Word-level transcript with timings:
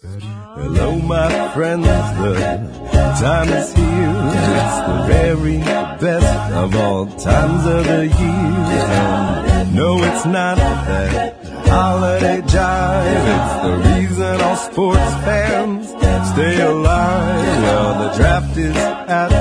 Hello, 0.00 0.94
my 0.96 1.52
friends, 1.54 1.84
the 1.84 2.34
time 3.18 3.48
is 3.48 3.72
here. 3.72 4.12
It's 4.54 4.78
the 4.86 5.04
very 5.08 5.58
best 5.58 6.52
of 6.52 6.76
all 6.76 7.06
times 7.06 7.66
of 7.66 7.84
the 7.84 8.06
year. 8.06 8.86
And 9.58 9.74
no, 9.74 9.98
it's 10.04 10.24
not 10.24 10.56
that 10.56 11.34
holiday 11.66 12.42
jive. 12.42 13.26
It's 13.34 13.54
the 13.64 13.74
reason 13.90 14.17
all 14.42 14.56
sports 14.56 15.14
fans 15.24 15.88
stay 16.32 16.60
alive. 16.60 17.62
Well, 17.62 18.08
the 18.08 18.16
draft 18.16 18.56
is 18.56 18.76
at 18.76 19.32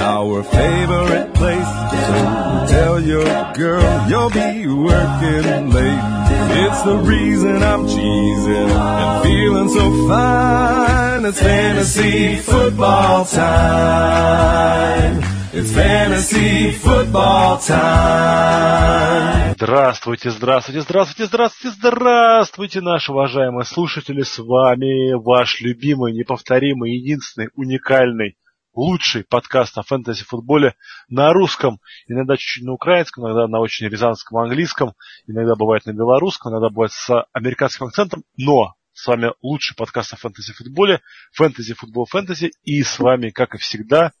our 0.00 0.42
favorite 0.42 1.34
place. 1.34 1.72
So 2.06 2.66
tell 2.68 3.00
your 3.00 3.52
girl 3.54 4.08
you'll 4.08 4.30
be 4.30 4.66
working 4.66 5.70
late. 5.70 6.22
It's 6.64 6.82
the 6.82 6.96
reason 6.96 7.62
I'm 7.62 7.86
cheesing 7.86 8.70
and 8.70 9.22
feeling 9.24 9.68
so 9.68 10.08
fine. 10.08 11.24
It's 11.24 11.40
fantasy 11.40 12.36
football 12.36 13.24
time. 13.24 15.22
It's 15.54 15.70
fantasy 15.74 16.72
football 16.82 17.60
time. 17.60 19.52
Здравствуйте, 19.52 20.30
здравствуйте, 20.30 20.80
здравствуйте, 20.80 21.26
здравствуйте, 21.26 21.76
здравствуйте, 21.76 22.80
наши 22.80 23.12
уважаемые 23.12 23.66
слушатели. 23.66 24.22
С 24.22 24.38
вами 24.38 25.12
ваш 25.12 25.60
любимый, 25.60 26.14
неповторимый, 26.14 26.92
единственный, 26.94 27.50
уникальный, 27.54 28.38
лучший 28.72 29.24
подкаст 29.28 29.76
о 29.76 29.82
фэнтези-футболе 29.82 30.74
на 31.10 31.34
русском, 31.34 31.80
иногда 32.06 32.38
чуть-чуть 32.38 32.64
на 32.64 32.72
украинском, 32.72 33.26
иногда 33.26 33.46
на 33.46 33.60
очень 33.60 33.88
рязанском 33.88 34.38
английском, 34.38 34.94
иногда 35.26 35.54
бывает 35.54 35.84
на 35.84 35.92
белорусском, 35.92 36.52
иногда 36.52 36.70
бывает 36.70 36.92
с 36.92 37.26
американским 37.34 37.88
акцентом, 37.88 38.24
но 38.38 38.72
с 38.94 39.06
вами 39.06 39.32
лучший 39.42 39.76
подкаст 39.76 40.14
о 40.14 40.16
фэнтези-футболе, 40.16 41.02
фэнтези-футбол 41.34 42.06
фэнтези, 42.06 42.52
и 42.62 42.82
с 42.82 42.98
вами, 42.98 43.28
как 43.28 43.54
и 43.54 43.58
всегда, 43.58 44.12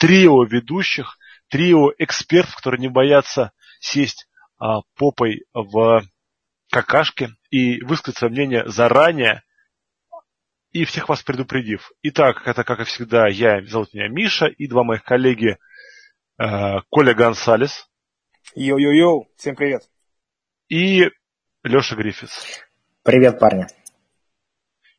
трио 0.00 0.44
ведущих, 0.44 1.18
трио 1.48 1.90
экспертов, 1.98 2.56
которые 2.56 2.80
не 2.80 2.88
боятся 2.88 3.52
сесть 3.80 4.26
а, 4.58 4.80
попой 4.96 5.44
в 5.52 6.02
какашке 6.70 7.28
и 7.50 7.82
высказать 7.82 8.18
свое 8.18 8.32
мнение 8.32 8.66
заранее, 8.66 9.42
и 10.72 10.84
всех 10.84 11.08
вас 11.08 11.22
предупредив. 11.22 11.92
Итак, 12.02 12.46
это, 12.46 12.64
как 12.64 12.80
и 12.80 12.84
всегда, 12.84 13.28
я, 13.28 13.62
зовут 13.66 13.92
меня 13.92 14.08
Миша, 14.08 14.46
и 14.46 14.68
два 14.68 14.84
моих 14.84 15.02
коллеги 15.02 15.58
э, 16.38 16.46
Коля 16.88 17.12
Гонсалес. 17.12 17.88
Йоу-йоу-йоу, 18.56 19.26
всем 19.36 19.56
привет. 19.56 19.82
И 20.68 21.10
Леша 21.64 21.96
Гриффитс. 21.96 22.60
Привет, 23.02 23.40
парни. 23.40 23.66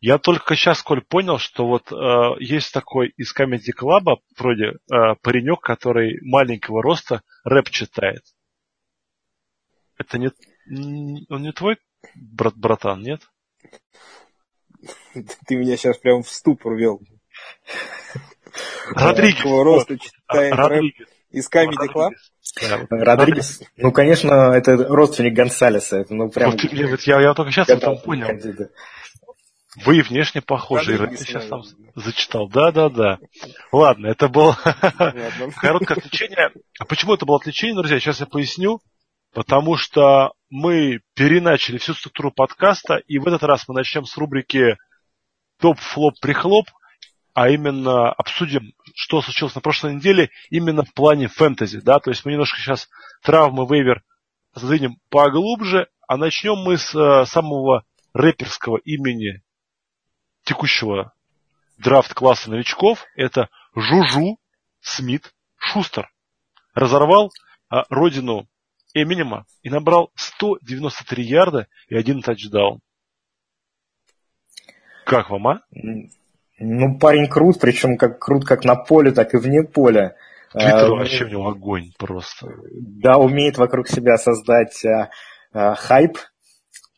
Я 0.01 0.17
только 0.17 0.55
сейчас, 0.55 0.81
Коль, 0.81 1.01
понял, 1.01 1.37
что 1.37 1.67
вот 1.67 1.91
э, 1.91 2.43
есть 2.43 2.73
такой 2.73 3.09
из 3.17 3.35
Comedy 3.35 3.71
Club 3.79 4.17
вроде 4.35 4.65
э, 4.65 5.15
паренек, 5.21 5.61
который 5.61 6.19
маленького 6.23 6.81
роста 6.81 7.21
рэп 7.43 7.69
читает. 7.69 8.23
Это 9.99 10.17
не, 10.17 10.31
он 11.29 11.43
не 11.43 11.51
твой 11.51 11.77
брат, 12.15 12.55
братан, 12.57 13.03
нет? 13.03 13.21
Ты 15.45 15.55
меня 15.55 15.77
сейчас 15.77 15.99
прям 15.99 16.23
в 16.23 16.29
ступор 16.29 16.73
ввел. 16.73 16.99
Родригес. 18.95 19.43
роста 19.43 19.99
читает 19.99 20.55
Родригес. 20.55 21.07
Из 21.29 21.47
Comedy 21.47 21.87
Club? 21.93 22.11
Родригес. 22.89 23.61
Ну, 23.77 23.91
конечно, 23.91 24.51
это 24.51 24.77
родственник 24.77 25.33
Гонсалеса. 25.33 25.97
Это, 25.97 26.15
ну, 26.15 26.29
прям... 26.29 26.51
Вот, 26.51 27.01
я, 27.01 27.21
я 27.21 27.33
только 27.35 27.51
сейчас 27.51 27.69
это 27.69 27.91
понял. 27.93 28.27
Вы 29.77 29.99
и 29.99 30.01
внешне 30.01 30.41
похожи, 30.41 30.97
ты 30.97 31.17
сейчас 31.17 31.45
там 31.47 31.63
зачитал. 31.95 32.49
Да, 32.49 32.71
да, 32.71 32.89
да. 32.89 33.19
Ладно, 33.71 34.07
это 34.07 34.27
было 34.27 34.57
короткое 35.61 35.97
отвлечение. 35.97 36.51
А 36.77 36.85
почему 36.85 37.13
это 37.13 37.25
было 37.25 37.37
отвлечение, 37.37 37.75
друзья? 37.75 37.99
Сейчас 37.99 38.19
я 38.19 38.25
поясню. 38.25 38.81
Потому 39.33 39.77
что 39.77 40.33
мы 40.49 40.99
переначали 41.15 41.77
всю 41.77 41.93
структуру 41.93 42.31
подкаста, 42.31 42.95
и 42.95 43.17
в 43.17 43.27
этот 43.27 43.43
раз 43.43 43.65
мы 43.69 43.75
начнем 43.75 44.03
с 44.03 44.17
рубрики 44.17 44.75
топ-флоп-прихлоп, 45.61 46.65
а 47.33 47.49
именно 47.49 48.11
обсудим, 48.11 48.73
что 48.93 49.21
случилось 49.21 49.55
на 49.55 49.61
прошлой 49.61 49.95
неделе 49.95 50.31
именно 50.49 50.83
в 50.83 50.93
плане 50.93 51.29
фэнтези. 51.29 51.79
Да? 51.79 51.99
То 51.99 52.09
есть 52.09 52.25
мы 52.25 52.33
немножко 52.33 52.59
сейчас 52.59 52.89
травмы 53.23 53.65
вейвер 53.65 54.03
задвинем 54.53 54.97
поглубже, 55.09 55.87
а 56.09 56.17
начнем 56.17 56.57
мы 56.57 56.77
с 56.77 56.93
э, 56.93 57.25
самого 57.25 57.85
рэперского 58.13 58.79
имени 58.83 59.41
текущего 60.43 61.13
драфт-класса 61.77 62.49
новичков. 62.49 63.05
Это 63.15 63.49
Жужу 63.75 64.37
Смит 64.81 65.33
Шустер. 65.57 66.11
Разорвал 66.73 67.31
а, 67.69 67.83
родину 67.89 68.47
Эминема 68.93 69.45
и 69.63 69.69
набрал 69.69 70.11
193 70.15 71.23
ярда 71.23 71.67
и 71.87 71.95
один 71.95 72.21
тачдаун. 72.21 72.79
Как 75.05 75.29
вам, 75.29 75.47
а? 75.47 75.61
Ну, 76.59 76.99
парень 76.99 77.27
крут, 77.27 77.59
причем 77.59 77.97
как 77.97 78.19
крут 78.19 78.45
как 78.45 78.63
на 78.63 78.75
поле, 78.75 79.11
так 79.11 79.33
и 79.33 79.37
вне 79.37 79.63
поля. 79.63 80.15
Твиттер 80.51 80.91
а, 80.91 80.95
вообще 80.95 81.25
у 81.25 81.29
него 81.29 81.47
огонь 81.47 81.91
просто. 81.97 82.47
Да, 82.71 83.17
умеет 83.17 83.57
вокруг 83.57 83.87
себя 83.87 84.17
создать 84.17 84.85
а, 84.85 85.09
а, 85.53 85.75
хайп, 85.75 86.17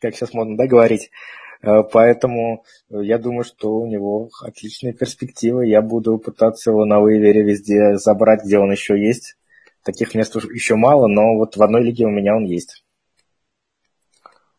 как 0.00 0.14
сейчас 0.14 0.34
модно 0.34 0.56
да, 0.56 0.66
говорить. 0.66 1.10
А, 1.64 1.82
поэтому 1.82 2.64
я 2.90 3.18
думаю, 3.18 3.44
что 3.44 3.74
у 3.74 3.86
него 3.86 4.30
отличные 4.42 4.92
перспективы. 4.92 5.66
Я 5.66 5.82
буду 5.82 6.18
пытаться 6.18 6.70
его 6.70 6.84
на 6.84 7.00
вейвере 7.00 7.42
везде 7.42 7.96
забрать, 7.96 8.44
где 8.44 8.58
он 8.58 8.70
еще 8.70 9.00
есть. 9.00 9.36
Таких 9.82 10.14
мест 10.14 10.34
еще 10.36 10.76
мало, 10.76 11.06
но 11.08 11.36
вот 11.36 11.56
в 11.56 11.62
одной 11.62 11.82
лиге 11.82 12.06
у 12.06 12.10
меня 12.10 12.36
он 12.36 12.44
есть. 12.44 12.84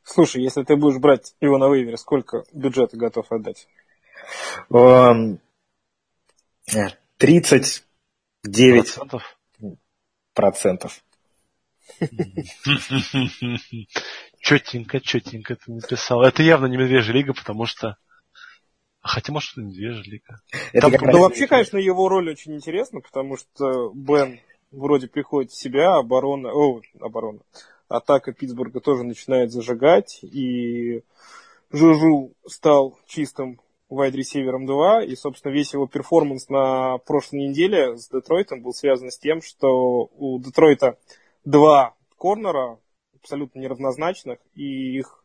Слушай, 0.04 0.44
если 0.44 0.64
ты 0.64 0.76
будешь 0.76 1.00
брать 1.00 1.36
его 1.42 1.58
на 1.58 1.68
вейвере, 1.68 1.98
сколько 1.98 2.44
бюджета 2.54 2.96
готов 2.96 3.32
отдать? 3.32 3.68
39 7.18 8.96
процентов. 8.96 9.38
процентов. 10.34 11.04
Четенько, 14.40 15.00
четенько 15.00 15.56
ты 15.56 15.72
написал. 15.72 16.22
Это 16.22 16.44
явно 16.44 16.68
не 16.68 16.78
медвежья 16.78 17.14
лига, 17.14 17.34
потому 17.34 17.66
что... 17.66 17.98
Хотя, 19.02 19.32
может, 19.32 19.52
это 19.54 19.62
медвежья 19.62 20.04
лига. 20.04 20.42
Это 20.74 20.90
Там, 20.90 21.10
ну, 21.12 21.20
вообще, 21.20 21.48
конечно, 21.48 21.78
его 21.78 22.10
роль 22.10 22.30
очень 22.30 22.56
интересна, 22.56 23.02
потому 23.02 23.38
что 23.38 23.92
Бен 23.94 24.40
вроде 24.72 25.08
приходит 25.08 25.52
в 25.52 25.60
себя, 25.60 25.96
оборона, 25.96 26.52
о, 26.52 26.82
оборона, 27.00 27.40
атака 27.88 28.34
Питтсбурга 28.34 28.80
тоже 28.80 29.04
начинает 29.04 29.52
зажигать, 29.52 30.20
и 30.24 31.02
Жужу 31.72 32.34
стал 32.48 33.00
чистым 33.08 33.60
вайд-ресивером 33.90 34.66
2, 34.66 35.04
и, 35.04 35.16
собственно, 35.16 35.52
весь 35.52 35.74
его 35.74 35.88
перформанс 35.88 36.50
на 36.50 36.98
прошлой 37.00 37.48
неделе 37.48 37.98
с 37.98 38.10
Детройтом 38.10 38.62
был 38.62 38.74
связан 38.74 39.12
с 39.12 39.18
тем, 39.18 39.42
что 39.42 40.10
у 40.18 40.40
Детройта 40.40 40.98
два 41.46 41.96
корнера 42.18 42.80
абсолютно 43.20 43.60
неравнозначных, 43.60 44.40
и 44.54 44.98
их 44.98 45.24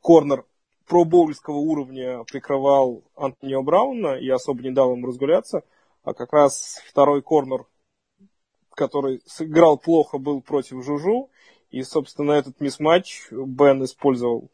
корнер 0.00 0.44
пробоульского 0.86 1.56
уровня 1.56 2.24
прикрывал 2.24 3.02
Антонио 3.16 3.62
Брауна 3.62 4.16
и 4.18 4.28
особо 4.28 4.62
не 4.62 4.70
дал 4.70 4.92
ему 4.92 5.06
разгуляться, 5.06 5.62
а 6.04 6.14
как 6.14 6.32
раз 6.32 6.80
второй 6.86 7.22
корнер 7.22 7.64
который 8.80 9.20
сыграл 9.26 9.76
плохо, 9.76 10.16
был 10.16 10.40
против 10.40 10.82
Жужу. 10.82 11.28
И, 11.70 11.82
собственно, 11.82 12.32
этот 12.32 12.60
мисс-матч 12.60 13.26
Бен 13.30 13.84
использовал 13.84 14.50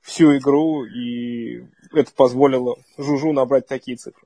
всю 0.00 0.36
игру, 0.38 0.84
и 0.84 1.64
это 1.92 2.10
позволило 2.16 2.76
Жужу 2.96 3.32
набрать 3.32 3.66
такие 3.66 3.98
цифры. 3.98 4.22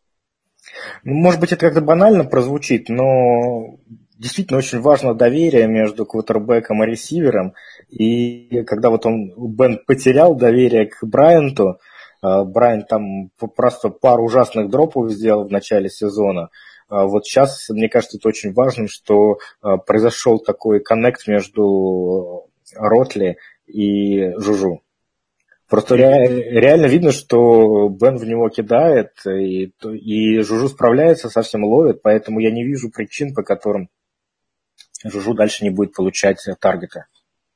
Ну, 1.03 1.15
может 1.15 1.41
быть, 1.41 1.53
это 1.53 1.67
как-то 1.67 1.81
банально 1.81 2.25
прозвучит, 2.25 2.89
но 2.89 3.79
действительно 4.21 4.59
очень 4.59 4.81
важно 4.81 5.15
доверие 5.15 5.67
между 5.67 6.05
квотербеком 6.05 6.85
и 6.85 6.87
ресивером. 6.87 7.55
И 7.89 8.63
когда 8.65 8.91
вот 8.91 9.07
он, 9.07 9.33
Бен 9.55 9.81
потерял 9.87 10.35
доверие 10.35 10.87
к 10.87 10.99
Брайанту, 11.03 11.81
а, 12.21 12.45
Брайан 12.45 12.85
там 12.85 13.31
просто 13.57 13.89
пару 13.89 14.25
ужасных 14.25 14.69
дропов 14.69 15.11
сделал 15.11 15.49
в 15.49 15.51
начале 15.51 15.89
сезона, 15.89 16.51
а 16.89 17.07
вот 17.07 17.25
сейчас, 17.25 17.69
мне 17.71 17.89
кажется, 17.89 18.19
это 18.19 18.29
очень 18.29 18.53
важно, 18.53 18.89
что 18.89 19.39
а, 19.63 19.79
произошел 19.79 20.39
такой 20.39 20.81
коннект 20.81 21.27
между 21.27 22.51
Ротли 22.77 23.39
и 23.67 24.33
Жужу. 24.37 24.83
Просто 25.67 25.95
реально 25.95 26.87
видно, 26.87 27.13
что 27.13 27.89
Бен 27.89 28.17
в 28.19 28.27
него 28.27 28.49
кидает, 28.49 29.13
и, 29.25 29.73
и 29.85 30.41
Жужу 30.41 30.69
справляется, 30.69 31.31
совсем 31.31 31.65
ловит, 31.65 32.03
поэтому 32.03 32.41
я 32.41 32.51
не 32.51 32.65
вижу 32.65 32.91
причин, 32.91 33.33
по 33.35 33.45
которым 33.45 33.89
Жужу 35.05 35.35
дальше 35.35 35.65
не 35.65 35.71
будет 35.71 35.95
получать 35.95 36.45
таргеты. 36.61 37.07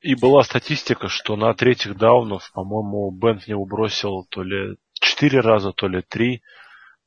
И 0.01 0.15
была 0.15 0.43
статистика, 0.43 1.09
что 1.09 1.37
на 1.37 1.55
третьих 1.55 1.97
даунов, 1.97 2.51
по-моему, 2.53 3.11
Бен 3.11 3.41
в 3.41 3.49
него 3.49 3.65
бросил 3.65 4.27
то 4.29 4.43
ли 4.43 4.77
четыре 4.93 5.41
раза, 5.41 5.73
то 5.73 5.89
ли 5.89 6.03
три. 6.03 6.43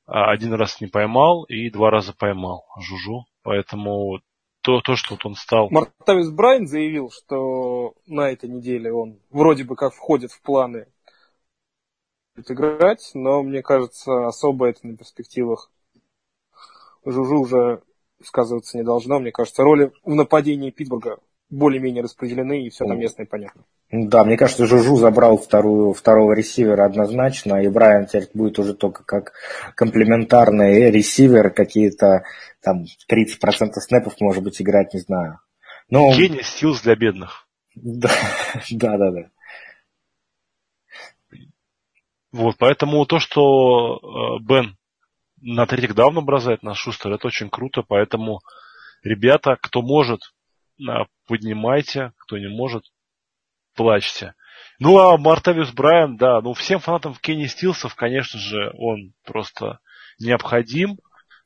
А 0.06 0.31
один 0.31 0.54
раз 0.54 0.80
не 0.81 0.88
поймал 0.88 1.44
и 1.44 1.69
два 1.69 1.92
раза 1.92 2.13
поймал 2.13 2.66
Жужу. 2.80 3.25
Поэтому 3.44 4.19
то, 4.62 4.81
то 4.81 4.95
что 4.95 5.16
вот 5.16 5.25
он 5.25 5.36
стал... 5.36 5.69
Мартавис 5.69 6.30
Брайан 6.30 6.68
заявил, 6.68 7.12
что 7.12 7.94
на 8.06 8.31
этой 8.31 8.50
неделе 8.50 8.92
он 8.92 9.19
вроде 9.30 9.63
бы 9.63 9.75
как 9.75 9.94
входит 9.94 10.31
в 10.31 10.42
планы 10.42 10.88
играть, 12.36 13.12
но 13.13 13.44
мне 13.44 13.62
кажется, 13.62 14.28
особо 14.28 14.68
это 14.68 14.86
на 14.86 14.98
перспективах 14.98 15.72
Жужу 17.06 17.42
уже 17.42 17.81
сказываться 18.24 18.78
не 18.78 18.84
должно. 18.84 19.19
Мне 19.19 19.31
кажется, 19.31 19.64
роли 19.64 19.92
в 20.04 20.14
нападении 20.14 20.72
Питтсбурга 20.72 21.18
более-менее 21.50 22.04
распределены, 22.04 22.66
и 22.66 22.69
все 22.69 22.86
там 22.86 23.00
и 23.00 23.25
понятно. 23.25 23.64
Да, 23.90 24.25
мне 24.25 24.36
кажется, 24.36 24.66
Жужу 24.66 24.98
забрал 24.98 25.38
вторую, 25.38 25.94
второго 25.94 26.34
ресивера 26.34 26.86
однозначно, 26.86 27.64
и 27.64 27.69
Брайан 27.69 28.06
теперь 28.06 28.28
будет 28.34 28.60
уже 28.60 28.74
только 28.74 29.04
как 29.06 29.34
комплементарный 29.75 30.92
ресивер, 30.92 31.52
какие-то 31.52 32.24
там 32.62 32.84
30% 33.10 33.72
снэпов, 33.75 34.19
может 34.19 34.44
быть, 34.44 34.62
играть, 34.62 34.94
не 34.94 35.00
знаю. 35.00 35.40
Но... 35.90 36.12
Гений 36.14 36.44
Стилс 36.44 36.81
для 36.81 36.96
бедных. 36.96 37.48
Да, 37.75 38.12
да, 38.72 38.98
да, 38.98 39.12
да. 39.12 39.30
Вот, 42.34 42.58
поэтому 42.60 43.06
то, 43.06 43.19
что 43.19 43.96
э, 44.40 44.44
Бен 44.44 44.77
на 45.42 45.66
третьих 45.66 45.95
даун 45.95 46.24
бросает 46.25 46.63
на 46.63 46.74
Шустер, 46.74 47.13
это 47.13 47.28
очень 47.28 47.50
круто, 47.50 47.84
поэтому, 47.84 48.42
ребята, 49.04 49.57
кто 49.62 49.81
может, 49.81 50.22
поднимайте, 51.28 52.13
кто 52.18 52.38
не 52.38 52.48
может, 52.48 52.84
плачьте. 53.75 54.34
Ну, 54.80 54.98
а 55.00 55.18
Мартавиус 55.18 55.72
Брайан, 55.72 56.18
да, 56.18 56.42
ну, 56.42 56.54
всем 56.54 56.80
фанатам 56.80 57.16
Кенни 57.16 57.45
Стилсов, 57.45 57.95
конечно 57.95 58.39
же, 58.39 58.72
он 58.78 59.13
просто 59.24 59.80
необходим, 60.19 60.98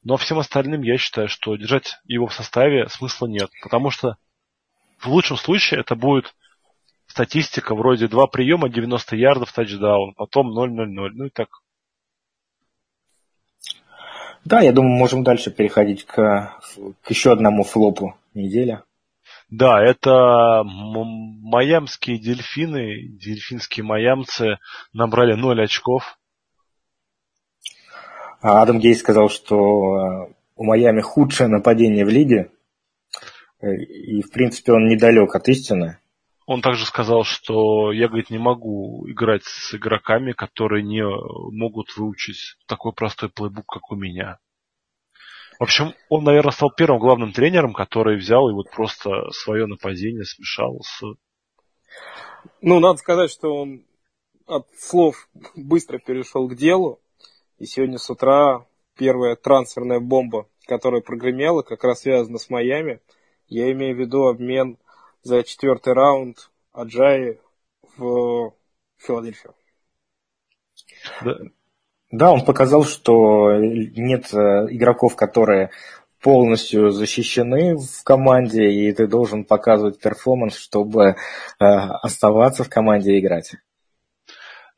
но 0.04 0.18
всем 0.18 0.40
остальным 0.40 0.82
я 0.82 0.98
считаю, 0.98 1.28
что 1.28 1.56
держать 1.56 2.00
его 2.06 2.28
в 2.28 2.34
составе 2.34 2.90
смысла 2.90 3.28
нет, 3.28 3.50
потому 3.62 3.92
что 3.92 4.16
в 5.00 5.08
лучшем 5.08 5.38
случае 5.38 5.82
это 5.82 5.96
будет 5.96 6.34
статистика 7.08 7.76
вроде 7.76 8.08
два 8.08 8.28
приема, 8.28 8.70
90 8.70 9.16
ярдов, 9.16 9.52
тачдаун, 9.52 10.14
потом 10.16 10.58
0-0-0, 10.58 11.10
ну 11.14 11.26
и 11.26 11.30
так. 11.30 11.50
Да, 14.44 14.62
я 14.62 14.72
думаю, 14.72 14.98
можем 14.98 15.24
дальше 15.24 15.52
переходить 15.52 16.06
к, 16.06 16.16
к 17.04 17.10
еще 17.10 17.32
одному 17.32 17.64
флопу 17.64 18.16
недели. 18.34 18.82
Да, 19.50 19.84
это 19.84 20.64
майамские 20.64 22.18
дельфины, 22.18 23.04
дельфинские 23.04 23.84
майамцы 23.84 24.58
набрали 24.94 25.34
0 25.34 25.64
очков. 25.64 26.18
А 28.42 28.62
Адам 28.62 28.80
Гей 28.80 28.96
сказал, 28.96 29.30
что 29.30 29.56
э, 29.58 30.34
у 30.56 30.64
Майами 30.64 31.02
худшее 31.02 31.48
нападение 31.48 32.06
в 32.06 32.10
лиге. 32.10 32.50
Э, 33.62 33.76
и, 33.76 34.24
в 34.24 34.32
принципе, 34.32 34.72
он 34.72 34.88
недалек 34.88 35.36
от 35.36 35.48
истины. 35.50 36.00
Он 36.52 36.62
также 36.62 36.86
сказал, 36.86 37.24
что 37.24 37.94
я, 37.94 38.10
говорит, 38.10 38.30
не 38.30 38.38
могу 38.38 39.10
играть 39.10 39.46
с 39.46 39.74
игроками, 39.74 40.34
которые 40.34 40.84
не 40.84 41.02
могут 41.02 41.96
выучить 41.96 42.58
такой 42.68 42.92
простой 42.92 43.30
плейбук, 43.30 43.66
как 43.68 43.90
у 43.90 43.96
меня. 43.96 44.38
В 45.60 45.64
общем, 45.64 45.94
он, 46.10 46.26
наверное, 46.26 46.52
стал 46.52 46.70
первым 46.76 47.00
главным 47.00 47.32
тренером, 47.32 47.72
который 47.72 48.18
взял 48.18 48.50
и 48.50 48.54
вот 48.54 48.70
просто 48.70 49.30
свое 49.30 49.66
нападение 49.66 50.26
смешал 50.26 50.82
с... 50.82 51.02
Ну, 52.60 52.82
надо 52.82 52.98
сказать, 52.98 53.32
что 53.32 53.56
он 53.56 53.86
от 54.46 54.68
слов 54.78 55.30
быстро 55.56 56.00
перешел 56.00 56.50
к 56.50 56.58
делу. 56.58 57.00
И 57.60 57.66
сегодня 57.66 57.98
с 57.98 58.10
утра 58.10 58.68
первая 58.98 59.38
трансферная 59.38 60.02
бомба, 60.02 60.50
которая 60.68 61.00
прогремела, 61.00 61.62
как 61.62 61.86
раз 61.86 62.02
связана 62.02 62.40
с 62.40 62.50
Майами. 62.50 63.00
Я 63.48 63.72
имею 63.72 63.96
в 63.96 64.00
виду 64.00 64.26
обмен 64.28 64.78
за 65.24 65.44
четвертый 65.44 65.94
раунд 65.94 66.50
Аджаи 66.74 67.40
в 67.98 68.54
Филадельфию. 68.98 69.54
Да. 71.22 71.38
Да, 72.12 72.32
он 72.32 72.44
показал, 72.44 72.84
что 72.84 73.56
нет 73.56 74.34
э, 74.34 74.38
игроков, 74.70 75.16
которые 75.16 75.70
полностью 76.22 76.92
защищены 76.92 77.78
в 77.78 78.04
команде, 78.04 78.70
и 78.70 78.92
ты 78.92 79.08
должен 79.08 79.46
показывать 79.46 80.00
перформанс, 80.00 80.56
чтобы 80.56 81.04
э, 81.04 81.16
оставаться 81.60 82.66
в 82.66 82.70
команде 82.70 83.14
и 83.14 83.20
играть. 83.20 83.54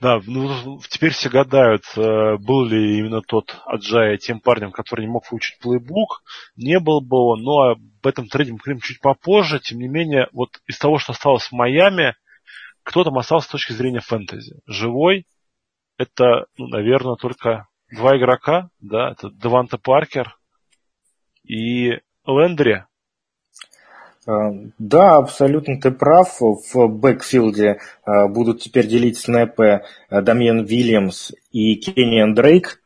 Да, 0.04 0.20
ну 0.28 0.82
теперь 0.90 1.12
все 1.12 1.30
гадают, 1.30 1.86
э, 1.96 2.36
был 2.38 2.66
ли 2.66 2.98
именно 3.00 3.22
тот 3.22 3.56
Аджай 3.66 4.18
тем 4.18 4.42
парнем, 4.42 4.74
который 4.74 5.06
не 5.06 5.08
мог 5.10 5.32
выучить 5.32 5.58
плейбук, 5.60 6.24
не 6.58 6.78
был 6.82 7.00
бы 7.00 7.16
он, 7.20 7.42
но 7.42 7.72
об 7.72 7.80
этом 8.06 8.28
трейде 8.28 8.52
мы 8.52 8.82
чуть 8.82 9.00
попозже. 9.00 9.62
Тем 9.62 9.80
не 9.80 9.88
менее, 9.88 10.28
вот 10.34 10.60
из 10.68 10.78
того, 10.78 10.98
что 10.98 11.14
осталось 11.14 11.46
в 11.46 11.54
Майами, 11.54 12.18
кто 12.84 13.06
там 13.06 13.18
остался 13.18 13.48
с 13.48 13.52
точки 13.52 13.72
зрения 13.72 14.02
фэнтези? 14.02 14.60
Живой, 14.68 15.26
это, 15.98 16.48
ну, 16.58 16.68
наверное, 16.68 17.16
только 17.16 17.70
два 17.90 18.18
игрока, 18.18 18.72
да, 18.82 19.12
это 19.12 19.30
Деванта 19.32 19.78
Паркер 19.78 20.38
и 21.46 22.00
Лендри. 22.26 22.84
А, 24.26 24.52
да, 24.80 25.18
абсолютно 25.18 25.80
ты 25.80 25.92
прав. 25.92 26.40
В 26.40 26.88
бэкфилде 26.88 27.80
а, 28.04 28.28
будут 28.28 28.62
теперь 28.62 28.88
делить 28.88 29.18
снэпы 29.18 29.82
а, 30.10 30.22
Дамьен 30.22 30.64
Вильямс 30.64 31.32
и 31.52 31.76
Кенниан 31.76 32.34
Дрейк. 32.34 32.80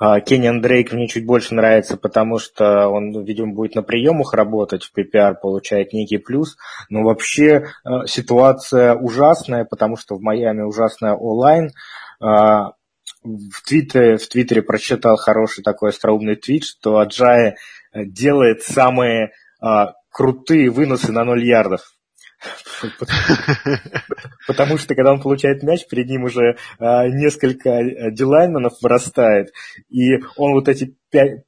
Кенниан 0.00 0.60
Дрейк 0.60 0.92
мне 0.92 1.06
чуть 1.06 1.26
больше 1.26 1.54
нравится, 1.54 1.96
потому 1.96 2.38
что 2.38 2.88
он, 2.88 3.12
видимо, 3.24 3.52
будет 3.52 3.76
на 3.76 3.82
приемах 3.82 4.32
работать, 4.32 4.82
в 4.82 4.96
PPR 4.96 5.34
получает 5.40 5.92
некий 5.92 6.18
плюс. 6.18 6.56
Но 6.88 7.02
вообще 7.02 7.66
ситуация 8.06 8.94
ужасная, 8.94 9.64
потому 9.64 9.96
что 9.96 10.16
в 10.16 10.20
Майами 10.20 10.62
ужасная 10.62 11.14
онлайн. 11.14 11.70
В 12.18 13.62
Твиттере, 13.66 14.16
в 14.16 14.26
Твиттере 14.26 14.62
прочитал 14.62 15.16
хороший 15.16 15.62
такой 15.62 15.90
остроумный 15.90 16.36
твит, 16.36 16.64
что 16.64 16.98
Аджай 16.98 17.50
э, 17.92 18.04
делает 18.04 18.62
самые 18.62 19.32
крутые 20.18 20.68
выносы 20.68 21.12
на 21.12 21.24
0 21.24 21.44
ярдов. 21.44 21.80
Потому 24.48 24.76
что, 24.76 24.96
когда 24.96 25.12
он 25.12 25.20
получает 25.20 25.62
мяч, 25.62 25.86
перед 25.86 26.08
ним 26.08 26.24
уже 26.24 26.56
а, 26.80 27.06
несколько 27.06 27.70
э, 27.70 28.10
дилайнменов 28.10 28.72
вырастает, 28.82 29.52
и 29.88 30.16
он 30.36 30.54
вот 30.54 30.68
эти 30.68 30.96
пять, 31.10 31.44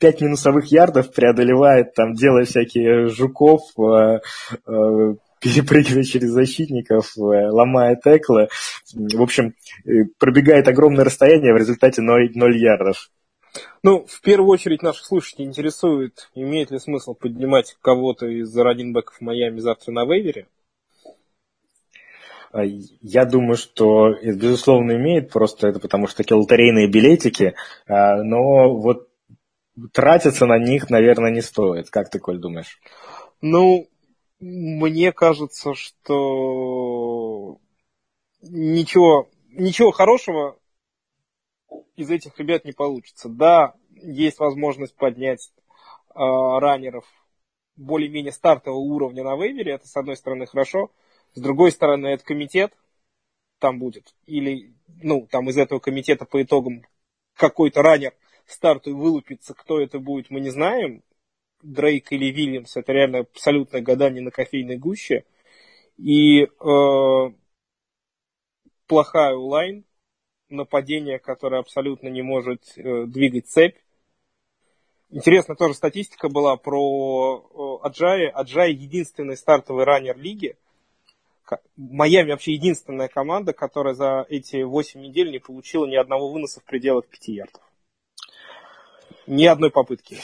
пять 0.00 0.20
минусовых 0.22 0.72
ярдов 0.72 1.12
преодолевает, 1.12 1.92
там, 1.94 2.14
делая 2.14 2.46
всякие 2.46 3.08
жуков, 3.08 3.60
а, 3.78 4.20
а, 4.66 5.14
перепрыгивая 5.40 6.04
через 6.04 6.30
защитников, 6.30 7.12
ломая 7.16 7.94
теклы. 8.02 8.48
В 8.94 9.20
общем, 9.20 9.54
э, 9.84 10.04
пробегает 10.18 10.66
огромное 10.66 11.04
расстояние, 11.04 11.52
в 11.52 11.58
результате 11.58 12.00
0, 12.00 12.30
0 12.34 12.56
ярдов. 12.56 13.10
Ну, 13.82 14.04
в 14.06 14.20
первую 14.20 14.50
очередь 14.50 14.82
наших 14.82 15.04
слушателей 15.04 15.46
интересует, 15.46 16.30
имеет 16.34 16.70
ли 16.70 16.78
смысл 16.78 17.14
поднимать 17.14 17.76
кого-то 17.80 18.26
из 18.26 18.56
раненбеков 18.56 19.20
Майами 19.20 19.58
завтра 19.58 19.92
на 19.92 20.04
вейвере? 20.04 20.46
А, 22.52 22.62
я 22.64 23.24
думаю, 23.24 23.56
что 23.56 24.14
безусловно, 24.22 24.92
имеет, 24.92 25.30
просто 25.30 25.68
это 25.68 25.80
потому 25.80 26.06
что 26.06 26.18
такие 26.18 26.36
лотерейные 26.36 26.88
билетики, 26.88 27.54
а, 27.86 28.22
но 28.22 28.74
вот 28.76 29.08
тратиться 29.92 30.46
на 30.46 30.58
них, 30.58 30.90
наверное, 30.90 31.30
не 31.30 31.40
стоит. 31.40 31.90
Как 31.90 32.10
ты, 32.10 32.18
Коль, 32.18 32.38
думаешь? 32.38 32.80
Ну, 33.40 33.88
мне 34.40 35.12
кажется, 35.12 35.74
что 35.74 37.58
ничего, 38.42 39.28
ничего 39.50 39.90
хорошего 39.90 40.56
из 41.96 42.10
этих 42.10 42.38
ребят 42.38 42.64
не 42.64 42.72
получится. 42.72 43.28
Да, 43.28 43.74
есть 43.90 44.38
возможность 44.38 44.96
поднять 44.96 45.52
э, 46.08 46.12
раннеров 46.14 47.04
более-менее 47.76 48.32
стартового 48.32 48.78
уровня 48.78 49.24
на 49.24 49.36
вейвере. 49.36 49.72
Это, 49.72 49.86
с 49.86 49.96
одной 49.96 50.16
стороны, 50.16 50.46
хорошо. 50.46 50.90
С 51.34 51.40
другой 51.40 51.72
стороны, 51.72 52.08
это 52.08 52.24
комитет 52.24 52.72
там 53.58 53.78
будет. 53.78 54.14
Или, 54.26 54.74
ну, 55.02 55.26
там 55.30 55.48
из 55.48 55.58
этого 55.58 55.78
комитета 55.78 56.24
по 56.24 56.42
итогам 56.42 56.82
какой-то 57.34 57.82
раннер 57.82 58.14
старту 58.46 58.96
вылупится. 58.96 59.54
Кто 59.54 59.80
это 59.80 59.98
будет, 59.98 60.30
мы 60.30 60.40
не 60.40 60.50
знаем. 60.50 61.02
Дрейк 61.62 62.10
или 62.10 62.30
Вильямс, 62.30 62.74
это 62.76 62.92
реально 62.92 63.18
абсолютное 63.20 63.82
гадание 63.82 64.22
на 64.22 64.30
кофейной 64.30 64.78
гуще. 64.78 65.24
И 65.98 66.44
э, 66.44 66.48
плохая 68.86 69.34
улайн, 69.34 69.84
нападение, 70.50 71.18
которое 71.18 71.60
абсолютно 71.60 72.08
не 72.08 72.22
может 72.22 72.62
э, 72.76 73.06
двигать 73.06 73.48
цепь. 73.48 73.76
Интересно, 75.10 75.56
тоже 75.56 75.74
статистика 75.74 76.28
была 76.28 76.56
про 76.56 77.80
э, 77.82 77.86
Аджая. 77.86 78.30
Аджай 78.30 78.72
единственный 78.72 79.36
стартовый 79.36 79.84
раннер 79.84 80.16
лиги, 80.18 80.56
Майами 81.76 82.30
вообще 82.30 82.52
единственная 82.52 83.08
команда, 83.08 83.52
которая 83.52 83.94
за 83.94 84.24
эти 84.28 84.62
8 84.62 85.00
недель 85.00 85.30
не 85.30 85.38
получила 85.38 85.86
ни 85.86 85.96
одного 85.96 86.30
выноса 86.30 86.60
в 86.60 86.64
пределах 86.64 87.06
5 87.06 87.28
ярдов. 87.28 87.62
Ни 89.30 89.46
одной 89.46 89.70
попытки. 89.70 90.16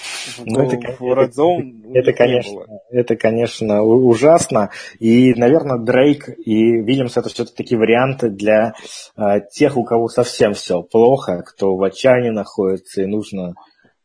Ну, 0.45 0.63
это, 0.63 0.97
в 0.99 1.13
Red 1.13 1.31
Zone 1.31 1.93
это, 1.95 2.13
конечно, 2.13 2.67
это, 2.91 3.15
конечно, 3.15 3.83
ужасно. 3.85 4.71
И, 4.99 5.33
наверное, 5.35 5.79
Дрейк 5.79 6.29
и 6.29 6.83
Вильямс 6.83 7.17
это 7.17 7.29
все-таки 7.29 7.77
варианты 7.77 8.31
для 8.31 8.75
а, 9.15 9.39
тех, 9.39 9.77
у 9.77 9.85
кого 9.85 10.09
совсем 10.09 10.55
все 10.55 10.83
плохо, 10.83 11.45
кто 11.47 11.77
в 11.77 11.85
отчаянии 11.85 12.31
находится 12.31 13.03
и 13.03 13.07
нужно 13.07 13.55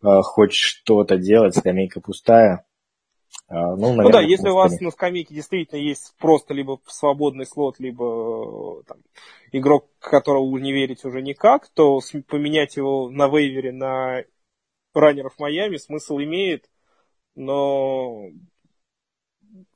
а, 0.04 0.22
хоть 0.22 0.54
что-то 0.54 1.18
делать, 1.18 1.56
скамейка 1.56 2.00
пустая. 2.00 2.64
А, 3.48 3.76
ну, 3.76 3.96
наверное, 3.96 4.04
ну 4.04 4.12
да, 4.12 4.22
если 4.22 4.50
у 4.50 4.56
вас 4.56 4.80
на 4.82 4.92
скамейке 4.92 5.34
действительно 5.34 5.80
есть 5.80 6.14
просто 6.20 6.54
либо 6.54 6.80
свободный 6.86 7.48
слот, 7.48 7.80
либо 7.80 8.84
там, 8.84 9.00
игрок, 9.52 9.88
которого 10.00 10.48
вы 10.48 10.62
не 10.62 10.72
верите 10.72 11.08
уже 11.08 11.24
никак, 11.24 11.70
то 11.70 12.00
поменять 12.28 12.78
его 12.78 13.10
на 13.10 13.28
вейвере 13.28 13.72
на 13.72 14.24
раннеров 14.94 15.40
Майами 15.40 15.78
смысл 15.78 16.18
имеет, 16.20 16.70
но 17.36 18.30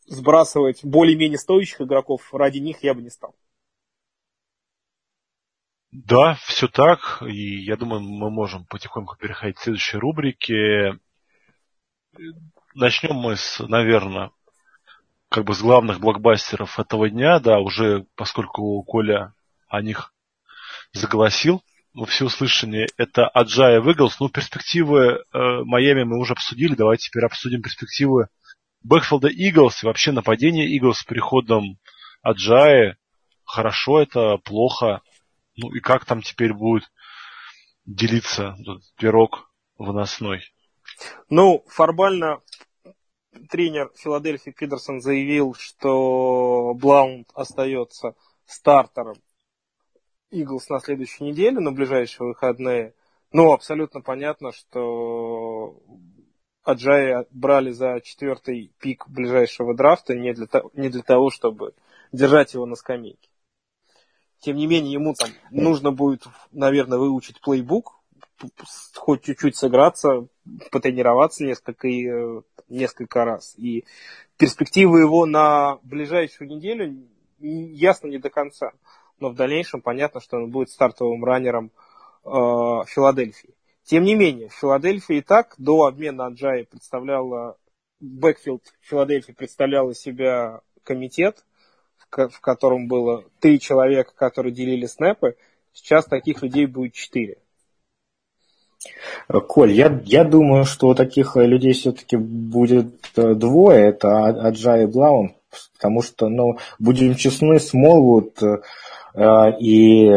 сбрасывать 0.05 0.83
более-менее 0.83 1.39
стоящих 1.39 1.81
игроков 1.81 2.33
ради 2.33 2.59
них 2.59 2.83
я 2.83 2.93
бы 2.93 3.01
не 3.01 3.09
стал. 3.09 3.35
Да, 5.91 6.37
все 6.45 6.67
так. 6.67 7.23
И 7.25 7.63
я 7.63 7.77
думаю, 7.77 8.01
мы 8.01 8.29
можем 8.29 8.65
потихоньку 8.65 9.15
переходить 9.15 9.55
к 9.55 9.61
следующей 9.61 9.97
рубрике. 9.97 10.99
Начнем 12.73 13.15
мы 13.15 13.37
с, 13.37 13.59
наверное, 13.65 14.31
как 15.29 15.45
бы 15.45 15.53
с 15.53 15.61
главных 15.61 16.01
блокбастеров 16.01 16.79
этого 16.79 17.09
дня, 17.09 17.39
да, 17.39 17.59
уже 17.59 18.05
поскольку 18.15 18.83
Коля 18.83 19.33
о 19.67 19.81
них 19.81 20.13
заголосил 20.91 21.63
во 21.95 22.05
всеуслышание, 22.05 22.87
это 22.97 23.27
Аджая 23.27 23.79
Выглс. 23.79 24.19
Ну, 24.19 24.27
перспективы 24.29 24.99
э, 24.99 25.39
Майами 25.63 26.03
мы 26.03 26.19
уже 26.19 26.33
обсудили, 26.33 26.75
давайте 26.75 27.07
теперь 27.07 27.23
обсудим 27.25 27.61
перспективы 27.61 28.27
Бэкфилда 28.83 29.29
Иглс 29.29 29.81
и 29.81 29.85
вообще 29.85 30.11
нападение 30.11 30.67
Иглс 30.75 30.99
с 30.99 31.03
приходом 31.05 31.79
Аджая. 32.21 32.97
Хорошо 33.45 34.01
это, 34.01 34.37
плохо. 34.37 35.01
Ну 35.55 35.73
и 35.73 35.79
как 35.79 36.03
там 36.03 36.21
теперь 36.21 36.53
будет 36.53 36.83
делиться 37.85 38.57
этот 38.59 38.83
пирог 38.97 39.49
выносной? 39.77 40.41
Ну, 41.29 41.63
формально 41.69 42.41
тренер 43.49 43.91
Филадельфии 43.95 44.51
Пидерсон 44.51 44.99
заявил, 44.99 45.55
что 45.57 46.73
Блаунд 46.75 47.29
остается 47.33 48.15
стартером 48.45 49.15
Иглс 50.31 50.69
на 50.69 50.79
следующей 50.79 51.23
неделе, 51.23 51.59
на 51.59 51.71
ближайшие 51.71 52.27
выходные. 52.27 52.93
Но 53.31 53.53
абсолютно 53.53 54.01
понятно, 54.01 54.51
что 54.51 55.81
Аджая 56.63 57.27
брали 57.31 57.71
за 57.71 58.01
четвертый 58.01 58.71
пик 58.79 59.07
ближайшего 59.07 59.75
драфта 59.75 60.15
не 60.15 60.33
для, 60.33 60.47
не 60.73 60.89
для 60.89 61.03
того, 61.03 61.29
чтобы 61.29 61.73
держать 62.11 62.53
его 62.53 62.65
на 62.65 62.75
скамейке. 62.75 63.29
Тем 64.39 64.57
не 64.57 64.67
менее, 64.67 64.93
ему 64.93 65.13
там 65.13 65.29
нужно 65.51 65.91
будет, 65.91 66.23
наверное, 66.51 66.97
выучить 66.97 67.41
плейбук, 67.41 67.95
хоть 68.95 69.23
чуть-чуть 69.23 69.55
сыграться, 69.55 70.27
потренироваться 70.71 71.43
несколько, 71.43 71.87
э, 71.87 72.41
несколько 72.69 73.25
раз. 73.25 73.55
И 73.57 73.85
перспективы 74.37 74.99
его 74.99 75.25
на 75.25 75.79
ближайшую 75.83 76.49
неделю 76.49 77.07
ясно 77.39 78.07
не 78.07 78.17
до 78.17 78.29
конца. 78.29 78.73
Но 79.19 79.29
в 79.29 79.35
дальнейшем 79.35 79.81
понятно, 79.81 80.19
что 80.19 80.37
он 80.37 80.51
будет 80.51 80.69
стартовым 80.69 81.23
раннером 81.23 81.71
э, 82.23 82.29
Филадельфии. 82.29 83.55
Тем 83.83 84.03
не 84.03 84.15
менее, 84.15 84.49
Филадельфия 84.49 85.19
и 85.19 85.21
так 85.21 85.55
до 85.57 85.85
обмена 85.85 86.25
Аджаи 86.25 86.63
представляла, 86.63 87.57
бэкфилд 87.99 88.63
Филадельфии 88.81 89.31
представляла 89.31 89.93
себя 89.93 90.61
комитет, 90.83 91.45
в 92.09 92.39
котором 92.41 92.87
было 92.87 93.23
три 93.39 93.59
человека, 93.59 94.11
которые 94.15 94.53
делили 94.53 94.85
снэпы. 94.85 95.35
Сейчас 95.73 96.05
таких 96.05 96.41
людей 96.41 96.65
будет 96.65 96.93
четыре. 96.93 97.37
Коль, 99.47 99.71
я, 99.71 100.01
я 100.05 100.23
думаю, 100.23 100.65
что 100.65 100.93
таких 100.93 101.35
людей 101.35 101.73
все-таки 101.73 102.17
будет 102.17 103.11
э, 103.15 103.33
двое. 103.33 103.89
Это 103.89 104.27
Аджай 104.27 104.83
и 104.83 104.87
Блаун. 104.87 105.35
Потому 105.73 106.01
что, 106.01 106.29
ну, 106.29 106.57
будем 106.79 107.15
честны, 107.15 107.59
Смолвуд 107.59 108.41
э, 108.43 108.61
и 109.59 110.09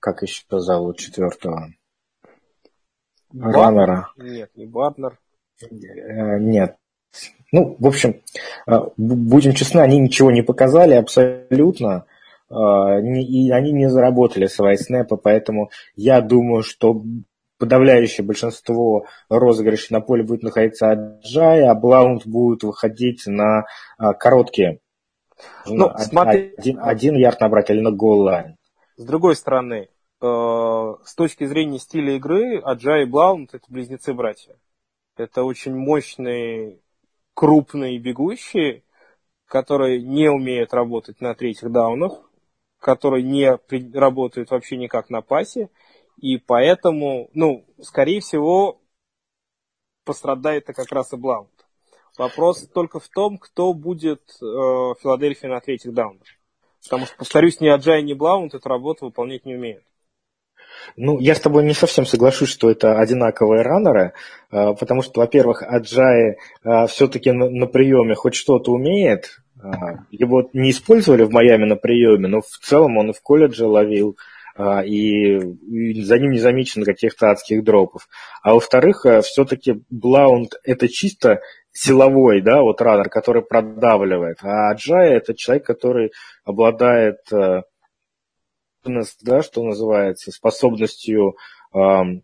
как 0.00 0.22
еще 0.22 0.42
зовут 0.50 0.98
четвертого? 0.98 1.72
Раннера. 3.32 4.08
Нет, 4.16 4.50
не 4.54 4.66
Бартнер. 4.66 5.18
Э, 5.62 6.38
нет. 6.38 6.76
Ну, 7.52 7.76
в 7.78 7.86
общем, 7.86 8.22
э, 8.66 8.80
будем 8.96 9.52
честны, 9.52 9.80
они 9.80 9.98
ничего 9.98 10.30
не 10.30 10.42
показали 10.42 10.94
абсолютно. 10.94 12.06
И 12.48 13.50
они 13.50 13.72
не 13.72 13.90
заработали 13.90 14.46
свои 14.46 14.76
снэпы, 14.76 15.16
поэтому 15.16 15.70
я 15.96 16.20
думаю, 16.20 16.62
что 16.62 17.02
подавляющее 17.58 18.24
большинство 18.24 19.06
розыгрышей 19.28 19.88
на 19.90 20.00
поле 20.00 20.22
будет 20.22 20.42
находиться 20.42 20.90
от 20.90 21.24
Аджай, 21.24 21.64
а 21.66 21.74
Блаунд 21.74 22.26
будет 22.26 22.62
выходить 22.62 23.26
на 23.26 23.66
а, 23.98 24.12
короткие. 24.14 24.78
Ну, 25.66 25.90
один, 25.90 26.06
смотри... 26.06 26.54
один, 26.56 26.80
один 26.80 27.16
ярд 27.16 27.40
набрать 27.40 27.70
или 27.70 27.80
на 27.80 27.90
goal 27.90 28.19
line. 28.19 28.56
С 28.96 29.04
другой 29.04 29.36
стороны, 29.36 29.88
э, 30.20 30.26
с 31.04 31.14
точки 31.14 31.44
зрения 31.44 31.78
стиля 31.78 32.16
игры, 32.16 32.58
Аджай 32.58 33.02
и 33.02 33.06
Блаунд 33.06 33.54
это 33.54 33.64
близнецы-братья. 33.68 34.56
Это 35.16 35.44
очень 35.44 35.74
мощные, 35.74 36.78
крупные 37.34 37.98
бегущие, 37.98 38.82
которые 39.46 40.02
не 40.02 40.30
умеют 40.30 40.72
работать 40.72 41.20
на 41.20 41.34
третьих 41.34 41.70
даунах, 41.70 42.30
которые 42.78 43.22
не 43.22 43.58
работают 43.98 44.50
вообще 44.50 44.76
никак 44.76 45.10
на 45.10 45.20
пасе, 45.20 45.70
и 46.18 46.38
поэтому, 46.38 47.30
ну, 47.34 47.64
скорее 47.82 48.20
всего, 48.20 48.80
пострадает 50.04 50.64
это 50.64 50.72
как 50.72 50.92
раз 50.92 51.12
и 51.12 51.16
Блаунд. 51.16 51.50
Вопрос 52.18 52.66
только 52.72 52.98
в 52.98 53.08
том, 53.08 53.38
кто 53.38 53.72
будет 53.72 54.22
э, 54.40 54.44
в 54.44 54.96
на 55.04 55.60
третьих 55.60 55.92
даунах. 55.92 56.26
Потому 56.82 57.06
что, 57.06 57.16
повторюсь, 57.16 57.60
ни 57.60 57.68
Аджай, 57.68 58.02
ни 58.02 58.14
Блаунд 58.14 58.54
эту 58.54 58.68
работу 58.68 59.06
выполнять 59.06 59.44
не 59.44 59.54
умеют. 59.54 59.82
Ну, 60.96 61.18
я 61.18 61.34
с 61.34 61.40
тобой 61.40 61.64
не 61.64 61.74
совсем 61.74 62.06
соглашусь, 62.06 62.48
что 62.48 62.70
это 62.70 62.98
одинаковые 62.98 63.62
раннеры, 63.62 64.12
э, 64.50 64.74
потому 64.78 65.02
что, 65.02 65.20
во-первых, 65.20 65.62
Аджай 65.62 66.36
э, 66.64 66.86
все-таки 66.88 67.32
на 67.32 67.66
приеме 67.66 68.14
хоть 68.14 68.34
что-то 68.34 68.72
умеет. 68.72 69.38
Э, 69.62 69.98
его 70.10 70.48
не 70.52 70.70
использовали 70.70 71.24
в 71.24 71.30
Майами 71.30 71.64
на 71.64 71.76
приеме, 71.76 72.28
но 72.28 72.40
в 72.40 72.58
целом 72.62 72.98
он 72.98 73.10
и 73.10 73.12
в 73.12 73.20
колледже 73.20 73.66
ловил 73.66 74.16
и, 74.58 75.38
за 76.02 76.18
ним 76.18 76.30
не 76.30 76.38
замечено 76.38 76.86
каких-то 76.86 77.30
адских 77.30 77.62
дропов. 77.62 78.08
А 78.42 78.54
во-вторых, 78.54 79.04
все-таки 79.22 79.82
Блаунд 79.90 80.54
это 80.64 80.88
чисто 80.88 81.42
силовой, 81.76 82.40
да, 82.40 82.62
вот 82.62 82.80
раннер, 82.80 83.10
который 83.10 83.42
продавливает, 83.42 84.38
а 84.42 84.70
Аджая 84.70 85.16
это 85.16 85.34
человек, 85.34 85.66
который 85.66 86.12
обладает 86.44 87.18
э, 87.32 87.62
да, 89.22 89.42
что 89.42 89.62
называется, 89.62 90.30
способностью 90.30 91.36
э, 91.74 91.78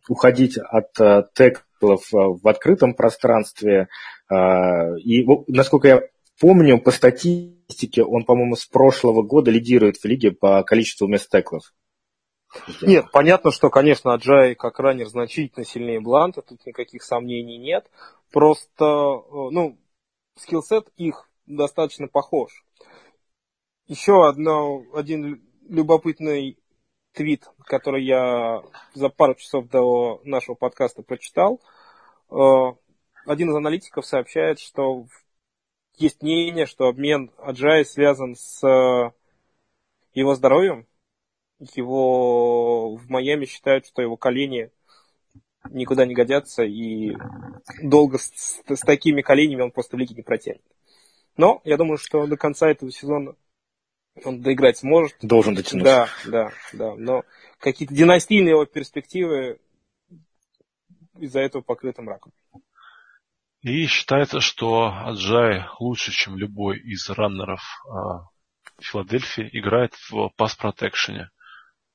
уходить 0.09 0.57
от 0.59 0.99
э, 1.01 1.25
теклов 1.35 2.03
э, 2.15 2.17
в 2.17 2.47
открытом 2.49 2.95
пространстве. 2.95 3.89
Э, 4.31 4.97
и, 4.99 5.27
насколько 5.49 5.89
я 5.89 6.03
помню, 6.41 6.81
по 6.81 6.91
статистике 6.91 8.05
он, 8.05 8.25
по-моему, 8.25 8.57
с 8.57 8.65
прошлого 8.65 9.23
года 9.23 9.51
лидирует 9.51 9.97
в 9.97 10.05
лиге 10.05 10.31
по 10.31 10.63
количеству 10.63 11.09
мест 11.09 11.29
теклов. 11.31 11.73
Нет, 12.83 13.07
понятно, 13.13 13.51
что, 13.51 13.71
конечно, 13.71 14.13
Аджай 14.13 14.55
как 14.55 14.79
раннер 14.79 15.09
значительно 15.09 15.65
сильнее 15.65 16.01
Бланта, 16.01 16.43
тут 16.43 16.65
никаких 16.67 17.03
сомнений 17.03 17.59
нет. 17.59 17.87
Просто, 18.33 18.85
э, 18.85 19.49
ну, 19.51 19.79
скиллсет 20.37 20.89
их 20.97 21.31
достаточно 21.47 22.09
похож. 22.09 22.65
Еще 23.87 24.27
одно, 24.27 24.85
один 24.95 25.43
любопытный 25.69 26.59
твит, 27.13 27.47
который 27.67 28.05
я 28.05 28.63
за 28.95 29.11
пару 29.11 29.35
часов 29.35 29.69
до 29.69 30.23
нашего 30.25 30.55
подкаста 30.55 31.03
прочитал. 31.03 31.61
Э, 32.31 32.73
один 33.27 33.51
из 33.51 33.55
аналитиков 33.57 34.07
сообщает, 34.07 34.59
что 34.59 35.07
есть 35.99 36.23
мнение, 36.23 36.65
что 36.65 36.89
обмен 36.89 37.31
Аджай 37.37 37.85
связан 37.85 38.35
с 38.35 38.67
э, 38.67 39.11
его 40.15 40.35
здоровьем, 40.35 40.87
его 41.59 42.97
в 42.97 43.11
Майами 43.11 43.45
считают, 43.45 43.87
что 43.87 44.01
его 44.01 44.17
колени 44.17 44.71
никуда 45.71 46.07
не 46.07 46.15
годятся, 46.15 46.65
и 46.65 47.17
долго 47.83 48.19
с, 48.19 48.31
с, 48.35 48.63
с 48.67 48.81
такими 48.81 49.23
коленями 49.23 49.63
он 49.63 49.71
просто 49.71 49.97
в 49.97 50.01
лиге 50.01 50.15
не 50.15 50.23
протянет. 50.23 50.63
Но 51.37 51.61
я 51.65 51.77
думаю, 51.77 51.97
что 51.97 52.27
до 52.27 52.37
конца 52.37 52.69
этого 52.69 52.91
сезона 52.91 53.35
Он 54.25 54.43
доиграть 54.43 54.79
сможет. 54.79 55.17
Должен 55.23 55.55
дотянуть. 55.55 55.85
Да, 55.85 56.09
да, 56.27 56.51
да. 56.73 56.95
Но 56.97 57.25
какие-то 57.59 57.95
династийные 57.95 58.51
его 58.51 58.67
перспективы 58.67 59.59
из-за 61.19 61.41
этого 61.41 61.63
покрыты 61.63 62.03
мраком. 62.03 62.33
И 63.63 63.87
считается, 63.87 64.41
что 64.41 64.93
Аджай 64.93 65.65
лучше, 65.79 66.11
чем 66.11 66.37
любой 66.37 66.81
из 66.81 67.09
раннеров 67.09 67.63
а, 67.89 68.27
Филадельфии, 68.81 69.49
играет 69.53 69.95
в 70.11 70.31
пас-протекшене, 70.37 71.31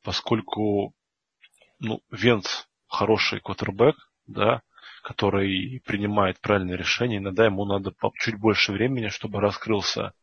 поскольку 0.02 0.94
ну, 1.80 2.02
Венц 2.10 2.64
хороший 2.88 3.40
квотербек, 3.40 3.96
да, 4.26 4.62
который 5.04 5.82
принимает 5.86 6.40
правильные 6.42 6.78
решения. 6.78 7.18
Иногда 7.18 7.46
ему 7.46 7.66
надо 7.66 7.94
чуть 8.16 8.40
больше 8.40 8.72
времени, 8.72 9.08
чтобы 9.08 9.40
раскрылся 9.40 10.14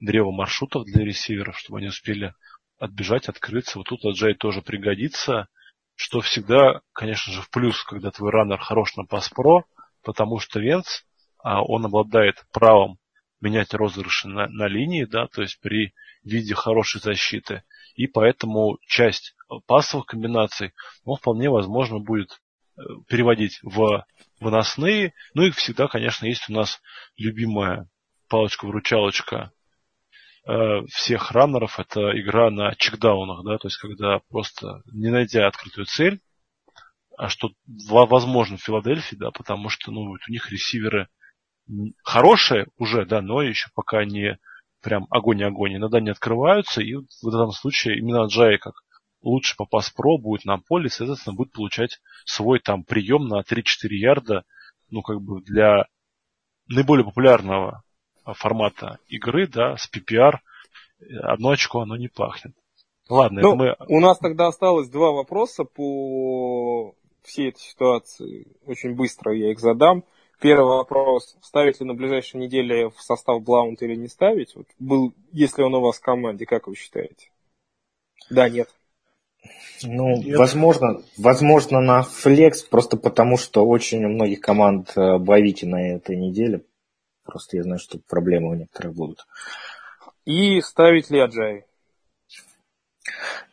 древо 0.00 0.30
маршрутов 0.30 0.84
для 0.84 1.04
ресиверов, 1.04 1.58
чтобы 1.58 1.78
они 1.78 1.88
успели 1.88 2.34
отбежать, 2.78 3.28
открыться. 3.28 3.78
Вот 3.78 3.88
тут 3.88 4.04
Аджай 4.04 4.34
тоже 4.34 4.62
пригодится, 4.62 5.48
что 5.94 6.20
всегда, 6.20 6.80
конечно 6.92 7.32
же, 7.32 7.42
в 7.42 7.50
плюс, 7.50 7.82
когда 7.84 8.10
твой 8.10 8.30
раннер 8.30 8.58
хорош 8.58 8.96
на 8.96 9.04
пас-про, 9.04 9.64
потому 10.02 10.38
что 10.38 10.60
Венц, 10.60 11.02
а, 11.42 11.62
он 11.62 11.84
обладает 11.86 12.44
правом 12.52 12.98
менять 13.40 13.74
розыгрыши 13.74 14.28
на, 14.28 14.48
на 14.48 14.66
линии, 14.66 15.04
да, 15.04 15.26
то 15.26 15.42
есть 15.42 15.60
при 15.60 15.94
виде 16.22 16.54
хорошей 16.54 17.00
защиты. 17.00 17.62
И 17.94 18.06
поэтому 18.06 18.78
часть 18.86 19.34
пасовых 19.66 20.06
комбинаций, 20.06 20.72
он 21.04 21.16
вполне 21.16 21.48
возможно 21.48 21.98
будет 22.00 22.40
э, 22.76 22.82
переводить 23.08 23.60
в 23.62 24.04
выносные. 24.40 25.14
Ну 25.34 25.42
и 25.42 25.50
всегда, 25.50 25.86
конечно, 25.86 26.26
есть 26.26 26.48
у 26.48 26.52
нас 26.52 26.80
любимая 27.16 27.88
палочка-выручалочка 28.28 29.52
э, 30.46 30.86
всех 30.88 31.30
раннеров. 31.30 31.78
Это 31.78 32.18
игра 32.20 32.50
на 32.50 32.74
чекдаунах, 32.74 33.44
да, 33.44 33.58
то 33.58 33.68
есть 33.68 33.78
когда 33.78 34.20
просто 34.28 34.82
не 34.92 35.10
найдя 35.10 35.46
открытую 35.46 35.86
цель, 35.86 36.20
а 37.16 37.28
что 37.28 37.50
возможно 37.66 38.56
в 38.56 38.62
Филадельфии, 38.62 39.14
да, 39.14 39.30
потому 39.30 39.68
что 39.68 39.92
ну, 39.92 40.00
у 40.00 40.30
них 40.30 40.50
ресиверы 40.50 41.08
хорошие 42.02 42.66
уже, 42.76 43.06
да, 43.06 43.22
но 43.22 43.40
еще 43.40 43.68
пока 43.74 44.04
не 44.04 44.38
прям 44.84 45.06
огонь-огонь, 45.10 45.76
иногда 45.76 46.00
не 46.00 46.10
открываются, 46.10 46.82
и 46.82 46.94
в 46.94 47.28
этом 47.28 47.50
случае 47.50 47.98
именно 47.98 48.26
Джай 48.26 48.58
как 48.58 48.74
лучше 49.22 49.56
по 49.56 49.64
пас-про 49.64 50.18
будет 50.18 50.44
на 50.44 50.58
поле, 50.58 50.90
соответственно, 50.90 51.34
будет 51.34 51.52
получать 51.52 51.98
свой 52.26 52.60
там 52.60 52.84
прием 52.84 53.26
на 53.26 53.40
3-4 53.40 53.62
ярда, 53.90 54.44
ну, 54.90 55.02
как 55.02 55.20
бы 55.20 55.40
для 55.40 55.86
наиболее 56.68 57.04
популярного 57.04 57.82
формата 58.24 58.98
игры, 59.08 59.48
да, 59.48 59.76
с 59.76 59.90
PPR, 59.90 60.34
одно 61.22 61.50
очко 61.50 61.80
оно 61.80 61.96
не 61.96 62.08
пахнет. 62.08 62.54
Ладно, 63.08 63.40
ну, 63.42 63.48
это 63.48 63.56
мы... 63.56 63.76
У 63.88 64.00
нас 64.00 64.18
тогда 64.18 64.46
осталось 64.46 64.88
два 64.88 65.12
вопроса 65.12 65.64
по 65.64 66.94
всей 67.22 67.48
этой 67.48 67.60
ситуации. 67.60 68.46
Очень 68.66 68.94
быстро 68.94 69.34
я 69.34 69.50
их 69.50 69.58
задам. 69.58 70.04
Первый 70.44 70.76
вопрос. 70.76 71.38
Ставить 71.40 71.80
ли 71.80 71.86
на 71.86 71.94
ближайшей 71.94 72.38
неделе 72.38 72.90
в 72.90 73.00
состав 73.00 73.42
Блаунт 73.42 73.80
или 73.80 73.94
не 73.94 74.08
ставить? 74.08 74.54
Вот 74.54 74.66
был, 74.78 75.14
если 75.32 75.62
он 75.62 75.74
у 75.74 75.80
вас 75.80 75.96
в 75.96 76.02
команде, 76.02 76.44
как 76.44 76.66
вы 76.66 76.76
считаете? 76.76 77.30
Да, 78.28 78.50
нет. 78.50 78.68
Ну, 79.82 80.18
нет. 80.18 80.36
возможно, 80.36 81.02
возможно 81.16 81.80
на 81.80 82.02
флекс, 82.02 82.62
просто 82.62 82.98
потому 82.98 83.38
что 83.38 83.64
очень 83.64 84.04
у 84.04 84.10
многих 84.10 84.42
команд 84.42 84.92
э, 84.96 85.16
боевики 85.16 85.64
на 85.64 85.94
этой 85.94 86.14
неделе. 86.14 86.62
Просто 87.24 87.56
я 87.56 87.62
знаю, 87.62 87.78
что 87.78 87.98
проблемы 88.06 88.50
у 88.50 88.54
некоторых 88.54 88.94
будут. 88.94 89.26
И 90.26 90.60
ставить 90.60 91.08
ли 91.08 91.20
Аджай? 91.20 91.64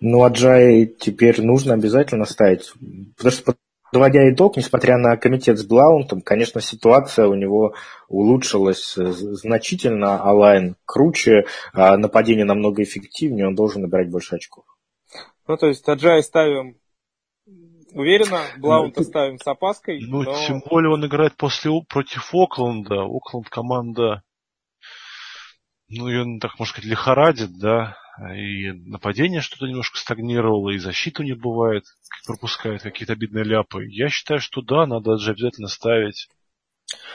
Ну, 0.01 0.23
Аджай 0.23 0.87
теперь 0.87 1.41
нужно 1.41 1.73
обязательно 1.73 2.25
ставить. 2.25 2.73
Потому 3.15 3.31
что 3.31 3.55
Подводя 3.91 4.31
итог, 4.31 4.55
несмотря 4.55 4.97
на 4.97 5.17
комитет 5.17 5.57
с 5.59 5.65
Блаунтом, 5.65 6.21
конечно, 6.21 6.61
ситуация 6.61 7.27
у 7.27 7.33
него 7.33 7.75
улучшилась 8.07 8.93
значительно, 8.95 10.17
Алайн 10.17 10.77
круче, 10.85 11.45
а 11.73 11.97
нападение 11.97 12.45
намного 12.45 12.83
эффективнее, 12.83 13.47
он 13.47 13.55
должен 13.55 13.81
набирать 13.81 14.09
больше 14.09 14.35
очков. 14.35 14.63
Ну, 15.45 15.57
то 15.57 15.67
есть 15.67 15.83
Таджай 15.83 16.23
ставим 16.23 16.77
уверенно, 17.93 18.39
Блаунта 18.57 19.01
ну, 19.01 19.05
ставим 19.05 19.37
с 19.37 19.47
опаской. 19.47 19.99
Ну, 19.99 20.21
но... 20.21 20.35
тем 20.47 20.61
более 20.69 20.93
он 20.93 21.05
играет 21.05 21.35
после 21.35 21.71
против 21.89 22.29
Окленда. 22.33 23.03
Окленд 23.03 23.49
команда, 23.49 24.23
ну, 25.89 26.07
ее, 26.07 26.39
так 26.39 26.57
можно 26.57 26.71
сказать, 26.71 26.89
лихорадит, 26.89 27.59
да 27.59 27.97
и 28.19 28.71
нападение 28.71 29.41
что-то 29.41 29.67
немножко 29.67 29.97
стагнировало, 29.97 30.71
и 30.71 30.77
защиту 30.77 31.23
не 31.23 31.33
бывает, 31.33 31.85
пропускает 32.25 32.81
какие-то 32.81 33.13
обидные 33.13 33.43
ляпы. 33.43 33.85
Я 33.85 34.09
считаю, 34.09 34.39
что 34.39 34.61
да, 34.61 34.85
надо 34.85 35.17
же 35.17 35.31
обязательно 35.31 35.67
ставить. 35.67 36.27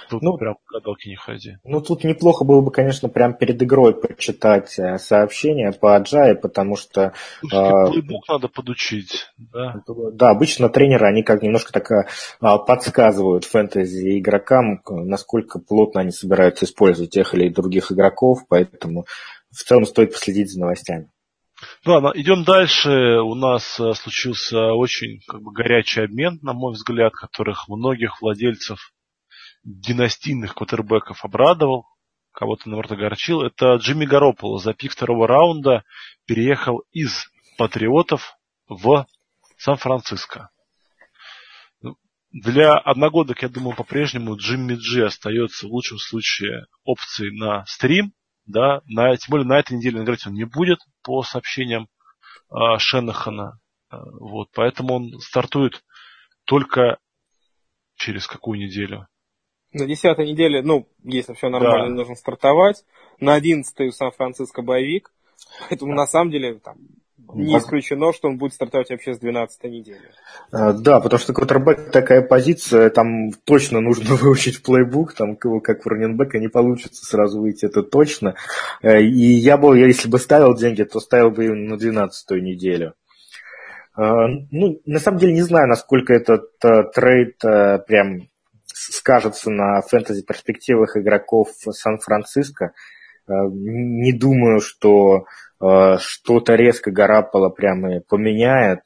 Тут 0.09 0.23
ну, 0.23 0.37
прям 0.39 0.57
гадалки 0.73 1.09
не 1.09 1.17
ходи. 1.17 1.57
Ну, 1.65 1.81
тут 1.81 2.05
неплохо 2.05 2.45
было 2.45 2.61
бы, 2.61 2.71
конечно, 2.71 3.09
прям 3.09 3.35
перед 3.35 3.61
игрой 3.63 3.93
почитать 3.95 4.79
э, 4.79 4.99
сообщения 4.99 5.73
по 5.73 5.97
Аджае, 5.97 6.37
потому 6.37 6.77
что... 6.77 7.13
Э, 7.53 7.91
плейбук 7.91 8.29
надо 8.29 8.49
подучить, 8.49 9.27
да? 9.37 9.83
Да, 10.13 10.31
обычно 10.31 10.69
тренеры, 10.69 11.07
они 11.07 11.23
как 11.23 11.43
немножко 11.43 11.73
так 11.73 11.91
э, 11.91 12.07
подсказывают 12.41 13.45
фэнтези 13.45 14.19
игрокам, 14.19 14.81
насколько 14.89 15.59
плотно 15.59 16.03
они 16.03 16.13
собираются 16.13 16.67
использовать 16.67 17.11
тех 17.11 17.35
или 17.35 17.49
других 17.49 17.91
игроков, 17.91 18.45
поэтому 18.49 19.07
в 19.57 19.65
целом 19.65 19.87
стоит 19.87 20.13
последить 20.13 20.53
за 20.53 20.61
новостями. 20.61 21.11
Ладно, 21.85 22.13
идем 22.15 22.45
дальше. 22.45 22.91
У 23.21 23.35
нас 23.35 23.81
э, 23.81 23.95
случился 23.95 24.73
очень 24.73 25.21
как 25.27 25.41
бы, 25.41 25.53
горячий 25.53 26.03
обмен, 26.03 26.39
на 26.43 26.53
мой 26.53 26.75
взгляд, 26.75 27.15
которых 27.15 27.69
многих 27.69 28.21
владельцев 28.21 28.93
династийных 29.65 30.55
квотербеков 30.55 31.25
обрадовал, 31.25 31.87
кого-то, 32.33 32.69
наоборот, 32.69 32.93
огорчил. 32.93 33.43
Это 33.43 33.77
Джимми 33.77 34.05
Гарополо 34.05 34.59
за 34.59 34.75
пик 34.75 34.93
второго 34.93 35.27
раунда 35.27 35.85
переехал 36.27 36.85
из 36.93 37.27
Патриотов 37.57 38.37
в 38.69 39.07
Сан-Франциско. 39.57 40.51
Ну, 41.81 41.97
для 42.31 42.75
одногодок, 42.75 43.43
я 43.43 43.49
думаю, 43.49 43.75
по-прежнему 43.75 44.37
Джимми 44.37 44.75
Джи 44.75 45.05
остается 45.05 45.67
в 45.67 45.71
лучшем 45.71 45.97
случае 45.97 46.67
опцией 46.85 47.35
на 47.39 47.65
стрим, 47.65 48.13
да, 48.47 48.81
на, 48.87 49.17
тем 49.17 49.31
более 49.31 49.47
на 49.47 49.59
этой 49.59 49.77
неделе 49.77 50.03
играть 50.03 50.27
он 50.27 50.35
не 50.35 50.45
будет 50.45 50.79
по 51.03 51.23
сообщениям 51.23 51.89
э, 52.51 52.79
Шенахана, 52.79 53.61
э, 53.91 53.97
вот, 54.21 54.49
поэтому 54.53 54.95
он 54.95 55.21
стартует 55.21 55.85
только 56.45 56.99
через 57.97 58.27
какую 58.27 58.59
неделю? 58.59 59.09
На 59.73 59.87
десятой 59.87 60.31
неделе, 60.31 60.63
ну, 60.63 60.89
если 61.03 61.35
все 61.35 61.49
нормально, 61.49 61.89
да. 61.89 61.95
нужно 61.95 62.15
стартовать. 62.15 62.85
На 63.19 63.35
одиннадцатой 63.35 63.89
у 63.89 63.93
Сан-Франциско 63.93 64.63
боевик. 64.63 65.13
Поэтому 65.69 65.93
да. 65.93 66.03
на 66.03 66.07
самом 66.07 66.31
деле 66.31 66.59
там 66.61 66.77
не 67.35 67.59
исключено, 67.59 68.13
что 68.13 68.29
он 68.29 68.37
будет 68.39 68.53
стартовать 68.53 68.91
вообще 68.91 69.15
с 69.15 69.19
12 69.19 69.65
недели. 69.65 70.11
А, 70.53 70.73
да, 70.73 71.01
потому 71.01 71.19
что 71.19 71.33
квотербек 71.33 71.91
такая 71.91 72.23
позиция, 72.23 72.91
там 72.91 73.33
точно 73.45 73.81
нужно 73.81 74.15
выучить 74.17 74.63
плейбук, 74.63 75.15
там 75.15 75.37
как 75.37 75.85
в 75.85 75.89
раненбека 75.89 76.39
не 76.39 76.49
получится 76.49 77.05
сразу 77.05 77.41
выйти, 77.41 77.67
это 77.67 77.83
точно. 77.83 78.35
Э, 78.83 79.01
и 79.01 79.33
я 79.33 79.57
бы, 79.57 79.79
если 79.79 80.09
бы 80.09 80.19
ставил 80.19 80.55
деньги, 80.55 80.83
то 80.83 81.01
ставил 81.01 81.31
бы 81.31 81.49
на 81.49 81.77
12 81.77 82.31
неделю. 82.43 82.95
А, 83.95 84.29
ну, 84.51 84.81
на 84.85 84.99
самом 84.99 85.19
деле 85.19 85.33
не 85.33 85.43
знаю, 85.43 85.69
насколько 85.69 86.13
этот 86.13 86.51
э, 86.63 86.85
трейд 86.95 87.43
э, 87.45 87.79
прям 87.87 88.29
скажется 88.67 89.51
на 89.51 89.81
фэнтези 89.81 90.23
перспективах 90.23 90.97
игроков 90.97 91.49
Сан-Франциско. 91.59 92.73
Не 93.29 94.13
думаю, 94.13 94.61
что 94.61 95.27
Э, 95.61 95.97
что-то 95.99 96.55
резко 96.55 96.91
Гарапало 96.91 97.49
прямо 97.49 98.01
поменяет. 98.01 98.83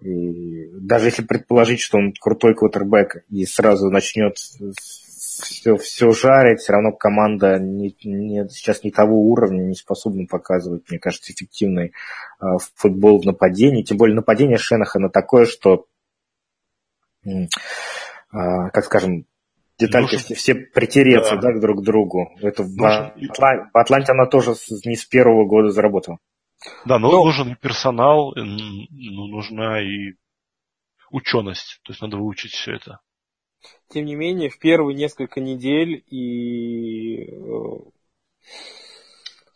И 0.00 0.66
даже 0.72 1.06
если 1.06 1.22
предположить, 1.22 1.80
что 1.80 1.98
он 1.98 2.12
крутой 2.18 2.54
квотербек 2.54 3.24
и 3.28 3.44
сразу 3.44 3.90
начнет 3.90 4.36
все, 4.36 5.76
все 5.76 6.10
жарить, 6.10 6.60
все 6.60 6.72
равно 6.72 6.92
команда 6.92 7.58
не, 7.58 7.94
не, 8.04 8.48
сейчас 8.48 8.82
не 8.82 8.90
того 8.90 9.30
уровня, 9.30 9.62
не 9.62 9.74
способна 9.74 10.26
показывать, 10.26 10.84
мне 10.88 10.98
кажется, 10.98 11.32
эффективный 11.32 11.92
э, 12.40 12.44
футбол 12.74 13.20
в 13.20 13.26
нападении. 13.26 13.82
Тем 13.82 13.96
более 13.96 14.16
нападение 14.16 14.58
Шенахана 14.58 15.08
такое, 15.08 15.46
что, 15.46 15.86
э, 17.24 17.46
как 18.30 18.84
скажем, 18.84 19.26
детальки 19.80 20.14
Нужен... 20.14 20.36
все 20.36 20.54
притереться 20.54 21.36
да. 21.36 21.52
Да, 21.52 21.60
друг 21.60 21.80
к 21.80 21.84
другу. 21.84 22.30
Это 22.40 22.62
в, 22.62 22.84
Атланте, 22.84 23.70
в 23.72 23.76
Атланте 23.76 24.12
она 24.12 24.26
тоже 24.26 24.54
не 24.84 24.96
с 24.96 25.04
первого 25.04 25.46
года 25.46 25.70
заработала. 25.70 26.18
Да, 26.84 26.98
но, 26.98 27.10
но... 27.10 27.24
нужен 27.24 27.52
и 27.52 27.56
персонал, 27.56 28.32
ну, 28.36 29.26
нужна 29.26 29.80
и 29.80 30.14
ученость. 31.10 31.80
То 31.84 31.92
есть 31.92 32.02
надо 32.02 32.16
выучить 32.16 32.52
все 32.52 32.74
это. 32.74 33.00
Тем 33.88 34.04
не 34.04 34.14
менее, 34.14 34.50
в 34.50 34.58
первые 34.58 34.96
несколько 34.96 35.40
недель 35.40 36.04
и 36.06 37.24
э, 37.24 37.90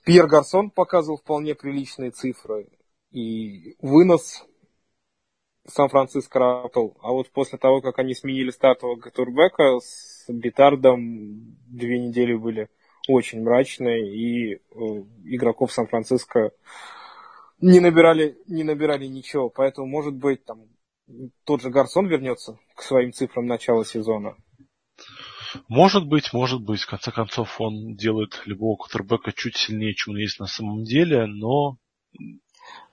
Пьер 0.04 0.26
Гарсон 0.26 0.70
показывал 0.70 1.18
вполне 1.18 1.54
приличные 1.54 2.10
цифры. 2.10 2.68
И 3.10 3.76
вынос 3.80 4.44
Сан-Франциско 5.66 6.38
работал. 6.38 6.96
А 7.00 7.12
вот 7.12 7.30
после 7.30 7.58
того, 7.58 7.80
как 7.80 7.98
они 7.98 8.14
сменили 8.14 8.50
стартового 8.50 8.96
Гатурбека, 8.96 9.78
с 9.80 10.13
Битардом 10.28 11.56
две 11.66 11.98
недели 11.98 12.34
были 12.34 12.68
очень 13.08 13.42
мрачные, 13.42 14.14
и 14.14 14.54
э, 14.54 14.58
игроков 15.24 15.72
Сан-Франциско 15.72 16.52
не 17.60 17.80
набирали, 17.80 18.36
не 18.46 18.62
набирали 18.62 19.06
ничего. 19.06 19.50
Поэтому, 19.50 19.86
может 19.86 20.14
быть, 20.14 20.44
там 20.44 20.62
тот 21.44 21.62
же 21.62 21.70
Гарсон 21.70 22.06
вернется 22.06 22.58
к 22.74 22.82
своим 22.82 23.12
цифрам 23.12 23.46
начала 23.46 23.84
сезона. 23.84 24.36
Может 25.68 26.06
быть, 26.06 26.32
может 26.32 26.62
быть. 26.62 26.80
В 26.80 26.88
конце 26.88 27.12
концов, 27.12 27.60
он 27.60 27.94
делает 27.94 28.42
любого 28.44 28.76
кутербека 28.76 29.32
чуть 29.32 29.56
сильнее, 29.56 29.94
чем 29.94 30.14
он 30.14 30.20
есть 30.20 30.40
на 30.40 30.46
самом 30.46 30.84
деле, 30.84 31.26
но... 31.26 31.76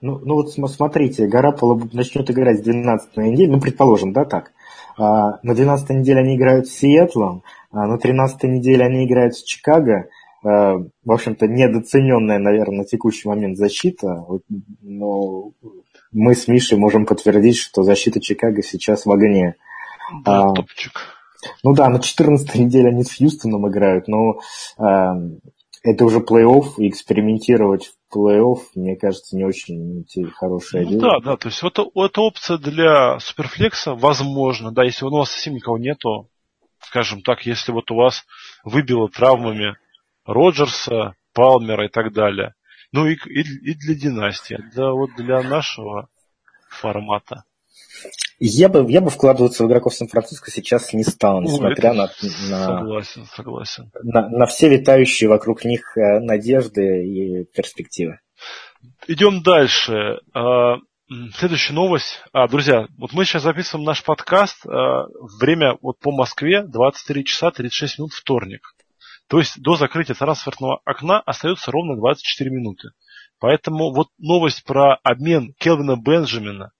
Ну, 0.00 0.18
ну 0.18 0.34
вот 0.34 0.50
смотрите, 0.50 1.26
Гараполо 1.26 1.80
начнет 1.92 2.30
играть 2.30 2.58
с 2.58 2.62
12 2.62 3.16
недели, 3.18 3.50
ну, 3.50 3.60
предположим, 3.60 4.12
да, 4.12 4.24
так. 4.24 4.52
А, 4.98 5.38
на 5.42 5.54
12 5.54 5.90
неделе 5.90 6.20
они 6.20 6.36
играют 6.36 6.66
с 6.66 6.72
Сиэтлом, 6.72 7.42
а 7.70 7.86
на 7.86 7.98
13 7.98 8.42
неделе 8.44 8.84
они 8.84 9.06
играют 9.06 9.36
с 9.36 9.42
Чикаго. 9.42 10.08
А, 10.44 10.74
в 10.76 11.10
общем-то, 11.10 11.46
недооцененная, 11.46 12.38
наверное, 12.38 12.78
на 12.78 12.84
текущий 12.84 13.28
момент 13.28 13.56
защита. 13.56 14.24
Но 14.80 15.52
мы 16.10 16.34
с 16.34 16.48
Мишей 16.48 16.78
можем 16.78 17.06
подтвердить, 17.06 17.56
что 17.56 17.82
защита 17.82 18.20
Чикаго 18.20 18.62
сейчас 18.62 19.06
в 19.06 19.12
огне. 19.12 19.56
Да, 20.24 20.48
а, 20.48 20.52
топчик. 20.52 20.92
Ну 21.64 21.74
да, 21.74 21.88
на 21.88 21.98
14 21.98 22.54
неделе 22.56 22.88
они 22.88 23.04
с 23.04 23.16
Хьюстоном 23.16 23.68
играют, 23.68 24.08
но 24.08 24.40
э, 24.78 24.82
это 25.82 26.04
уже 26.04 26.18
плей-офф, 26.18 26.74
и 26.78 26.88
экспериментировать 26.88 27.86
в 27.86 28.16
плей-офф, 28.16 28.58
мне 28.74 28.96
кажется, 28.96 29.36
не 29.36 29.44
очень 29.44 30.04
хорошая 30.30 30.84
ну, 30.84 30.88
идея. 30.90 31.00
Да, 31.00 31.20
да, 31.20 31.36
то 31.36 31.48
есть 31.48 31.62
это, 31.62 31.86
это 31.94 32.20
опция 32.20 32.58
для 32.58 33.18
суперфлекса, 33.18 33.94
возможно, 33.94 34.70
да, 34.72 34.84
если 34.84 35.04
у 35.04 35.10
вас 35.10 35.30
совсем 35.30 35.54
никого 35.54 35.78
нету, 35.78 36.28
скажем 36.80 37.22
так, 37.22 37.46
если 37.46 37.72
вот 37.72 37.90
у 37.90 37.96
вас 37.96 38.24
выбило 38.64 39.08
травмами 39.08 39.76
Роджерса, 40.24 41.14
Палмера 41.32 41.86
и 41.86 41.88
так 41.88 42.12
далее. 42.12 42.54
Ну 42.92 43.06
и, 43.06 43.14
и, 43.14 43.40
и 43.40 43.74
для 43.74 43.94
династии, 43.94 44.58
да 44.74 44.92
вот 44.92 45.10
для 45.16 45.42
нашего 45.42 46.08
формата. 46.68 47.44
Я 48.38 48.68
бы, 48.68 48.90
я 48.90 49.00
бы 49.00 49.10
вкладываться 49.10 49.64
в 49.64 49.68
игроков 49.68 49.94
Сан-Франциско 49.94 50.50
сейчас 50.50 50.92
не 50.92 51.04
стал, 51.04 51.42
несмотря 51.42 51.92
на, 51.92 52.10
на, 52.50 52.64
согласен, 52.64 53.26
согласен. 53.26 53.90
На, 54.02 54.28
на 54.28 54.46
все 54.46 54.68
витающие 54.68 55.28
вокруг 55.28 55.64
них 55.64 55.96
э, 55.96 56.20
надежды 56.20 57.06
и 57.06 57.44
перспективы. 57.44 58.18
Идем 59.06 59.42
дальше. 59.42 60.18
А, 60.34 60.76
следующая 61.34 61.74
новость. 61.74 62.22
А, 62.32 62.48
друзья, 62.48 62.86
вот 62.98 63.12
мы 63.12 63.24
сейчас 63.24 63.42
записываем 63.42 63.84
наш 63.84 64.02
подкаст. 64.02 64.66
А, 64.66 65.06
время 65.38 65.76
вот 65.80 65.98
по 66.00 66.10
Москве 66.10 66.62
23 66.62 67.24
часа 67.24 67.50
36 67.50 67.98
минут 67.98 68.12
вторник. 68.12 68.74
То 69.28 69.38
есть 69.38 69.60
до 69.62 69.76
закрытия 69.76 70.14
трансферного 70.14 70.80
окна 70.84 71.20
остается 71.20 71.70
ровно 71.70 71.96
24 71.96 72.50
минуты. 72.50 72.88
Поэтому 73.38 73.92
вот 73.92 74.08
новость 74.18 74.64
про 74.64 74.96
обмен 75.02 75.54
Келвина 75.58 75.96
Бенджамина 75.96 76.72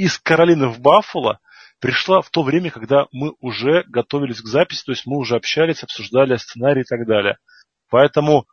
из 0.00 0.18
Каролины 0.18 0.68
в 0.68 0.80
Баффало 0.80 1.40
пришла 1.78 2.22
в 2.22 2.30
то 2.30 2.42
время, 2.42 2.70
когда 2.70 3.04
мы 3.12 3.34
уже 3.40 3.84
готовились 3.86 4.40
к 4.40 4.46
записи, 4.46 4.82
то 4.82 4.92
есть 4.92 5.04
мы 5.04 5.18
уже 5.18 5.36
общались, 5.36 5.82
обсуждали 5.82 6.36
сценарий 6.36 6.80
и 6.80 6.84
так 6.84 7.06
далее. 7.06 7.36
Поэтому 7.90 8.46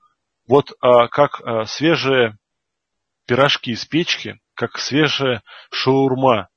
вот 0.45 0.73
а, 0.81 1.07
как 1.07 1.39
а, 1.39 1.63
свежие 1.63 2.37
пирожки 3.25 3.71
из 3.71 3.85
печки, 3.85 4.41
как 4.55 4.77
свежая 4.77 5.41
шаурма 5.71 6.49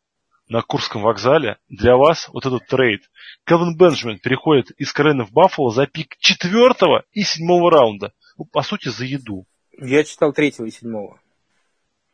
на 0.48 0.60
Курском 0.62 1.02
вокзале, 1.02 1.58
для 1.68 1.94
вас 1.96 2.28
вот 2.28 2.46
этот 2.46 2.66
трейд. 2.66 3.02
Кевин 3.46 3.76
Бенджамин 3.76 4.18
переходит 4.18 4.72
из 4.72 4.92
Каролины 4.92 5.24
в 5.24 5.30
Баффало 5.30 5.70
за 5.70 5.86
пик 5.86 6.16
четвертого 6.18 7.04
и 7.12 7.22
седьмого 7.22 7.70
раунда. 7.70 8.12
Ну, 8.36 8.44
по 8.44 8.62
сути, 8.62 8.88
за 8.88 9.04
еду. 9.04 9.46
Я 9.78 10.02
читал 10.02 10.32
третьего 10.32 10.66
и 10.66 10.72
седьмого. 10.72 11.20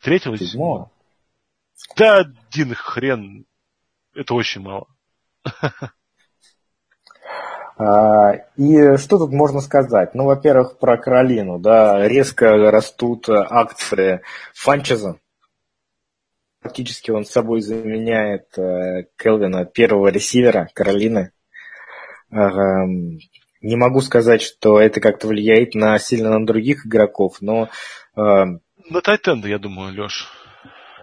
Третьего 0.03 0.35
и 0.35 0.45
седьмого? 0.45 0.91
Да 1.97 2.19
один 2.19 2.75
хрен. 2.75 3.47
Это 4.15 4.35
очень 4.35 4.63
мало. 4.63 4.87
А, 7.79 8.33
и 8.57 8.97
что 8.97 9.19
тут 9.19 9.33
можно 9.33 9.61
сказать? 9.61 10.15
Ну, 10.15 10.25
во-первых, 10.25 10.79
про 10.79 10.97
Каролину. 10.97 11.59
Да, 11.59 12.09
резко 12.09 12.71
растут 12.71 13.29
акции 13.29 14.23
Фанчеза. 14.55 15.21
Фактически 16.63 17.11
он 17.11 17.27
собой 17.27 17.61
заменяет 17.61 18.57
э, 18.57 19.09
Келвина, 19.19 19.67
первого 19.67 20.09
ресивера 20.09 20.71
Каролины. 20.73 21.33
Не 22.31 23.77
могу 23.77 24.01
сказать, 24.01 24.41
что 24.41 24.81
это 24.81 25.03
как-то 25.03 25.29
влияет 25.29 25.75
на 25.75 25.99
сильно 25.99 26.31
на 26.31 26.47
других 26.47 26.87
игроков, 26.87 27.43
но... 27.43 27.69
На 28.15 29.01
Тайтенда, 29.03 29.49
я 29.49 29.59
думаю, 29.59 29.93
Леш. 29.93 30.33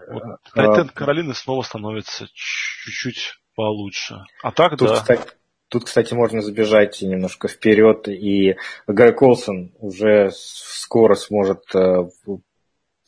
Вот, 0.07 0.23
Тайтенд 0.53 0.91
а, 0.91 0.93
Каролины 0.93 1.33
снова 1.33 1.61
становится 1.63 2.27
чуть-чуть 2.33 3.35
получше. 3.55 4.23
А 4.41 4.51
так, 4.51 4.77
тут, 4.77 4.89
да. 4.89 4.95
Кстати, 4.95 5.31
тут, 5.69 5.85
кстати, 5.85 6.13
можно 6.13 6.41
забежать 6.41 7.01
немножко 7.01 7.47
вперед, 7.47 8.07
и 8.07 8.55
Гай 8.87 9.13
Колсон 9.13 9.73
уже 9.79 10.31
скоро 10.33 11.15
сможет 11.15 11.63
э, 11.75 12.09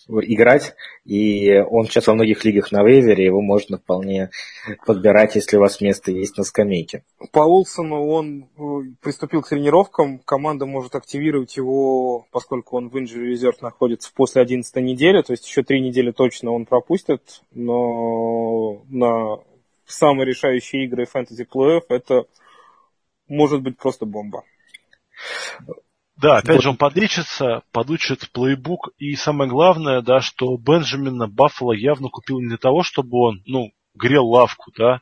играть, 0.07 0.75
и 1.03 1.59
он 1.59 1.85
сейчас 1.85 2.07
во 2.07 2.13
многих 2.13 2.43
лигах 2.45 2.71
на 2.71 2.83
вейвере, 2.83 3.25
его 3.25 3.41
можно 3.41 3.77
вполне 3.77 4.29
подбирать, 4.85 5.35
если 5.35 5.57
у 5.57 5.61
вас 5.61 5.81
место 5.81 6.11
есть 6.11 6.37
на 6.37 6.43
скамейке. 6.43 7.03
По 7.31 7.39
Улсону 7.39 8.07
он 8.07 8.47
э, 8.57 8.93
приступил 9.01 9.41
к 9.41 9.49
тренировкам, 9.49 10.19
команда 10.19 10.65
может 10.65 10.95
активировать 10.95 11.57
его, 11.57 12.27
поскольку 12.31 12.77
он 12.77 12.89
в 12.89 12.97
injury 12.97 13.33
reserve 13.33 13.57
находится 13.61 14.11
после 14.13 14.41
11 14.41 14.75
недели, 14.77 15.21
то 15.21 15.31
есть 15.31 15.47
еще 15.47 15.63
три 15.63 15.81
недели 15.81 16.11
точно 16.11 16.51
он 16.51 16.65
пропустит, 16.65 17.41
но 17.51 18.83
на 18.89 19.39
самые 19.85 20.27
решающие 20.27 20.85
игры 20.85 21.05
фэнтези 21.05 21.43
плей-офф 21.45 21.81
это 21.89 22.25
может 23.27 23.61
быть 23.61 23.77
просто 23.77 24.05
бомба. 24.05 24.43
Да, 26.17 26.37
опять 26.37 26.57
вот. 26.57 26.63
же, 26.63 26.69
он 26.69 26.77
подлечится, 26.77 27.63
подучит 27.71 28.31
playbook, 28.31 28.89
и 28.97 29.15
самое 29.15 29.49
главное, 29.49 30.01
да, 30.01 30.21
что 30.21 30.57
Бенджамина 30.57 31.27
Баффало 31.27 31.73
явно 31.73 32.09
купил 32.09 32.39
не 32.39 32.47
для 32.47 32.57
того, 32.57 32.83
чтобы 32.83 33.17
он, 33.17 33.43
ну, 33.45 33.71
грел 33.93 34.25
лавку, 34.25 34.71
да, 34.77 35.01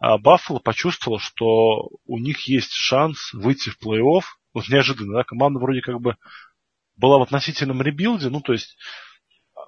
а 0.00 0.18
Баффало 0.18 0.58
почувствовал, 0.58 1.20
что 1.20 1.90
у 2.06 2.18
них 2.18 2.48
есть 2.48 2.72
шанс 2.72 3.32
выйти 3.32 3.70
в 3.70 3.78
плей-офф, 3.80 4.22
вот 4.52 4.68
неожиданно, 4.68 5.18
да, 5.18 5.24
команда 5.24 5.60
вроде 5.60 5.80
как 5.80 6.00
бы 6.00 6.16
была 6.96 7.18
в 7.18 7.22
относительном 7.22 7.80
ребилде, 7.80 8.28
ну, 8.28 8.40
то 8.40 8.52
есть 8.52 8.76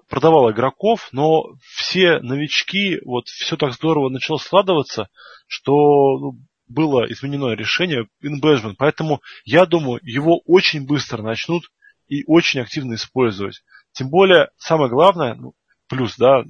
продавала 0.09 0.51
игроков, 0.51 1.09
но 1.13 1.55
все 1.63 2.19
новички, 2.19 2.99
вот 3.05 3.29
все 3.29 3.57
так 3.57 3.73
здорово 3.73 4.09
начало 4.09 4.39
складываться, 4.39 5.09
что 5.47 5.73
ну, 6.19 6.39
было 6.67 7.11
изменено 7.13 7.55
решение 7.55 8.07
Инбэджмент, 8.21 8.79
поэтому 8.79 9.21
я 9.45 9.67
думаю, 9.67 10.01
его 10.03 10.41
очень 10.47 10.87
быстро 10.87 11.23
начнут 11.23 11.71
и 12.09 12.25
очень 12.27 12.61
активно 12.61 12.95
использовать. 12.95 13.63
Тем 13.93 14.11
более, 14.11 14.51
самое 14.57 14.91
главное, 14.91 15.35
ну, 15.35 15.55
плюс, 15.89 16.17
да, 16.17 16.45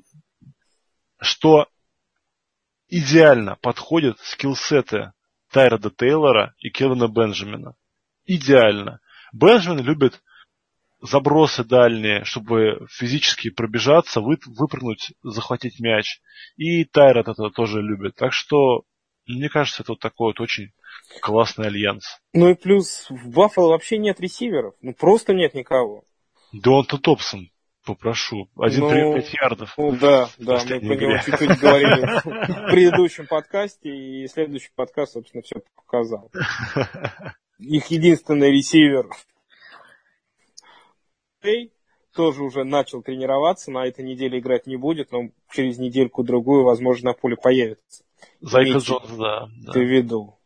что 1.21 1.69
идеально 2.89 3.57
подходят 3.61 4.19
скиллсеты 4.21 5.13
Тайрода 5.51 5.91
Тейлора 5.91 6.55
и 6.59 6.71
Кевина 6.71 7.09
Бенджамина. 7.09 7.75
Идеально. 8.25 9.01
Бенджамин 9.33 9.85
любит 9.85 10.23
забросы 11.01 11.65
дальние, 11.65 12.25
чтобы 12.25 12.87
физически 12.91 13.51
пробежаться, 13.51 14.21
выпрыгнуть, 14.21 15.13
захватить 15.23 15.81
мяч. 15.81 16.21
И 16.57 16.85
Тайрод 16.85 17.29
это 17.29 17.51
тоже 17.51 17.83
любит. 17.83 18.17
Так 18.17 18.33
что 18.33 18.85
мне 19.27 19.49
кажется, 19.49 19.83
это 19.83 19.93
вот 19.93 20.01
такой 20.01 20.29
вот 20.29 20.41
очень 20.41 20.73
классный 21.21 21.67
альянс. 21.67 22.19
Ну 22.33 22.51
и 22.51 22.55
плюс 22.55 23.07
в 23.09 23.31
Баффало 23.31 23.71
вообще 23.71 23.99
нет 23.99 24.21
ресиверов. 24.21 24.75
Ну 24.81 24.95
просто 24.95 25.33
нет 25.33 25.55
никого. 25.55 26.05
Донта 26.53 26.99
Топсон, 26.99 27.51
попрошу. 27.85 28.49
Один 28.57 28.81
ну, 28.81 28.91
прием 28.91 29.15
5 29.15 29.35
ярдов. 29.35 29.75
Ну, 29.77 29.93
да, 29.93 30.29
да, 30.39 30.63
мы 30.65 30.81
про 30.81 30.97
него 30.97 31.19
чуть-чуть 31.19 31.59
говорили 31.59 32.03
в 32.69 32.71
предыдущем 32.71 33.27
подкасте, 33.27 33.91
и 33.91 34.27
следующий 34.29 34.71
подкаст, 34.75 35.15
собственно, 35.15 35.43
все 35.43 35.63
показал. 35.75 36.31
Их 37.59 37.87
единственный 37.87 38.51
ресивер 38.51 39.09
тоже 42.15 42.43
уже 42.43 42.65
начал 42.65 43.03
тренироваться, 43.03 43.71
на 43.71 43.87
этой 43.87 44.05
неделе 44.05 44.39
играть 44.39 44.67
не 44.67 44.77
будет, 44.77 45.13
но 45.13 45.31
через 45.51 45.79
недельку-другую, 45.79 46.65
возможно, 46.65 47.11
на 47.11 47.15
поле 47.15 47.37
появится. 47.37 48.05
Зайка 48.41 48.79
Джонс, 48.79 49.11
да. 49.17 49.49
да. 49.57 49.73
Ты 49.73 49.85
виду. 49.85 50.39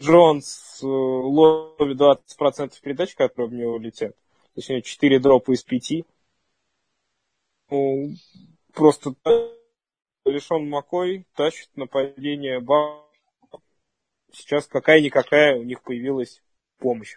Джонс 0.00 0.80
э, 0.82 0.86
ловит 0.86 2.00
20% 2.00 2.72
передач, 2.82 3.14
которые 3.14 3.50
в 3.50 3.54
него 3.54 3.78
летят. 3.78 4.16
точнее 4.54 4.82
4 4.82 5.18
дропа 5.20 5.52
из 5.52 5.62
5. 5.62 6.04
Ну, 7.70 8.10
просто 8.74 9.14
Лишон 10.24 10.68
Макой 10.68 11.26
тащит 11.34 11.68
нападение 11.76 12.60
Ба. 12.60 13.02
Сейчас 14.32 14.66
какая-никакая 14.66 15.56
у 15.56 15.62
них 15.62 15.82
появилась 15.82 16.42
помощь. 16.78 17.16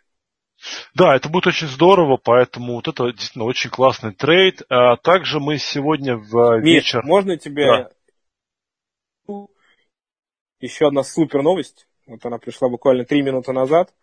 Да, 0.93 1.15
это 1.15 1.29
будет 1.29 1.47
очень 1.47 1.67
здорово, 1.67 2.17
поэтому 2.17 2.75
вот 2.75 2.87
это 2.87 3.11
действительно 3.11 3.45
очень 3.45 3.69
классный 3.69 4.13
трейд. 4.13 4.61
А 4.69 4.95
также 4.97 5.39
мы 5.39 5.57
сегодня 5.57 6.17
в 6.17 6.59
Миш, 6.59 6.75
вечер... 6.75 7.03
можно 7.03 7.37
тебе 7.37 7.65
да. 9.27 9.45
Еще 10.65 10.87
одна 10.87 11.03
супер 11.03 11.41
новость? 11.41 11.87
Вот 12.07 12.25
она 12.25 12.37
пришла 12.37 12.69
буквально 12.69 13.05
три 13.05 13.21
минуты 13.21 13.51
назад. 13.53 13.93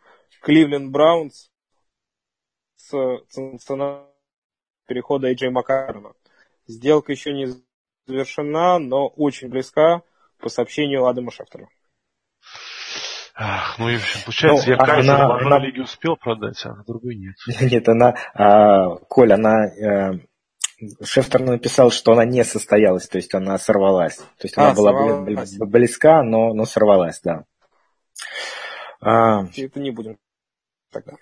Кливленд 0.40 0.90
Браунс 0.90 1.50
с 2.76 3.20
цена 3.60 4.06
перехода 4.86 5.28
Эйджей 5.28 5.50
Макарона. 5.50 6.14
Сделка 6.66 7.12
еще 7.12 7.32
не 7.32 7.48
завершена, 8.06 8.78
но 8.78 9.06
очень 9.06 9.48
близка 9.48 10.02
по 10.38 10.48
сообщению 10.48 11.06
Адама 11.06 11.30
Шефтера. 11.30 11.68
Ах, 13.34 13.78
ну 13.78 13.88
и 13.88 13.96
получается, 14.24 14.66
ну, 14.66 14.72
я 14.72 14.78
Кайзер 14.78 15.14
она, 15.14 15.36
она... 15.38 15.58
лиги 15.58 15.80
успел 15.80 16.16
продать, 16.16 16.60
а 16.66 16.74
на 16.74 16.84
другой 16.84 17.16
нет. 17.16 17.34
Нет, 17.72 17.88
она, 17.88 18.14
а, 18.34 18.96
Коль, 19.08 19.32
она 19.32 19.64
а, 19.64 20.12
Шефтер 21.04 21.42
написал, 21.42 21.90
что 21.90 22.12
она 22.12 22.24
не 22.24 22.44
состоялась, 22.44 23.08
то 23.08 23.18
есть 23.18 23.34
она 23.34 23.58
сорвалась. 23.58 24.16
То 24.16 24.44
есть 24.44 24.58
а, 24.58 24.66
она 24.66 24.74
была 24.74 24.92
сорвалась. 24.92 25.56
близка, 25.58 26.22
но, 26.22 26.54
но 26.54 26.64
сорвалась, 26.64 27.20
да. 27.22 27.44
А... 29.00 29.44
Это 29.56 29.80
не 29.80 29.90
будем 29.90 30.18
тогда. 30.90 31.12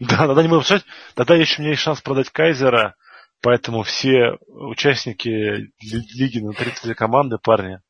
Да, 0.00 0.26
тогда 0.26 0.42
не 0.42 0.48
будем 0.48 0.60
обсуждать. 0.60 0.86
Тогда 1.14 1.34
еще 1.36 1.58
у 1.58 1.62
меня 1.62 1.70
есть 1.72 1.82
шанс 1.82 2.00
продать 2.00 2.30
Кайзера, 2.30 2.96
поэтому 3.40 3.82
все 3.82 4.38
участники 4.46 5.72
лиги 5.80 6.40
на 6.40 6.52
30 6.52 6.96
команды, 6.96 7.38
парни, 7.38 7.80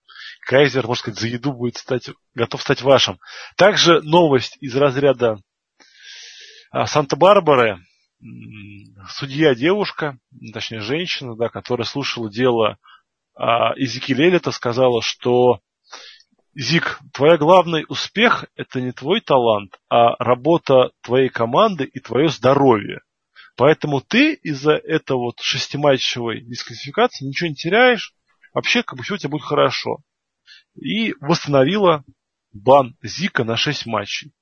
Кайзер, 0.47 0.87
можно 0.87 1.01
сказать, 1.01 1.21
за 1.21 1.29
еду 1.29 1.53
будет 1.53 1.77
стать, 1.77 2.11
готов 2.35 2.61
стать 2.61 2.83
вашим. 2.83 3.19
Также 3.57 4.03
новость 4.03 4.57
из 4.61 4.77
разряда 4.77 5.39
а, 6.71 6.87
Санта-Барбары. 6.87 7.79
Судья 9.09 9.55
девушка, 9.55 10.18
точнее 10.53 10.81
женщина, 10.81 11.37
да, 11.37 11.48
которая 11.48 11.87
слушала 11.87 12.31
дело 12.31 12.79
а, 13.35 13.74
Изики 13.74 14.12
Лелета, 14.12 14.50
сказала, 14.50 15.03
что 15.03 15.61
Зик, 16.55 17.00
твой 17.12 17.37
главный 17.37 17.85
успех– 17.88 18.46
это 18.57 18.81
не 18.81 18.92
твой 18.92 19.20
талант, 19.20 19.77
а 19.88 20.14
работа 20.22 20.92
твоей 21.03 21.29
команды 21.29 21.85
и 21.85 21.98
твое 21.98 22.29
здоровье. 22.29 23.00
Поэтому 23.57 24.00
ты 24.00 24.35
из-за 24.35 24.72
этого 24.72 25.18
вот 25.18 25.40
шестиматчевой 25.40 26.40
дисквалификации 26.42 27.27
ничего 27.27 27.48
не 27.48 27.57
теряешь, 27.57 28.14
вообще 28.53 28.83
как 28.83 28.96
бы 28.96 29.05
все 29.05 29.14
у 29.14 29.18
тебя 29.18 29.31
будет 29.31 29.42
хорошо 29.42 29.98
и 30.74 31.14
восстановила 31.20 32.05
бан 32.53 32.96
Зика 33.03 33.44
на 33.44 33.57
6 33.57 33.87
матчей. 33.87 34.33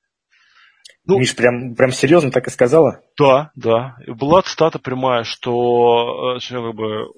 Ну, 1.04 1.18
Миш, 1.18 1.34
прям, 1.34 1.74
прям 1.74 1.90
серьезно 1.90 2.30
так 2.30 2.46
и 2.46 2.50
сказала? 2.50 3.00
Да, 3.18 3.50
да. 3.56 3.96
Была 4.06 4.42
цитата 4.42 4.78
прямая, 4.78 5.24
что, 5.24 6.36
э, 6.36 6.40
как 6.48 6.74
бы, 6.74 7.12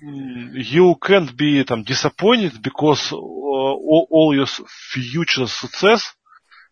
you 0.00 0.94
can't 1.00 1.34
be 1.34 1.64
там, 1.64 1.82
disappointed 1.82 2.60
because 2.62 3.12
э, 3.12 3.16
all 3.16 4.32
your 4.32 4.46
future 4.94 5.46
success 5.46 6.00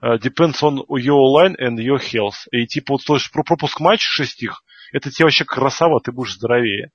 э, 0.01 0.19
depends 0.19 0.63
on 0.63 0.85
your 0.91 1.23
line 1.35 1.57
and 1.59 1.77
your 1.79 1.99
health. 1.99 2.47
И 2.53 2.67
типа 2.67 2.95
вот 2.95 3.03
слышишь 3.03 3.33
про 3.33 3.43
пропуск 3.43 3.81
матча 3.81 4.07
шестих, 4.07 4.63
это 4.93 5.11
тебе 5.11 5.25
вообще 5.25 5.45
красава, 5.45 6.01
ты 6.01 6.13
будешь 6.13 6.35
здоровее. 6.35 6.91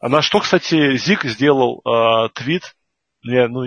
А 0.00 0.08
на 0.08 0.20
что, 0.20 0.40
кстати, 0.40 0.96
Зик 0.96 1.24
сделал 1.24 1.80
э, 1.84 2.28
твит, 2.34 2.76
я, 3.22 3.48
ну, 3.48 3.64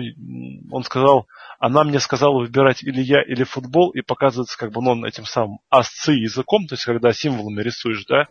он 0.70 0.82
сказал, 0.84 1.26
она 1.58 1.84
мне 1.84 2.00
сказала 2.00 2.38
выбирать 2.38 2.82
или 2.82 3.00
я, 3.00 3.22
или 3.22 3.44
футбол, 3.44 3.90
и 3.90 4.00
показывается, 4.00 4.58
как 4.58 4.72
бы, 4.72 4.82
ну, 4.82 4.92
он 4.92 5.04
этим 5.04 5.24
самым 5.24 5.58
асци 5.70 6.12
языком, 6.12 6.66
то 6.66 6.74
есть, 6.74 6.84
когда 6.84 7.12
символами 7.12 7.62
рисуешь, 7.62 8.04
да, 8.06 8.28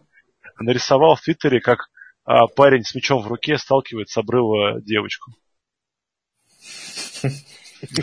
нарисовал 0.60 1.16
в 1.16 1.22
Твиттере, 1.22 1.62
как 1.62 1.90
а, 2.26 2.48
парень 2.48 2.84
с 2.84 2.96
мячом 2.96 3.22
в 3.22 3.28
руке 3.28 3.58
сталкивает 3.58 4.10
с 4.10 4.18
обрыва 4.18 4.82
девочку. 4.82 5.32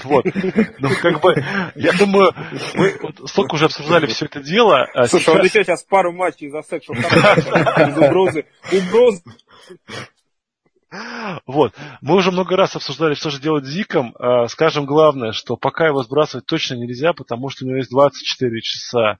Вот. 0.02 0.24
Ну, 0.81 0.88
как 1.00 1.20
бы, 1.20 1.35
я 1.76 1.92
думаю, 1.92 2.35
мы 2.74 2.98
вот 3.00 3.31
столько 3.31 3.54
уже 3.54 3.66
обсуждали 3.66 4.07
все 4.07 4.26
это 4.26 4.40
дело. 4.40 4.88
А 4.92 5.07
Слушай, 5.07 5.24
сейчас... 5.24 5.35
он 5.37 5.44
еще 5.44 5.64
сейчас 5.64 5.85
пару 5.85 6.12
матчей 6.12 6.50
за 6.50 6.62
секшн 6.62 6.92
угрозы. 6.92 8.44
Угрозы 8.72 9.24
вот. 11.46 11.74
Мы 12.01 12.16
уже 12.16 12.31
много 12.31 12.57
раз 12.57 12.74
обсуждали, 12.77 13.14
что 13.14 13.31
же 13.31 13.40
делать 13.40 13.64
с 13.64 13.68
Зиком. 13.68 14.14
А, 14.18 14.48
скажем 14.48 14.87
главное, 14.87 15.33
что 15.33 15.57
пока 15.57 15.87
его 15.87 16.03
сбрасывать 16.03 16.46
точно 16.46 16.74
нельзя, 16.74 17.12
потому 17.12 17.51
что 17.51 17.64
у 17.64 17.68
него 17.68 17.79
есть 17.79 17.90
24 17.90 18.61
часа 18.62 19.18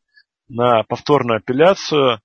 на 0.49 0.83
повторную 0.85 1.39
апелляцию. 1.39 2.21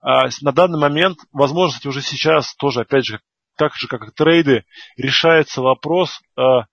А 0.00 0.28
на 0.42 0.52
данный 0.52 0.78
момент, 0.78 1.18
возможно, 1.32 1.88
уже 1.88 2.02
сейчас 2.02 2.54
тоже, 2.56 2.82
опять 2.82 3.06
же, 3.06 3.20
так 3.56 3.74
же, 3.74 3.88
как 3.88 4.08
и 4.08 4.12
трейды, 4.12 4.64
решается 4.96 5.60
вопрос, 5.60 6.20
а, 6.36 6.66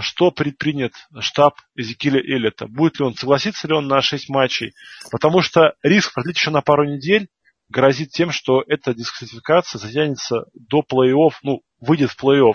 что 0.00 0.30
предпринят 0.30 0.92
штаб 1.20 1.54
Эзекиля 1.74 2.20
Эллита. 2.20 2.66
Будет 2.66 2.98
ли 2.98 3.04
он, 3.04 3.14
согласится 3.14 3.68
ли 3.68 3.74
он 3.74 3.88
на 3.88 4.00
6 4.00 4.30
матчей. 4.30 4.72
Потому 5.10 5.42
что 5.42 5.74
риск 5.82 6.14
продлить 6.14 6.36
еще 6.36 6.50
на 6.50 6.62
пару 6.62 6.84
недель 6.84 7.28
грозит 7.72 8.10
тем, 8.10 8.30
что 8.30 8.62
эта 8.66 8.94
дисквалификация 8.94 9.78
затянется 9.78 10.44
до 10.54 10.80
плей-офф, 10.80 11.32
ну, 11.42 11.62
выйдет 11.80 12.10
в 12.10 12.22
плей-офф, 12.22 12.54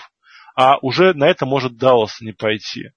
а 0.56 0.78
уже 0.82 1.14
на 1.14 1.28
это 1.28 1.46
может 1.46 1.78
Даллас 1.78 2.22
не 2.22 2.32
пойти. 2.32 2.92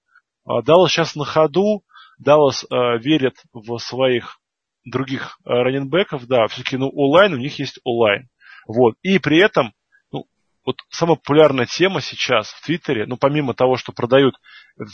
А 0.45 0.61
Даллас 0.61 0.91
сейчас 0.91 1.15
на 1.15 1.25
ходу, 1.25 1.83
Даллас 2.17 2.63
э, 2.63 2.97
верит 2.99 3.35
в 3.51 3.77
своих 3.79 4.39
других 4.85 5.37
э, 5.43 5.49
раненбеков, 5.49 6.25
да, 6.27 6.47
все-таки, 6.47 6.77
ну, 6.77 6.89
онлайн 6.89 7.33
у 7.33 7.37
них 7.37 7.59
есть 7.59 7.79
онлайн. 7.83 8.29
Вот. 8.67 8.95
И 9.01 9.19
при 9.19 9.39
этом, 9.39 9.73
ну, 10.11 10.25
вот 10.65 10.77
самая 10.89 11.17
популярная 11.17 11.65
тема 11.65 12.01
сейчас 12.01 12.49
в 12.49 12.65
Твиттере, 12.65 13.05
ну, 13.05 13.17
помимо 13.17 13.53
того, 13.53 13.75
что 13.77 13.91
продают 13.91 14.35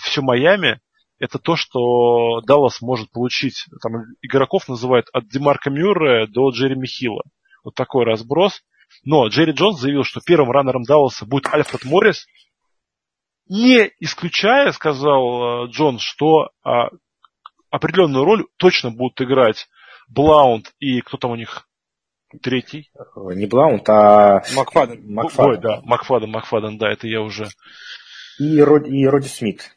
все 0.03 0.21
Майами, 0.21 0.79
это 1.19 1.39
то, 1.39 1.55
что 1.55 2.41
Даллас 2.41 2.81
может 2.81 3.11
получить, 3.11 3.65
там 3.81 3.93
игроков 4.21 4.67
называют 4.67 5.07
от 5.13 5.27
Демарка 5.27 5.69
Мюррея 5.69 6.27
до 6.27 6.49
Джереми 6.51 6.87
Хилла. 6.87 7.23
Вот 7.63 7.75
такой 7.75 8.05
разброс. 8.05 8.61
Но 9.03 9.27
Джерри 9.27 9.51
Джонс 9.51 9.79
заявил, 9.79 10.03
что 10.03 10.21
первым 10.25 10.51
раннером 10.51 10.83
Далласа 10.83 11.25
будет 11.25 11.47
Альфред 11.47 11.83
Моррис, 11.83 12.25
не 13.49 13.91
исключая, 13.99 14.71
сказал 14.71 15.65
э, 15.65 15.69
Джонс, 15.69 16.01
что 16.01 16.49
а, 16.63 16.89
определенную 17.69 18.25
роль 18.25 18.45
точно 18.57 18.91
будут 18.91 19.21
играть 19.21 19.67
Блаунд 20.09 20.73
и 20.79 21.01
кто 21.01 21.17
там 21.17 21.31
у 21.31 21.35
них 21.35 21.67
третий? 22.41 22.91
Не 23.15 23.45
Блаунд, 23.45 23.87
а 23.89 24.41
Макфаден. 24.55 25.13
Макфаден. 25.13 25.49
Ой, 25.49 25.57
да, 25.59 25.81
Макфаден, 25.83 26.29
Макфаден, 26.29 26.77
да, 26.77 26.91
это 26.91 27.07
я 27.07 27.21
уже... 27.21 27.47
И 28.39 28.61
Роди, 28.61 28.91
и 28.91 29.07
Роди 29.07 29.29
Смит. 29.29 29.76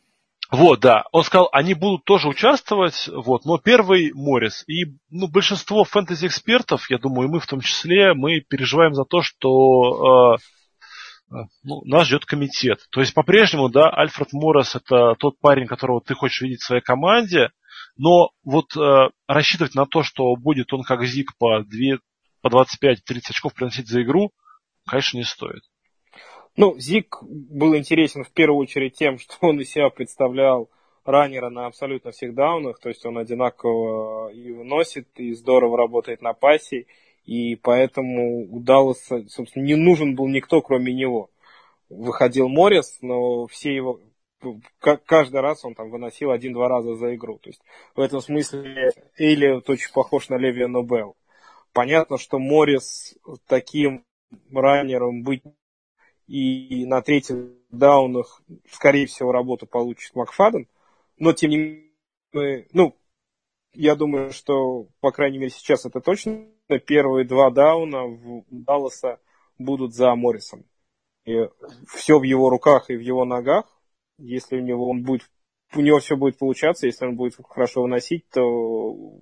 Вот, 0.50 0.80
да. 0.80 1.04
Он 1.12 1.22
сказал, 1.22 1.48
они 1.52 1.74
будут 1.74 2.04
тоже 2.04 2.28
участвовать, 2.28 3.08
вот, 3.08 3.44
но 3.44 3.58
первый 3.58 4.12
Моррис. 4.12 4.64
И 4.66 4.96
ну, 5.08 5.28
большинство 5.28 5.84
фэнтези-экспертов, 5.84 6.90
я 6.90 6.98
думаю, 6.98 7.28
и 7.28 7.32
мы 7.32 7.40
в 7.40 7.46
том 7.46 7.60
числе, 7.60 8.14
мы 8.14 8.40
переживаем 8.40 8.94
за 8.94 9.04
то, 9.04 9.22
что 9.22 10.34
э, 10.34 10.38
ну, 11.62 11.82
нас 11.84 12.08
ждет 12.08 12.24
комитет. 12.24 12.80
То 12.90 13.00
есть 13.00 13.14
по-прежнему, 13.14 13.68
да, 13.68 13.90
Альфред 13.90 14.32
Моррис 14.32 14.74
это 14.74 15.14
тот 15.18 15.38
парень, 15.38 15.66
которого 15.66 16.00
ты 16.00 16.14
хочешь 16.14 16.40
видеть 16.40 16.62
в 16.62 16.66
своей 16.66 16.82
команде, 16.82 17.50
но 17.96 18.30
вот 18.44 18.76
э, 18.76 19.10
рассчитывать 19.28 19.76
на 19.76 19.86
то, 19.86 20.02
что 20.02 20.34
будет 20.34 20.72
он 20.72 20.82
как 20.82 21.04
Зик 21.04 21.36
по, 21.38 21.62
2, 21.62 21.98
по 22.42 22.48
25-30 22.48 22.96
очков 23.30 23.54
приносить 23.54 23.88
за 23.88 24.02
игру, 24.02 24.32
конечно, 24.84 25.18
не 25.18 25.24
стоит. 25.24 25.62
Ну, 26.56 26.78
Зик 26.78 27.22
был 27.22 27.76
интересен 27.76 28.24
в 28.24 28.30
первую 28.30 28.58
очередь 28.58 28.94
тем, 28.94 29.18
что 29.20 29.34
он 29.40 29.60
из 29.60 29.70
себя 29.70 29.90
представлял 29.90 30.68
раннера 31.04 31.50
на 31.50 31.66
абсолютно 31.66 32.10
всех 32.10 32.34
даунах, 32.34 32.78
то 32.78 32.88
есть 32.88 33.04
он 33.06 33.18
одинаково 33.18 34.30
и 34.30 34.52
выносит, 34.52 35.08
и 35.16 35.32
здорово 35.32 35.78
работает 35.78 36.22
на 36.22 36.34
пасе, 36.34 36.86
и 37.24 37.56
поэтому 37.56 38.46
удалось, 38.50 39.08
собственно, 39.28 39.64
не 39.64 39.76
нужен 39.76 40.14
был 40.14 40.28
никто, 40.28 40.60
кроме 40.62 40.92
него. 40.92 41.30
Выходил 41.88 42.48
Моррис, 42.48 42.98
но 43.00 43.46
все 43.46 43.74
его, 43.74 44.00
каждый 44.78 45.40
раз 45.40 45.64
он 45.64 45.74
там 45.74 45.90
выносил 45.90 46.30
один-два 46.30 46.68
раза 46.68 46.94
за 46.94 47.14
игру. 47.14 47.38
То 47.38 47.50
есть 47.50 47.62
в 47.94 48.00
этом 48.00 48.20
смысле 48.20 48.92
Эллиот 49.16 49.68
очень 49.68 49.92
похож 49.92 50.28
на 50.28 50.36
Левия 50.36 50.68
Нобел. 50.68 51.16
Понятно, 51.72 52.18
что 52.18 52.38
Моррис 52.38 53.16
таким 53.46 54.04
раннером 54.52 55.22
быть 55.22 55.42
и 56.30 56.86
на 56.86 57.02
третьих 57.02 57.38
даунах, 57.70 58.40
скорее 58.70 59.06
всего, 59.06 59.32
работу 59.32 59.66
получит 59.66 60.14
Макфаден. 60.14 60.68
Но, 61.18 61.32
тем 61.32 61.50
не 61.50 61.56
менее, 62.32 62.68
ну, 62.72 62.94
я 63.74 63.96
думаю, 63.96 64.30
что, 64.30 64.86
по 65.00 65.10
крайней 65.10 65.38
мере, 65.38 65.50
сейчас 65.50 65.86
это 65.86 66.00
точно, 66.00 66.46
первые 66.86 67.26
два 67.26 67.50
дауна 67.50 68.06
в 68.06 68.44
Далласа 68.48 69.18
будут 69.58 69.92
за 69.92 70.14
Моррисом. 70.14 70.64
И 71.24 71.48
все 71.88 72.20
в 72.20 72.22
его 72.22 72.48
руках 72.48 72.90
и 72.90 72.96
в 72.96 73.00
его 73.00 73.24
ногах. 73.24 73.64
Если 74.16 74.56
у 74.56 74.62
него 74.62 74.88
он 74.88 75.02
будет, 75.02 75.28
у 75.74 75.80
него 75.80 75.98
все 75.98 76.16
будет 76.16 76.38
получаться, 76.38 76.86
если 76.86 77.06
он 77.06 77.16
будет 77.16 77.34
хорошо 77.48 77.82
выносить, 77.82 78.28
то 78.28 79.18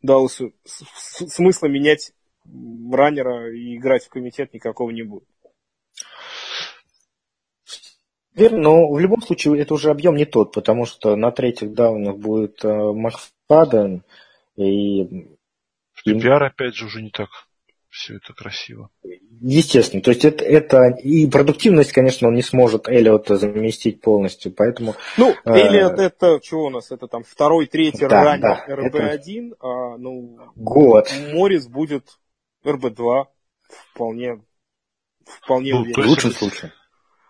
Далласу 0.00 0.52
смысла 0.64 1.66
менять 1.66 2.12
раннера 2.92 3.52
и 3.52 3.76
играть 3.76 4.04
в 4.04 4.10
комитет 4.10 4.54
никакого 4.54 4.90
не 4.90 5.02
будет. 5.02 5.26
Верно, 8.36 8.58
но 8.58 8.92
в 8.92 8.98
любом 8.98 9.22
случае 9.22 9.60
это 9.60 9.74
уже 9.74 9.90
объем 9.90 10.14
не 10.14 10.26
тот, 10.26 10.52
потому 10.52 10.84
что 10.84 11.16
на 11.16 11.32
третьих 11.32 11.72
даунах 11.72 12.16
будет 12.16 12.64
э, 12.64 12.68
Макфаден 12.68 14.04
и... 14.56 15.26
PPR 16.06 16.46
опять 16.46 16.76
же 16.76 16.84
уже 16.84 17.02
не 17.02 17.10
так 17.10 17.30
все 17.96 18.16
это 18.16 18.34
красиво. 18.34 18.90
Естественно, 19.40 20.02
то 20.02 20.10
есть 20.10 20.24
это, 20.24 20.44
это 20.44 20.88
и 21.02 21.26
продуктивность, 21.28 21.92
конечно, 21.92 22.28
он 22.28 22.34
не 22.34 22.42
сможет 22.42 22.88
Эллиота 22.88 23.36
заместить 23.36 24.02
полностью, 24.02 24.52
поэтому... 24.52 24.94
Ну, 25.16 25.34
э, 25.44 25.50
Эллиот 25.50 25.98
это, 25.98 26.38
чего 26.42 26.66
у 26.66 26.70
нас, 26.70 26.90
это 26.90 27.08
там 27.08 27.24
второй, 27.24 27.66
третий 27.66 28.06
да, 28.06 28.22
ранее 28.22 28.64
да, 28.68 28.74
РБ-1, 28.74 29.46
это... 29.48 29.56
а, 29.60 29.96
ну, 29.96 30.38
Год. 30.56 31.10
Морис 31.32 31.66
будет 31.68 32.18
РБ-2 32.64 33.24
вполне, 33.92 34.42
вполне 35.24 35.72
ну, 35.72 35.80
уверен. 35.80 36.02
В 36.02 36.06
лучшем 36.06 36.32
случае. 36.32 36.72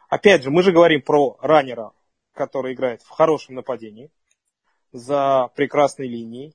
Опять 0.08 0.42
же, 0.42 0.50
мы 0.50 0.62
же 0.62 0.72
говорим 0.72 1.02
про 1.02 1.36
раннера, 1.40 1.92
который 2.32 2.74
играет 2.74 3.02
в 3.02 3.08
хорошем 3.08 3.54
нападении, 3.54 4.10
за 4.92 5.50
прекрасной 5.54 6.08
линией. 6.08 6.54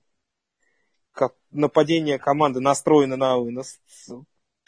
Нападение 1.51 2.17
команды 2.17 2.61
настроено 2.61 3.17
на 3.17 3.37
вынос. 3.37 3.79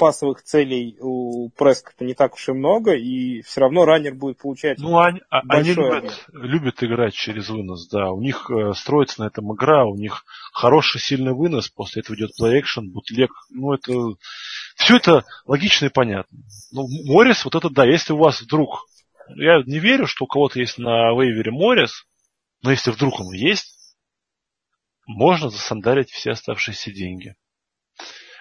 Пасовых 0.04 0.44
целей 0.44 0.98
у 1.00 1.50
Прескота 1.52 2.04
не 2.04 2.14
так 2.14 2.34
уж 2.34 2.50
и 2.50 2.52
много, 2.52 2.94
и 2.94 3.42
все 3.44 3.62
равно 3.62 3.86
раннер 3.86 4.14
будет 4.14 4.38
получать 4.38 4.78
Ну, 4.80 5.00
они, 5.00 5.22
а, 5.30 5.40
они 5.48 5.74
любят, 5.74 6.26
любят 6.34 6.84
играть 6.84 7.14
через 7.14 7.48
вынос, 7.48 7.88
да. 7.88 8.12
У 8.12 8.20
них 8.20 8.52
э, 8.52 8.74
строится 8.74 9.22
на 9.22 9.28
этом 9.28 9.56
игра, 9.56 9.86
у 9.86 9.96
них 9.96 10.26
хороший 10.52 11.00
сильный 11.00 11.34
вынос, 11.34 11.70
после 11.70 12.02
этого 12.02 12.18
идет 12.18 12.32
play-action, 12.38 12.92
бутлег. 12.92 13.32
Ну, 13.50 13.72
это 13.72 13.94
все 14.76 14.98
это 14.98 15.24
логично 15.46 15.86
и 15.86 15.90
понятно. 15.90 16.38
Ну, 16.74 16.84
Моррис, 17.06 17.46
вот 17.46 17.56
это 17.56 17.70
да, 17.70 17.86
если 17.86 18.12
у 18.12 18.18
вас 18.18 18.42
вдруг, 18.42 18.86
я 19.38 19.64
не 19.66 19.80
верю, 19.80 20.06
что 20.06 20.26
у 20.26 20.28
кого-то 20.28 20.60
есть 20.60 20.80
на 20.80 21.14
вейвере 21.14 21.52
Моррис, 21.52 22.04
но 22.62 22.72
если 22.72 22.92
вдруг 22.92 23.22
он 23.22 23.32
есть, 23.32 23.96
можно 25.08 25.50
засандалить 25.50 26.12
все 26.12 26.32
оставшиеся 26.32 26.92
деньги. 26.92 27.36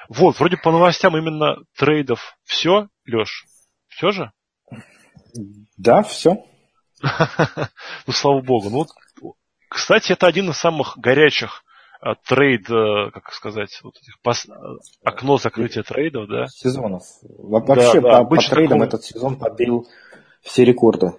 Вот, 0.08 0.38
вроде 0.38 0.56
по 0.56 0.70
новостям 0.70 1.16
именно 1.16 1.56
трейдов 1.76 2.36
все, 2.44 2.88
Леш, 3.06 3.44
все 3.88 4.10
же? 4.10 4.32
Да, 5.76 6.02
все. 6.02 6.44
ну, 8.06 8.12
слава 8.12 8.40
богу. 8.42 8.70
Ну, 8.70 8.86
кстати, 9.68 10.12
это 10.12 10.26
один 10.26 10.50
из 10.50 10.58
самых 10.58 10.98
горячих 10.98 11.64
а, 12.00 12.14
trade, 12.14 12.68
э, 12.68 13.10
как 13.12 13.32
сказать, 13.32 13.80
вот 13.82 13.94
этих 13.96 14.20
пос... 14.22 14.46
окно 15.04 15.38
закрытия 15.38 15.82
трейдов, 15.82 16.28
да? 16.28 16.46
Сезонов. 16.48 17.04
Вообще 17.22 18.00
да, 18.00 18.00
по, 18.00 18.00
да, 18.02 18.24
по 18.24 18.36
трейдам 18.36 18.80
такого... 18.80 18.84
этот 18.88 19.04
сезон 19.04 19.38
побил 19.38 19.88
все 20.42 20.64
рекорды. 20.64 21.12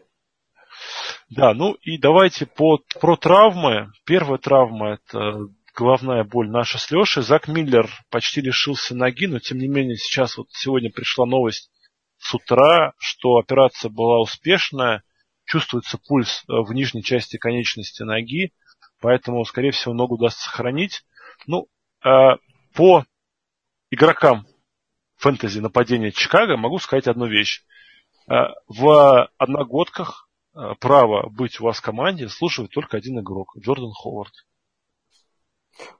Да, 1.30 1.54
ну 1.54 1.74
и 1.82 1.98
давайте 1.98 2.46
по, 2.46 2.80
про 3.00 3.16
травмы. 3.16 3.92
Первая 4.06 4.38
травма 4.38 4.96
это 4.96 5.48
головная 5.76 6.24
боль 6.24 6.50
наша 6.50 6.78
с 6.78 6.90
Лешей. 6.92 7.24
Зак 7.24 7.48
Миллер 7.48 7.90
почти 8.10 8.42
лишился 8.42 8.96
ноги, 8.96 9.28
но 9.28 9.40
тем 9.40 9.58
не 9.58 9.68
менее 9.68 9.98
сейчас 9.98 10.38
вот 10.38 10.48
сегодня 10.52 10.92
пришла 10.92 11.26
новость 11.26 11.72
с 12.18 12.34
утра, 12.34 12.94
что 12.98 13.38
операция 13.38 13.90
была 13.90 14.22
успешная. 14.22 15.04
Чувствуется 15.46 15.98
пульс 15.98 16.44
э, 16.48 16.54
в 16.54 16.74
нижней 16.74 17.04
части 17.04 17.38
конечности 17.38 18.04
ноги 18.04 18.54
поэтому, 19.04 19.44
скорее 19.44 19.72
всего, 19.72 19.94
ногу 19.94 20.16
удастся 20.16 20.46
сохранить. 20.46 21.04
Ну, 21.46 21.68
э, 22.06 22.38
по 22.74 23.06
игрокам 23.92 24.48
фэнтези 25.18 25.60
нападения 25.60 26.14
Чикаго 26.14 26.56
могу 26.56 26.80
сказать 26.80 27.08
одну 27.08 27.28
вещь. 27.28 27.66
Э, 28.30 28.54
в 28.68 29.30
одногодках 29.38 30.30
э, 30.56 30.76
право 30.80 31.30
быть 31.30 31.60
у 31.60 31.66
вас 31.66 31.80
в 31.80 31.82
команде 31.82 32.30
слушает 32.30 32.72
только 32.72 32.96
один 32.96 33.20
игрок, 33.20 33.58
Джордан 33.60 33.92
Ховард. 33.92 34.34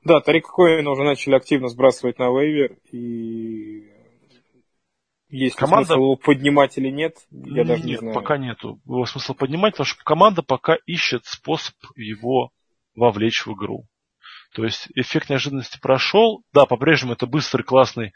Да, 0.04 0.22
Тарик 0.22 0.48
Коин 0.48 0.88
уже 0.88 1.04
начали 1.04 1.36
активно 1.36 1.68
сбрасывать 1.68 2.20
на 2.20 2.30
вейвер, 2.30 2.78
и 2.92 3.90
есть 5.30 5.56
команда... 5.56 5.88
смысл 5.88 6.02
его 6.02 6.16
поднимать 6.16 6.78
или 6.78 6.90
нет, 6.90 7.18
я 7.32 7.64
нет, 7.64 7.68
даже 7.68 7.84
не 7.84 7.98
знаю. 7.98 8.14
пока 8.14 8.38
нету 8.38 8.80
его 8.86 9.06
смысла 9.06 9.34
поднимать, 9.34 9.74
потому 9.74 9.86
что 9.86 10.04
команда 10.04 10.44
пока 10.44 10.76
ищет 10.86 11.26
способ 11.26 11.74
его 11.96 12.52
вовлечь 12.96 13.46
в 13.46 13.54
игру. 13.54 13.88
То 14.54 14.64
есть 14.64 14.90
эффект 14.94 15.32
неожиданности 15.32 15.80
прошел. 15.80 16.44
Да, 16.54 16.66
по-прежнему 16.66 17.14
это 17.14 17.26
быстрый, 17.26 17.64
классный, 17.64 18.14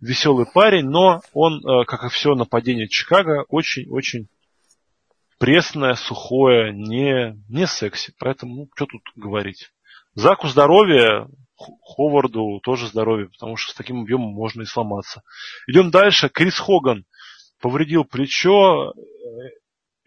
веселый 0.00 0.44
парень, 0.52 0.84
но 0.84 1.22
он, 1.32 1.66
э, 1.66 1.84
как 1.86 2.04
и 2.04 2.10
все 2.10 2.34
нападение 2.34 2.88
Чикаго, 2.88 3.46
очень-очень 3.48 4.28
пресное, 5.38 5.94
сухое, 5.94 6.74
не, 6.74 7.42
не 7.48 7.66
секси. 7.66 8.12
Поэтому, 8.18 8.54
ну, 8.54 8.68
что 8.74 8.84
тут 8.86 9.02
говорить. 9.16 9.70
Заку 10.18 10.48
здоровья, 10.48 11.28
Ховарду 11.56 12.58
тоже 12.64 12.88
здоровье, 12.88 13.28
потому 13.28 13.56
что 13.56 13.70
с 13.70 13.76
таким 13.76 14.00
объемом 14.00 14.32
можно 14.32 14.62
и 14.62 14.64
сломаться. 14.64 15.22
Идем 15.68 15.92
дальше. 15.92 16.28
Крис 16.28 16.58
Хоган 16.58 17.04
повредил 17.60 18.04
плечо. 18.04 18.94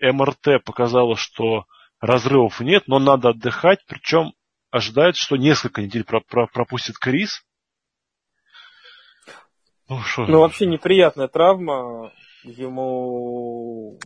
Э, 0.02 0.12
МРТ 0.12 0.65
показало, 0.65 1.15
что 1.15 1.63
разрывов 2.02 2.60
нет, 2.60 2.89
но 2.89 3.00
надо 3.00 3.30
отдыхать, 3.30 3.86
причем 3.88 4.34
ожидают, 4.69 5.15
что 5.15 5.38
несколько 5.38 5.82
недель 5.82 6.04
про 6.04 6.19
про 6.19 6.45
пропустит 6.47 6.97
Крис. 6.97 7.45
Ну, 9.88 10.02
что 10.02 10.26
ну 10.26 10.39
вообще 10.39 10.65
неприятная 10.65 11.30
травма. 11.30 12.12
Ему 12.43 13.97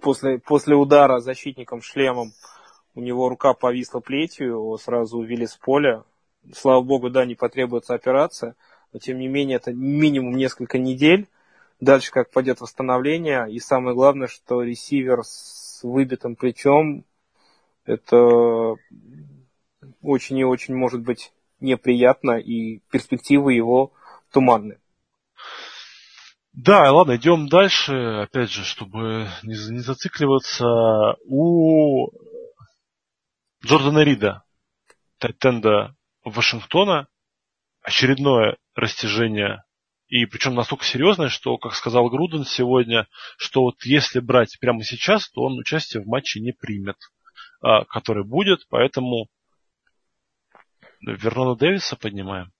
после, 0.00 0.38
после 0.38 0.74
удара 0.74 1.18
защитником 1.18 1.82
шлемом 1.82 2.32
у 2.94 3.00
него 3.00 3.28
рука 3.28 3.54
повисла 3.54 4.00
плетью, 4.00 4.48
его 4.48 4.78
сразу 4.78 5.18
увели 5.18 5.46
с 5.46 5.56
поля. 5.56 6.04
Слава 6.52 6.82
богу, 6.82 7.10
да, 7.10 7.24
не 7.24 7.34
потребуется 7.34 7.94
операция, 7.94 8.54
но 8.92 8.98
тем 8.98 9.18
не 9.18 9.28
менее 9.28 9.56
это 9.56 9.72
минимум 9.72 10.36
несколько 10.36 10.78
недель. 10.78 11.28
Дальше 11.80 12.10
как 12.12 12.30
пойдет 12.30 12.60
восстановление. 12.60 13.50
И 13.50 13.58
самое 13.58 13.94
главное, 13.94 14.28
что 14.28 14.62
ресивер 14.62 15.24
с 15.24 15.80
выбитым 15.82 16.36
плечом, 16.36 17.04
это 17.84 18.76
очень 20.02 20.38
и 20.38 20.44
очень 20.44 20.74
может 20.74 21.00
быть 21.00 21.32
неприятно, 21.60 22.38
и 22.38 22.80
перспективы 22.90 23.54
его 23.54 23.92
туманны. 24.30 24.78
Да, 26.52 26.92
ладно, 26.92 27.16
идем 27.16 27.48
дальше. 27.48 27.94
Опять 28.22 28.50
же, 28.50 28.64
чтобы 28.64 29.28
не, 29.42 29.54
не 29.72 29.78
зацикливаться. 29.78 30.66
У 31.24 32.10
Джордана 33.64 34.00
Рида, 34.04 34.44
Тайтенда 35.18 35.94
Вашингтона, 36.24 37.06
очередное 37.80 38.56
растяжение 38.74 39.64
и 40.08 40.26
причем 40.26 40.54
настолько 40.54 40.84
серьезное, 40.84 41.28
что, 41.28 41.56
как 41.56 41.74
сказал 41.74 42.10
Груден 42.10 42.44
сегодня, 42.44 43.08
что 43.38 43.62
вот 43.62 43.76
если 43.84 44.20
брать 44.20 44.58
прямо 44.60 44.82
сейчас, 44.84 45.30
то 45.30 45.42
он 45.42 45.58
участие 45.58 46.02
в 46.02 46.06
матче 46.06 46.40
не 46.40 46.52
примет, 46.52 46.96
а, 47.62 47.86
который 47.86 48.22
будет, 48.22 48.66
поэтому 48.68 49.28
Вернона 51.00 51.56
Дэвиса 51.56 51.96
поднимаем. 51.96 52.52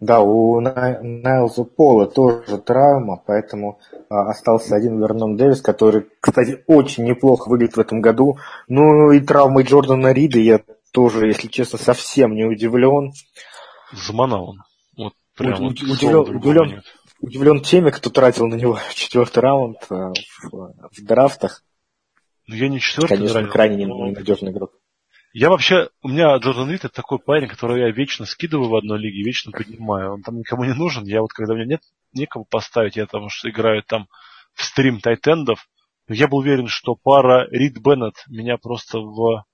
Да, 0.00 0.20
у 0.22 0.60
Найлза 0.60 1.64
Пола 1.64 2.06
тоже 2.06 2.56
травма, 2.58 3.22
поэтому 3.26 3.80
а, 4.08 4.30
остался 4.30 4.74
один 4.74 4.98
Вернон 4.98 5.36
Дэвис, 5.36 5.60
который, 5.60 6.06
кстати, 6.20 6.64
очень 6.66 7.04
неплохо 7.04 7.50
выглядит 7.50 7.76
в 7.76 7.80
этом 7.80 8.00
году. 8.00 8.38
Ну 8.66 9.12
и 9.12 9.20
травмой 9.20 9.64
Джордана 9.64 10.12
Рида 10.12 10.38
я 10.38 10.60
тоже, 10.92 11.26
если 11.26 11.48
честно, 11.48 11.78
совсем 11.78 12.34
не 12.34 12.44
удивлен. 12.44 13.12
Заманал 13.92 14.56
он. 14.96 15.12
Прям 15.36 15.58
вот 15.62 15.72
удивлен, 15.72 16.36
удивлен, 16.36 16.82
удивлен 17.20 17.60
теми, 17.60 17.90
кто 17.90 18.10
тратил 18.10 18.46
на 18.46 18.54
него 18.54 18.78
четвертый 18.94 19.40
раунд 19.40 19.78
э, 19.90 20.12
в, 20.42 20.74
в 20.92 21.04
драфтах. 21.04 21.62
Ну, 22.46 22.54
я 22.56 22.68
не 22.68 22.80
четвертый 22.80 23.16
Конечно, 23.16 23.34
тратил, 23.34 23.52
крайне 23.52 23.84
ненадежный 23.84 24.50
игрок. 24.50 24.72
Я 25.32 25.48
вообще, 25.50 25.88
у 26.02 26.08
меня 26.08 26.36
Джордан 26.38 26.70
Рид 26.70 26.84
это 26.84 26.94
такой 26.94 27.20
парень, 27.20 27.48
которого 27.48 27.76
я 27.76 27.90
вечно 27.90 28.26
скидываю 28.26 28.68
в 28.68 28.74
одной 28.74 28.98
лиге, 28.98 29.22
вечно 29.22 29.52
поднимаю. 29.52 30.14
Он 30.14 30.22
там 30.22 30.38
никому 30.38 30.64
не 30.64 30.74
нужен. 30.74 31.04
Я 31.04 31.20
вот, 31.20 31.32
когда 31.32 31.54
у 31.54 31.56
меня 31.56 31.66
нет 31.66 31.82
некого 32.12 32.44
поставить, 32.44 32.96
я 32.96 33.06
там 33.06 33.28
что 33.28 33.48
играю 33.48 33.82
там 33.84 34.08
в 34.54 34.64
стрим 34.64 35.00
тайтендов, 35.00 35.68
я 36.08 36.26
был 36.26 36.38
уверен, 36.38 36.66
что 36.66 36.96
пара 36.96 37.46
Рид 37.50 37.78
Беннет 37.78 38.24
меня 38.26 38.56
просто 38.56 38.98
в, 38.98 39.44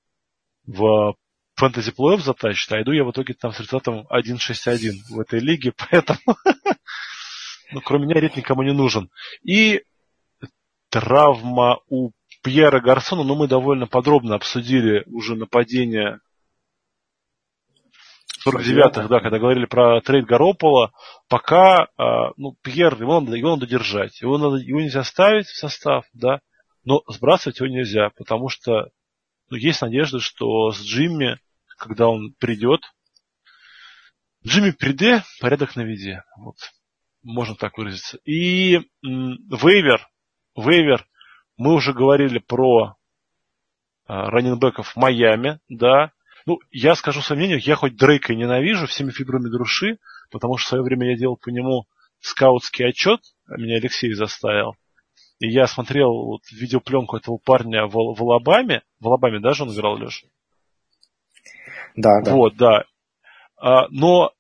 в 0.67 1.15
фэнтези 1.55 1.93
плей 1.93 2.19
затащит, 2.19 2.73
а 2.73 2.81
иду 2.81 2.93
я 2.93 3.05
в 3.05 3.11
итоге 3.11 3.35
там 3.35 3.53
с 3.53 3.61
результатом 3.61 4.07
1-6-1 4.11 4.93
в 5.11 5.21
этой 5.21 5.41
лиге, 5.41 5.75
поэтому 5.91 6.37
ну, 7.73 7.81
кроме 7.83 8.07
меня 8.07 8.21
ред 8.21 8.37
никому 8.37 8.63
не 8.63 8.73
нужен. 8.73 9.11
И 9.43 9.83
травма 10.89 11.81
у 11.89 12.13
Пьера 12.47 12.79
Гарсона, 12.81 13.25
ну, 13.25 13.35
мы 13.35 13.49
довольно 13.49 13.89
подробно 13.89 14.37
обсудили 14.37 15.03
уже 15.07 15.35
нападение 15.35 16.21
49-х, 18.47 19.09
да, 19.09 19.19
когда 19.19 19.41
говорили 19.41 19.67
про 19.67 20.01
трейд 20.01 20.27
Гаропола, 20.27 20.93
пока, 21.29 21.89
а, 21.97 22.31
ну, 22.37 22.57
Пьер, 22.63 22.95
его 23.01 23.19
надо, 23.19 23.37
его 23.37 23.57
надо 23.57 23.67
держать, 23.67 24.21
его, 24.21 24.39
надо, 24.39 24.59
его 24.59 24.81
нельзя 24.81 25.03
ставить 25.03 25.47
в 25.47 25.57
состав, 25.57 26.05
да, 26.13 26.39
но 26.85 27.03
сбрасывать 27.09 27.59
его 27.59 27.69
нельзя, 27.69 28.11
потому 28.17 28.49
что 28.49 28.91
ну, 29.51 29.57
есть 29.57 29.83
надежда, 29.83 30.21
что 30.21 30.71
с 30.71 30.81
Джимми, 30.81 31.41
когда 31.77 32.07
он 32.07 32.33
придет, 32.39 32.81
Джимми 34.47 34.71
приде, 34.71 35.25
порядок 35.41 35.75
на 35.75 35.83
виде. 35.83 36.23
Вот. 36.39 36.55
Можно 37.25 37.57
так 37.57 37.77
выразиться. 37.77 38.19
И 38.25 38.77
м, 39.05 39.37
вейвер, 39.51 40.09
вейвер, 40.55 41.05
мы 41.57 41.75
уже 41.75 41.93
говорили 41.93 42.39
про 42.39 42.97
а, 44.07 44.31
раненбеков 44.31 44.89
в 44.89 44.97
Майами, 44.97 45.61
да. 45.69 46.13
Ну, 46.47 46.59
я 46.71 46.95
скажу 46.95 47.23
свое 47.23 47.39
мнение, 47.41 47.59
я 47.61 47.75
хоть 47.75 47.97
Дрейка 47.97 48.33
и 48.33 48.37
ненавижу 48.37 48.87
всеми 48.87 49.11
фибрами 49.11 49.49
души, 49.49 49.99
потому 50.31 50.57
что 50.57 50.67
в 50.67 50.69
свое 50.69 50.85
время 50.85 51.11
я 51.11 51.17
делал 51.17 51.37
по 51.37 51.49
нему 51.49 51.87
скаутский 52.21 52.89
отчет, 52.89 53.21
меня 53.49 53.77
Алексей 53.77 54.13
заставил. 54.13 54.75
И 55.39 55.49
я 55.49 55.67
смотрел 55.67 56.13
вот, 56.13 56.43
видеопленку 56.51 57.17
этого 57.17 57.39
парня 57.45 57.87
в, 57.87 57.93
в 57.93 58.23
Алабаме. 58.23 58.83
В 59.01 59.09
Алабаме 59.09 59.41
даже 59.41 59.65
он 59.65 59.75
играл, 59.75 59.99
Леша? 59.99 60.27
Да, 61.95 62.23
да. 62.23 62.33
Вот, 62.33 62.57
да. 62.57 62.85
А, 63.59 63.89
но 63.91 64.33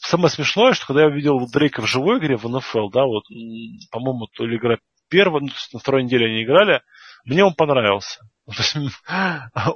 самое 0.00 0.30
смешное, 0.30 0.72
что 0.72 0.86
когда 0.86 1.02
я 1.02 1.08
увидел 1.08 1.38
Дрейка 1.52 1.82
в 1.82 1.86
живой 1.86 2.18
игре 2.18 2.36
в 2.36 2.48
НФЛ, 2.48 2.88
да, 2.88 3.04
вот, 3.04 3.24
по-моему, 3.90 4.26
то 4.34 4.46
ли 4.46 4.56
игра 4.56 4.78
первая, 5.08 5.42
ну, 5.42 5.48
на 5.72 5.78
второй 5.78 6.04
неделе 6.04 6.26
они 6.26 6.44
играли, 6.44 6.82
мне 7.24 7.44
он 7.44 7.54
понравился. 7.54 8.20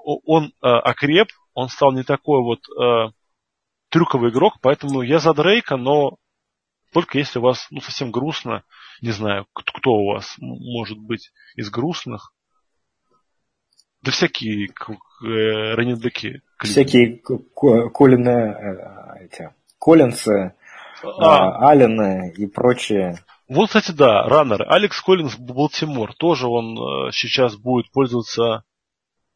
он 0.05 0.47
э, 0.47 0.67
окреп, 0.67 1.29
он 1.55 1.69
стал 1.69 1.93
не 1.93 2.03
такой 2.03 2.43
вот 2.43 2.61
э, 2.69 3.13
трюковый 3.89 4.31
игрок, 4.31 4.59
поэтому 4.61 5.03
я 5.03 5.19
за 5.19 5.33
Дрейка, 5.35 5.77
но 5.77 6.17
только 6.93 7.19
если 7.19 7.39
у 7.39 7.43
вас 7.43 7.67
ну, 7.71 7.81
совсем 7.81 8.11
грустно, 8.11 8.65
не 9.03 9.11
знаю, 9.11 9.47
кто 9.53 9.91
у 9.91 10.13
вас 10.13 10.35
может 10.39 10.99
быть 10.99 11.31
из 11.57 11.71
грустных. 11.71 12.33
Да 14.03 14.13
всякие 14.13 14.69
э, 14.69 15.75
раненбеки. 15.75 16.43
Всякие 16.59 17.21
Колины, 17.93 18.29
э, 18.29 19.25
эти, 19.25 19.51
Коллинсы, 19.79 20.55
а. 21.03 21.69
Аллены 21.69 22.33
и 22.37 22.47
прочие. 22.47 23.19
Вот, 23.49 23.69
кстати, 23.69 23.93
да, 23.93 24.25
раннер. 24.25 24.63
Алекс 24.71 25.01
Коллинс 25.01 25.37
Балтимор. 25.37 26.15
Тоже 26.15 26.47
он 26.47 26.77
э, 26.77 27.13
сейчас 27.13 27.57
будет 27.57 27.91
пользоваться 27.91 28.65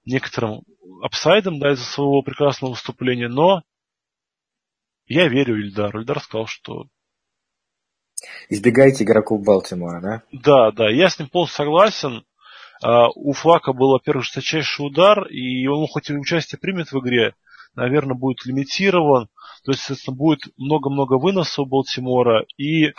некоторым 0.04 0.62
апсайдом, 1.02 1.58
да, 1.58 1.72
из-за 1.72 1.84
своего 1.84 2.22
прекрасного 2.22 2.72
выступления, 2.72 3.28
но 3.28 3.62
я 5.06 5.28
верю 5.28 5.58
Ильдару. 5.60 6.00
Ильдар 6.00 6.20
сказал, 6.20 6.46
что 6.46 6.86
Избегайте 8.48 9.04
игроков 9.04 9.42
Балтимора, 9.42 10.00
да? 10.00 10.22
Да, 10.32 10.70
да, 10.72 10.90
я 10.90 11.08
с 11.08 11.18
ним 11.18 11.28
полностью 11.28 11.56
согласен. 11.56 12.24
Uh, 12.84 13.08
у 13.14 13.32
Флака 13.32 13.72
был, 13.72 13.92
во-первых, 13.92 14.24
жесточайший 14.24 14.86
удар, 14.86 15.26
и 15.28 15.66
он 15.68 15.86
хоть 15.86 16.10
и 16.10 16.14
участие 16.14 16.58
примет 16.58 16.90
в 16.90 16.98
игре, 16.98 17.34
наверное, 17.76 18.16
будет 18.16 18.44
лимитирован. 18.44 19.28
То 19.64 19.70
есть, 19.70 19.82
соответственно, 19.82 20.16
будет 20.16 20.40
много-много 20.56 21.16
выносов 21.16 21.60
у 21.60 21.66
Балтимора, 21.66 22.44
и 22.56 22.92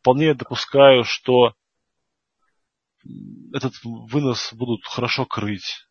вполне 0.00 0.34
допускаю, 0.34 1.04
что 1.04 1.54
этот 3.52 3.74
вынос 3.84 4.52
будут 4.52 4.84
хорошо 4.84 5.24
крыть. 5.24 5.86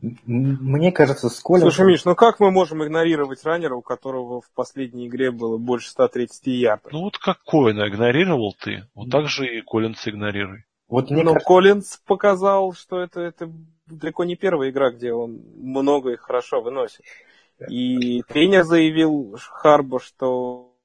Мне 0.00 0.92
кажется, 0.92 1.30
с. 1.30 1.40
Слушай, 1.40 1.86
Миш, 1.86 2.04
ну 2.04 2.14
как 2.14 2.38
мы 2.38 2.50
можем 2.50 2.84
игнорировать 2.84 3.44
раннера, 3.44 3.74
у 3.74 3.82
которого 3.82 4.42
в 4.42 4.50
последней 4.54 5.08
игре 5.08 5.30
было 5.30 5.56
больше 5.56 5.88
130 5.90 6.46
ярдов? 6.48 6.92
Ну 6.92 7.00
вот 7.02 7.18
как 7.18 7.42
Коина 7.44 7.88
игнорировал 7.88 8.54
ты, 8.60 8.86
вот 8.94 9.10
так 9.10 9.28
же 9.28 9.46
и 9.46 9.62
Коллинс 9.62 10.06
игнорируй. 10.06 10.64
Вот 10.88 11.10
мне 11.10 11.22
Но 11.22 11.32
кажется... 11.32 11.48
Коллинс 11.48 11.96
показал, 12.06 12.72
что 12.74 13.00
это, 13.00 13.20
это 13.20 13.50
далеко 13.86 14.24
не 14.24 14.36
первая 14.36 14.70
игра, 14.70 14.90
где 14.90 15.12
он 15.12 15.40
много 15.56 16.12
и 16.12 16.16
хорошо 16.16 16.60
выносит. 16.60 17.00
И 17.70 18.22
тренер 18.22 18.64
заявил 18.64 19.38
Харбо, 19.40 19.98
что 19.98 20.75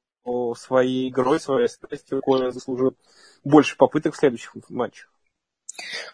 своей 0.55 1.09
игрой, 1.09 1.39
своей 1.39 1.67
страстью 1.67 2.22
Коллинс 2.22 2.53
заслужит 2.53 2.95
больше 3.43 3.78
попыток 3.78 4.13
в 4.13 4.17
следующих 4.17 4.53
матчах. 4.69 5.09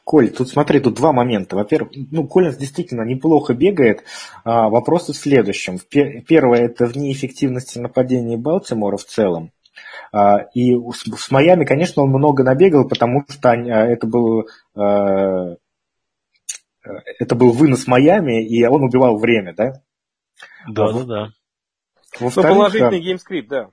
Коль, 0.04 0.30
тут 0.30 0.50
смотри, 0.50 0.80
тут 0.80 0.96
два 0.96 1.12
момента. 1.12 1.56
Во-первых, 1.56 1.92
ну, 2.12 2.28
Коллинс 2.28 2.56
действительно 2.56 3.02
неплохо 3.02 3.54
бегает. 3.54 4.04
А, 4.44 4.70
вопрос 4.70 5.10
в 5.10 5.14
следующем. 5.14 5.80
Первое, 5.80 6.66
это 6.66 6.86
в 6.86 6.96
неэффективности 6.96 7.80
нападения 7.80 8.38
Балтимора 8.38 8.98
в 8.98 9.04
целом. 9.04 9.52
А, 10.12 10.44
и 10.54 10.76
с, 10.76 11.04
с 11.04 11.32
Майами, 11.32 11.66
конечно, 11.66 12.04
он 12.04 12.10
много 12.10 12.44
набегал, 12.44 12.88
потому 12.88 13.26
что 13.28 13.52
а, 13.52 13.56
это 13.56 14.08
был, 14.08 14.48
а, 14.76 15.56
это 17.20 17.36
был 17.36 17.52
вынос 17.52 17.88
Майами, 17.88 18.46
и 18.46 18.66
он 18.66 18.84
убивал 18.84 19.18
время, 19.18 19.54
да? 19.54 19.82
Да, 20.68 20.92
да, 20.94 21.04
да. 21.04 21.30
Ну, 22.20 22.32
положительный 22.32 23.02
геймскрипт, 23.02 23.50
да. 23.50 23.70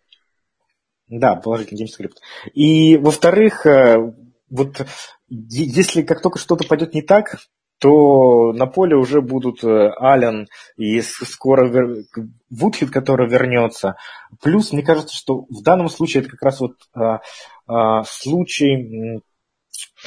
Да, 1.09 1.37
положительный 1.37 1.79
game 1.79 1.93
script. 1.93 2.19
И, 2.55 2.97
во-вторых, 2.97 3.67
э, 3.67 4.13
вот 4.51 4.87
если 5.29 6.03
как 6.03 6.23
только 6.23 6.39
что-то 6.39 6.67
пойдет 6.67 6.95
не 6.95 7.03
так, 7.03 7.37
то 7.79 8.53
на 8.53 8.67
поле 8.67 8.97
уже 8.97 9.21
будут 9.21 9.63
э, 9.65 9.91
Ален 10.01 10.49
и 10.77 11.01
скоро 11.03 11.69
вер... 11.69 12.05
Вудхед, 12.49 12.91
который 12.91 13.29
вернется. 13.29 13.97
Плюс, 14.41 14.73
мне 14.73 14.83
кажется, 14.83 15.15
что 15.15 15.45
в 15.51 15.63
данном 15.63 15.89
случае 15.89 16.23
это 16.23 16.31
как 16.31 16.43
раз 16.43 16.61
вот 16.61 16.77
а, 16.95 17.21
а, 17.67 18.05
случай 18.05 19.21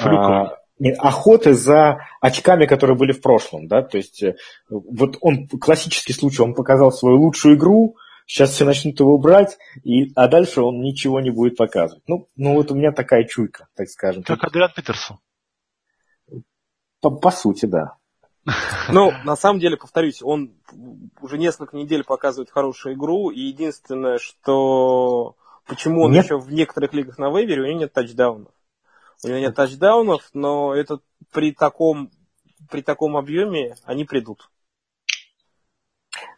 а, 0.00 0.56
охоты 0.98 1.54
за 1.54 1.98
очками, 2.20 2.66
которые 2.66 2.96
были 2.96 3.12
в 3.12 3.20
прошлом. 3.20 3.68
Да? 3.68 3.82
То 3.82 3.98
есть 3.98 4.22
э, 4.22 4.34
вот 4.70 5.18
он 5.20 5.46
классический 5.46 6.14
случай, 6.14 6.42
он 6.42 6.54
показал 6.54 6.90
свою 6.90 7.20
лучшую 7.20 7.56
игру, 7.56 7.96
Сейчас 8.28 8.50
все 8.50 8.66
начнут 8.66 9.00
его 9.00 9.16
брать, 9.16 9.56
и, 9.84 10.12
а 10.14 10.28
дальше 10.28 10.60
он 10.60 10.82
ничего 10.82 11.18
не 11.18 11.30
будет 11.30 11.56
показывать. 11.56 12.04
Ну, 12.06 12.28
ну 12.36 12.52
вот 12.52 12.70
у 12.70 12.74
меня 12.74 12.92
такая 12.92 13.24
чуйка, 13.24 13.68
так 13.74 13.88
скажем. 13.88 14.22
Как 14.22 14.44
Адриан 14.44 14.70
Питерсон. 14.76 15.18
По, 17.00 17.10
по 17.10 17.30
сути, 17.30 17.64
да. 17.64 17.96
Ну, 18.90 19.12
на 19.24 19.34
самом 19.34 19.60
деле, 19.60 19.78
повторюсь, 19.78 20.22
он 20.22 20.52
уже 21.22 21.38
несколько 21.38 21.74
недель 21.74 22.04
показывает 22.04 22.50
хорошую 22.50 22.96
игру, 22.96 23.30
и 23.30 23.40
единственное, 23.40 24.18
что 24.18 25.36
почему 25.66 26.02
он 26.02 26.12
нет. 26.12 26.24
еще 26.24 26.38
в 26.38 26.52
некоторых 26.52 26.92
лигах 26.92 27.16
на 27.16 27.30
вейвере, 27.30 27.62
у 27.62 27.66
него 27.66 27.78
нет 27.78 27.94
тачдаунов. 27.94 28.52
У 29.24 29.28
него 29.28 29.38
нет 29.38 29.54
тачдаунов, 29.54 30.28
но 30.34 30.74
это 30.74 31.00
при 31.32 31.52
таком, 31.52 32.10
при 32.70 32.82
таком 32.82 33.16
объеме 33.16 33.76
они 33.84 34.04
придут. 34.04 34.50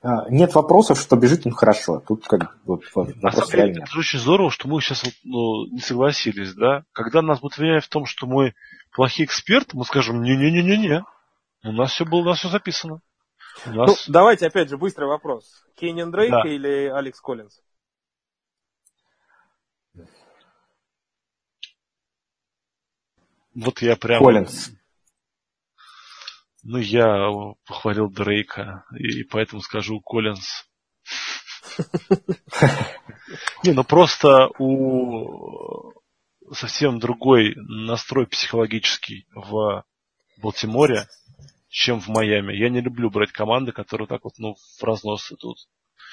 А, 0.03 0.31
нет 0.31 0.55
вопросов, 0.55 0.99
что 0.99 1.17
бежит 1.17 1.47
он 1.47 1.53
хорошо. 1.53 2.01
Тут 2.01 2.27
как 2.27 2.57
вот, 2.65 2.83
вопрос 2.95 3.53
реально. 3.53 3.83
Это 3.83 3.99
очень 3.99 4.19
здорово, 4.19 4.51
что 4.51 4.67
мы 4.67 4.81
сейчас 4.81 5.05
ну, 5.25 5.67
не 5.67 5.81
согласились, 5.81 6.55
да? 6.55 6.85
Когда 6.93 7.21
нас 7.21 7.41
будут 7.41 7.59
обвинять 7.59 7.85
в 7.85 7.91
том, 7.91 8.07
что 8.07 8.27
мы 8.27 8.55
плохие 8.93 9.27
эксперты, 9.27 9.77
мы 9.77 9.85
скажем, 9.85 10.23
не-не-не-не-не. 10.23 11.05
У 11.65 11.73
нас 11.73 11.93
все 11.93 12.07
было, 12.07 12.21
у 12.21 12.25
нас 12.25 12.39
все 12.39 12.49
записано. 12.49 13.03
У 13.67 13.71
нас... 13.71 13.89
Ну, 13.89 14.13
давайте 14.13 14.47
опять 14.47 14.71
же 14.71 14.79
быстрый 14.79 15.07
вопрос. 15.07 15.67
Кеннин 15.77 16.11
Дрейк 16.11 16.31
да. 16.31 16.49
или 16.49 16.87
Алекс 16.87 17.21
Коллинз? 17.21 17.61
Вот 23.55 23.83
я 23.83 23.97
прям... 23.97 24.23
Коллинз. 24.23 24.71
Ну, 26.73 26.79
я 26.79 27.27
похвалил 27.67 28.09
Дрейка, 28.09 28.85
и 28.97 29.25
поэтому 29.25 29.61
скажу 29.61 30.01
Коллинз. 30.01 30.69
Не, 33.65 33.73
ну 33.73 33.83
просто 33.83 34.51
у 34.61 35.93
совсем 36.53 37.01
другой 37.01 37.55
настрой 37.57 38.29
психологический 38.29 39.27
в 39.35 39.85
Балтиморе, 40.41 41.09
чем 41.69 42.01
в 42.01 42.07
Майами. 42.07 42.55
Я 42.55 42.69
не 42.69 42.81
люблю 42.81 43.11
брать 43.11 43.33
команды, 43.33 43.73
которые 43.73 44.07
так 44.07 44.23
вот, 44.23 44.35
ну, 44.39 44.55
в 44.55 44.85
разнос 44.85 45.33
идут. 45.33 45.59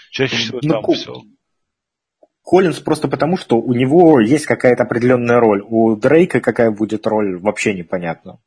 Чаще 0.10 0.38
всего 0.38 0.60
ну, 0.64 0.82
там 0.82 0.92
все. 0.92 1.22
Коллинз 2.42 2.80
просто 2.80 3.08
потому, 3.08 3.38
что 3.38 3.58
у 3.58 3.76
него 3.76 4.20
есть 4.22 4.48
какая-то 4.48 4.82
определенная 4.82 5.40
роль. 5.40 5.62
У 5.62 5.96
Дрейка 5.96 6.42
какая 6.42 6.72
будет 6.72 7.06
роль, 7.06 7.38
вообще 7.38 7.76
непонятно. 7.76 8.40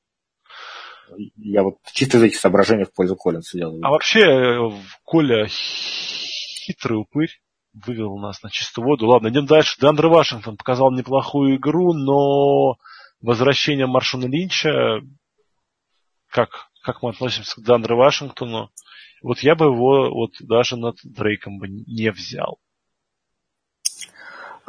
Я 1.37 1.63
вот 1.63 1.77
чисто 1.93 2.19
из 2.19 2.23
этих 2.23 2.37
соображений 2.39 2.85
в 2.85 2.93
пользу 2.93 3.17
Коллинса 3.17 3.57
делаю. 3.57 3.85
А 3.85 3.91
вообще, 3.91 4.21
э, 4.21 4.71
Коля 5.05 5.47
хитрый 5.49 6.99
упырь 6.99 7.41
вывел 7.73 8.19
нас 8.19 8.43
на 8.43 8.51
чистую 8.51 8.87
воду. 8.87 9.07
Ладно, 9.07 9.29
идем 9.29 9.47
дальше. 9.47 9.81
Деандре 9.81 10.09
Вашингтон 10.09 10.57
показал 10.57 10.93
неплохую 10.93 11.57
игру, 11.57 11.93
но 11.93 12.77
возвращение 13.21 13.87
Маршона 13.87 14.27
Линча, 14.27 15.01
как, 16.29 16.71
как 16.83 17.03
мы 17.03 17.11
относимся 17.11 17.61
к 17.61 17.65
Деандре 17.65 17.95
Вашингтону, 17.95 18.71
вот 19.23 19.41
я 19.41 19.55
бы 19.55 19.67
его 19.67 20.11
вот 20.11 20.33
даже 20.41 20.77
над 20.77 20.97
Дрейком 21.05 21.59
бы 21.59 21.69
не 21.69 22.11
взял. 22.11 22.59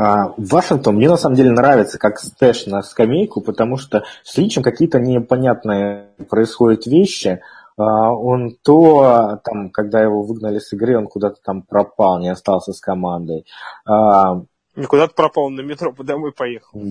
А, 0.02 0.34
Вашингтон 0.36 0.96
мне 0.96 1.08
на 1.08 1.18
самом 1.18 1.36
деле 1.36 1.52
нравится 1.52 2.00
как 2.00 2.20
stash 2.20 2.66
на 2.66 2.82
скамейку, 2.82 3.40
потому 3.42 3.78
что 3.78 4.04
с 4.24 4.36
Линчем 4.36 4.64
какие-то 4.64 5.00
непонятные 5.00 6.08
происходят 6.28 6.88
вещи. 6.88 7.42
А, 7.78 8.12
он 8.12 8.58
то, 8.64 9.40
там, 9.44 9.70
когда 9.70 10.02
его 10.02 10.24
выгнали 10.24 10.58
с 10.58 10.74
игры, 10.74 10.98
он 10.98 11.08
куда-то 11.08 11.38
там 11.44 11.62
пропал, 11.62 12.20
не 12.20 12.30
остался 12.30 12.74
с 12.74 12.80
командой. 12.80 13.46
А, 13.86 14.42
Никуда-то 14.76 15.14
пропал, 15.14 15.50
на 15.50 15.62
метро 15.62 15.94
домой 16.00 16.32
поехал. 16.32 16.82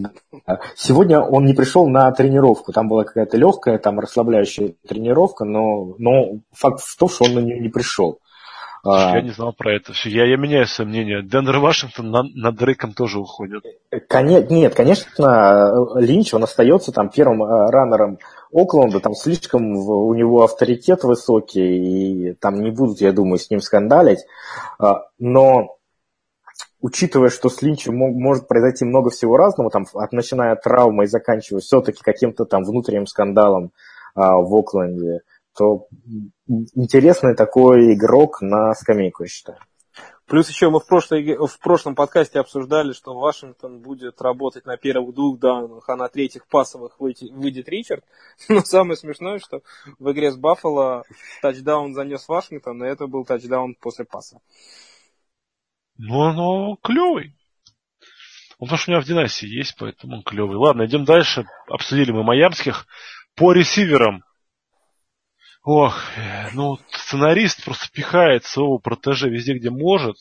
Сегодня 0.76 1.20
он 1.20 1.46
не 1.46 1.54
пришел 1.54 1.88
на 1.88 2.12
тренировку. 2.12 2.72
Там 2.72 2.88
была 2.88 3.02
какая-то 3.02 3.36
легкая, 3.36 3.78
там 3.78 3.98
расслабляющая 3.98 4.74
тренировка, 4.86 5.44
но, 5.44 5.96
но 5.98 6.38
факт 6.52 6.80
в 6.80 6.96
том, 6.96 7.08
что 7.08 7.24
он 7.24 7.34
на 7.34 7.40
нее 7.40 7.58
не 7.58 7.70
пришел. 7.70 8.20
Я 8.82 9.12
а, 9.12 9.20
не 9.20 9.30
знал 9.30 9.52
про 9.52 9.74
это 9.74 9.92
все. 9.92 10.08
Я, 10.08 10.24
я 10.24 10.36
меняю 10.36 10.66
свое 10.66 10.88
мнение. 10.88 11.22
Денвер 11.22 11.58
Вашингтон 11.58 12.10
над, 12.10 12.34
над 12.34 12.56
Дрейком 12.56 12.94
тоже 12.94 13.18
уходит. 13.18 13.62
Конечно, 14.08 14.54
нет, 14.54 14.74
конечно, 14.74 15.70
Линч, 15.96 16.32
он 16.32 16.44
остается 16.44 16.90
там 16.90 17.10
первым 17.10 17.42
э, 17.42 17.70
раннером 17.70 18.18
Окленда, 18.52 19.00
там 19.00 19.14
слишком 19.14 19.76
у 19.76 20.14
него 20.14 20.42
авторитет 20.42 21.04
высокий, 21.04 22.30
и 22.30 22.32
там 22.34 22.62
не 22.62 22.70
будут, 22.70 23.00
я 23.00 23.12
думаю, 23.12 23.38
с 23.38 23.50
ним 23.50 23.60
скандалить. 23.60 24.20
А, 24.78 25.02
но 25.18 25.76
учитывая, 26.80 27.30
что 27.30 27.48
с 27.48 27.62
Линчем 27.62 27.96
может 27.96 28.48
произойти 28.48 28.84
много 28.84 29.10
всего 29.10 29.36
разного, 29.36 29.70
там, 29.70 29.86
от, 29.92 30.12
начиная 30.12 30.52
от 30.52 30.62
травмы 30.62 31.04
и 31.04 31.08
заканчивая 31.08 31.60
все-таки 31.60 32.02
каким-то 32.02 32.44
там 32.44 32.64
внутренним 32.64 33.06
скандалом 33.06 33.72
а, 34.14 34.36
в 34.36 34.54
Окленде, 34.54 35.20
то 35.56 35.86
интересный 36.48 37.34
такой 37.34 37.94
игрок 37.94 38.40
на 38.40 38.74
скамейку, 38.74 39.24
я 39.24 39.28
считаю. 39.28 39.58
Плюс 40.30 40.48
еще 40.48 40.70
мы 40.70 40.78
в, 40.78 40.86
прошлой, 40.86 41.36
в 41.36 41.58
прошлом 41.58 41.96
подкасте 41.96 42.38
обсуждали, 42.38 42.92
что 42.92 43.18
Вашингтон 43.18 43.80
будет 43.80 44.22
работать 44.22 44.64
на 44.64 44.76
первых 44.76 45.12
двух 45.12 45.40
даунах, 45.40 45.88
а 45.88 45.96
на 45.96 46.08
третьих 46.08 46.46
пасовых 46.46 47.00
выйти, 47.00 47.32
выйдет 47.32 47.68
Ричард. 47.68 48.04
Но 48.48 48.60
самое 48.60 48.96
смешное, 48.96 49.40
что 49.40 49.62
в 49.98 50.12
игре 50.12 50.30
с 50.30 50.36
Баффало 50.36 51.02
тачдаун 51.42 51.94
занес 51.94 52.28
Вашингтон, 52.28 52.84
и 52.84 52.86
это 52.86 53.08
был 53.08 53.24
тачдаун 53.24 53.74
после 53.74 54.04
паса. 54.04 54.38
Ну, 55.98 56.32
ну, 56.32 56.76
клевый. 56.76 57.34
Он 58.60 58.68
потому 58.68 58.78
что 58.78 58.90
у 58.90 58.94
меня 58.94 59.02
в 59.02 59.06
Династии 59.06 59.48
есть, 59.48 59.74
поэтому 59.78 60.18
он 60.18 60.22
клевый. 60.22 60.58
Ладно, 60.58 60.86
идем 60.86 61.04
дальше. 61.04 61.44
Обсудили 61.66 62.12
мы 62.12 62.22
майамских. 62.22 62.86
По 63.34 63.52
ресиверам 63.52 64.22
Ох, 65.62 65.94
ну, 66.54 66.78
сценарист 66.90 67.64
просто 67.64 67.88
пихает 67.92 68.44
своего 68.44 68.78
протеже 68.78 69.28
везде, 69.28 69.54
где 69.54 69.70
может. 69.70 70.16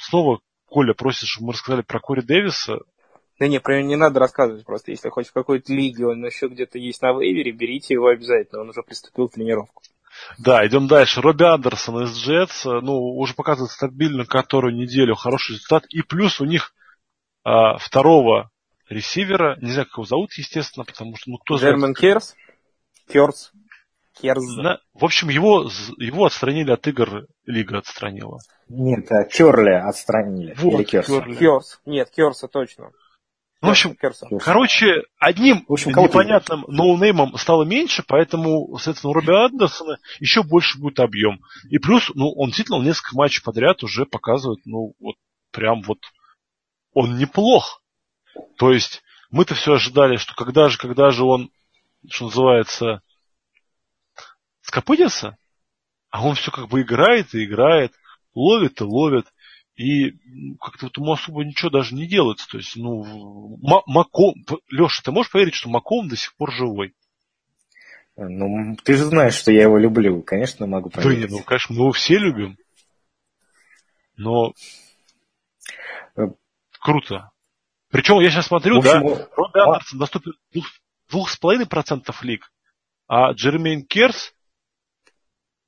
Снова 0.00 0.40
Коля 0.66 0.92
просит, 0.92 1.28
чтобы 1.28 1.48
мы 1.48 1.52
рассказали 1.52 1.82
про 1.82 2.00
Кори 2.00 2.20
Дэвиса. 2.20 2.78
Да 3.38 3.48
не, 3.48 3.60
про 3.60 3.78
него 3.78 3.88
не 3.88 3.96
надо 3.96 4.18
рассказывать 4.18 4.64
просто. 4.64 4.90
Если 4.90 5.08
хоть 5.08 5.28
в 5.28 5.32
какой-то 5.32 5.72
лиге 5.72 6.06
он 6.06 6.24
еще 6.24 6.48
где-то 6.48 6.78
есть 6.78 7.02
на 7.02 7.12
вейвере, 7.12 7.52
берите 7.52 7.94
его 7.94 8.08
обязательно. 8.08 8.62
Он 8.62 8.70
уже 8.70 8.82
приступил 8.82 9.28
к 9.28 9.34
тренировку. 9.34 9.82
Да, 10.38 10.66
идем 10.66 10.88
дальше. 10.88 11.20
Робби 11.20 11.44
Андерсон 11.44 12.04
из 12.04 12.16
Джетс, 12.16 12.64
ну, 12.64 13.16
уже 13.16 13.34
показывает 13.34 13.70
стабильно 13.70 14.24
которую 14.24 14.74
неделю 14.74 15.14
хороший 15.14 15.52
результат. 15.52 15.84
И 15.90 16.02
плюс 16.02 16.40
у 16.40 16.44
них 16.46 16.72
а, 17.44 17.76
второго 17.76 18.50
ресивера, 18.88 19.56
не 19.60 19.70
знаю, 19.70 19.86
как 19.86 19.98
его 19.98 20.04
зовут, 20.04 20.32
естественно, 20.32 20.84
потому 20.84 21.16
что, 21.16 21.30
ну, 21.30 21.38
кто 21.38 21.56
Джермен 21.56 21.94
Керс? 21.94 22.34
Керс. 23.08 23.52
Керз. 24.20 24.56
На, 24.56 24.78
в 24.94 25.04
общем, 25.04 25.28
его, 25.28 25.68
его 25.98 26.24
отстранили 26.24 26.70
от 26.70 26.86
игр, 26.86 27.26
Лига 27.44 27.78
отстранила. 27.78 28.38
Нет, 28.68 29.10
а 29.10 29.24
Керли 29.24 29.74
отстранили. 29.74 30.54
Вот, 30.58 30.80
Или 30.80 30.84
Керса. 30.84 31.20
Керс. 31.22 31.80
Нет, 31.86 32.10
Керса 32.10 32.48
точно. 32.48 32.90
В 33.60 33.70
общем, 33.70 33.96
Керса. 33.96 34.28
короче, 34.40 35.04
одним 35.18 35.64
в 35.66 35.72
общем, 35.72 35.90
непонятным 35.90 36.64
ноунеймом 36.68 37.36
стало 37.38 37.64
меньше, 37.64 38.04
поэтому, 38.06 38.76
соответственно, 38.76 39.10
у 39.10 39.14
Робби 39.14 39.32
Андерсона 39.32 39.98
еще 40.20 40.42
больше 40.42 40.78
будет 40.78 41.00
объем. 41.00 41.40
И 41.70 41.78
плюс, 41.78 42.10
ну, 42.14 42.30
он 42.32 42.48
действительно 42.48 42.82
несколько 42.82 43.16
матчей 43.16 43.42
подряд 43.42 43.82
уже 43.82 44.04
показывает, 44.04 44.60
ну, 44.66 44.94
вот 45.00 45.16
прям 45.52 45.82
вот 45.82 45.98
он 46.92 47.16
неплох. 47.16 47.82
То 48.58 48.72
есть 48.72 49.02
мы-то 49.30 49.54
все 49.54 49.74
ожидали, 49.74 50.16
что 50.16 50.34
когда 50.34 50.68
же, 50.68 50.78
когда 50.78 51.10
же 51.10 51.24
он, 51.24 51.50
что 52.08 52.26
называется, 52.26 53.00
скопытился, 54.66 55.36
а 56.10 56.26
он 56.26 56.34
все 56.34 56.50
как 56.50 56.68
бы 56.68 56.82
играет 56.82 57.34
и 57.34 57.44
играет, 57.44 57.92
ловит 58.34 58.80
и 58.80 58.84
ловит, 58.84 59.26
и 59.76 60.12
как-то 60.60 60.86
вот 60.86 60.96
ему 60.96 61.12
особо 61.12 61.44
ничего 61.44 61.70
даже 61.70 61.94
не 61.94 62.06
делается. 62.06 62.48
То 62.48 62.58
есть, 62.58 62.76
ну, 62.76 63.58
Маком... 63.86 64.34
Леша, 64.70 65.02
ты 65.04 65.12
можешь 65.12 65.30
поверить, 65.30 65.54
что 65.54 65.68
Маком 65.68 66.08
до 66.08 66.16
сих 66.16 66.34
пор 66.36 66.52
живой? 66.52 66.94
Ну, 68.16 68.76
ты 68.82 68.96
же 68.96 69.04
знаешь, 69.04 69.34
что 69.34 69.52
я 69.52 69.62
его 69.62 69.78
люблю. 69.78 70.22
Конечно, 70.22 70.66
могу 70.66 70.88
поверить. 70.88 71.28
Да, 71.28 71.36
ну, 71.36 71.42
конечно, 71.42 71.74
мы 71.74 71.82
его 71.82 71.92
все 71.92 72.16
любим. 72.16 72.56
Но 74.16 74.54
э, 76.16 76.22
круто. 76.80 77.30
Причем 77.90 78.18
я 78.20 78.30
сейчас 78.30 78.46
смотрю, 78.46 78.78
общем, 78.78 79.06
да, 79.06 79.28
Робби 79.36 79.58
Андерсон 79.58 79.98
доступен 79.98 80.32
двух 81.10 81.28
с 81.28 81.36
половиной 81.36 81.66
процентов 81.66 82.22
лиг, 82.22 82.50
а 83.06 83.32
Джермейн 83.32 83.84
Керс 83.84 84.32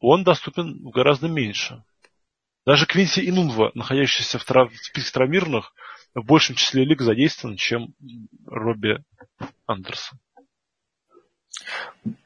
он 0.00 0.24
доступен 0.24 0.90
гораздо 0.90 1.28
меньше. 1.28 1.82
Даже 2.66 2.86
Квинси 2.86 3.28
Инунва, 3.28 3.70
находящийся 3.74 4.38
в, 4.38 4.44
трав... 4.44 4.72
в 4.72 4.84
списке 4.84 5.12
травмированных, 5.12 5.72
в 6.14 6.24
большем 6.24 6.54
числе 6.54 6.84
лиг 6.84 7.00
задействован, 7.00 7.56
чем 7.56 7.94
Робби 8.46 9.02
Андерсон. 9.66 10.18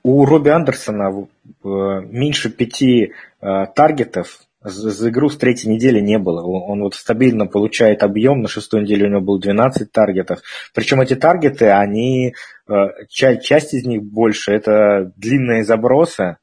У 0.03 0.25
Робби 0.25 0.51
Андерсона 0.51 1.11
э, 1.11 1.27
меньше 1.65 2.51
пяти 2.51 3.13
э, 3.41 3.67
таргетов 3.75 4.41
за 4.65 5.11
игру 5.11 5.29
с 5.29 5.37
третьей 5.37 5.71
недели 5.71 6.01
не 6.01 6.19
было. 6.19 6.43
Он, 6.43 6.83
вот 6.83 6.95
стабильно 6.95 7.47
получает 7.47 8.03
объем, 8.03 8.43
на 8.43 8.49
шестой 8.49 8.83
неделе 8.83 9.07
у 9.07 9.11
него 9.11 9.21
было 9.21 9.41
12 9.41 9.91
таргетов. 9.91 10.41
Причем 10.73 11.01
эти 11.01 11.15
таргеты, 11.15 11.71
они, 11.71 12.35
э, 12.69 12.73
часть, 13.09 13.43
часть 13.43 13.75
из 13.75 13.85
них 13.85 14.03
больше, 14.03 14.53
это 14.53 15.13
длинные 15.17 15.65
забросы, 15.65 16.37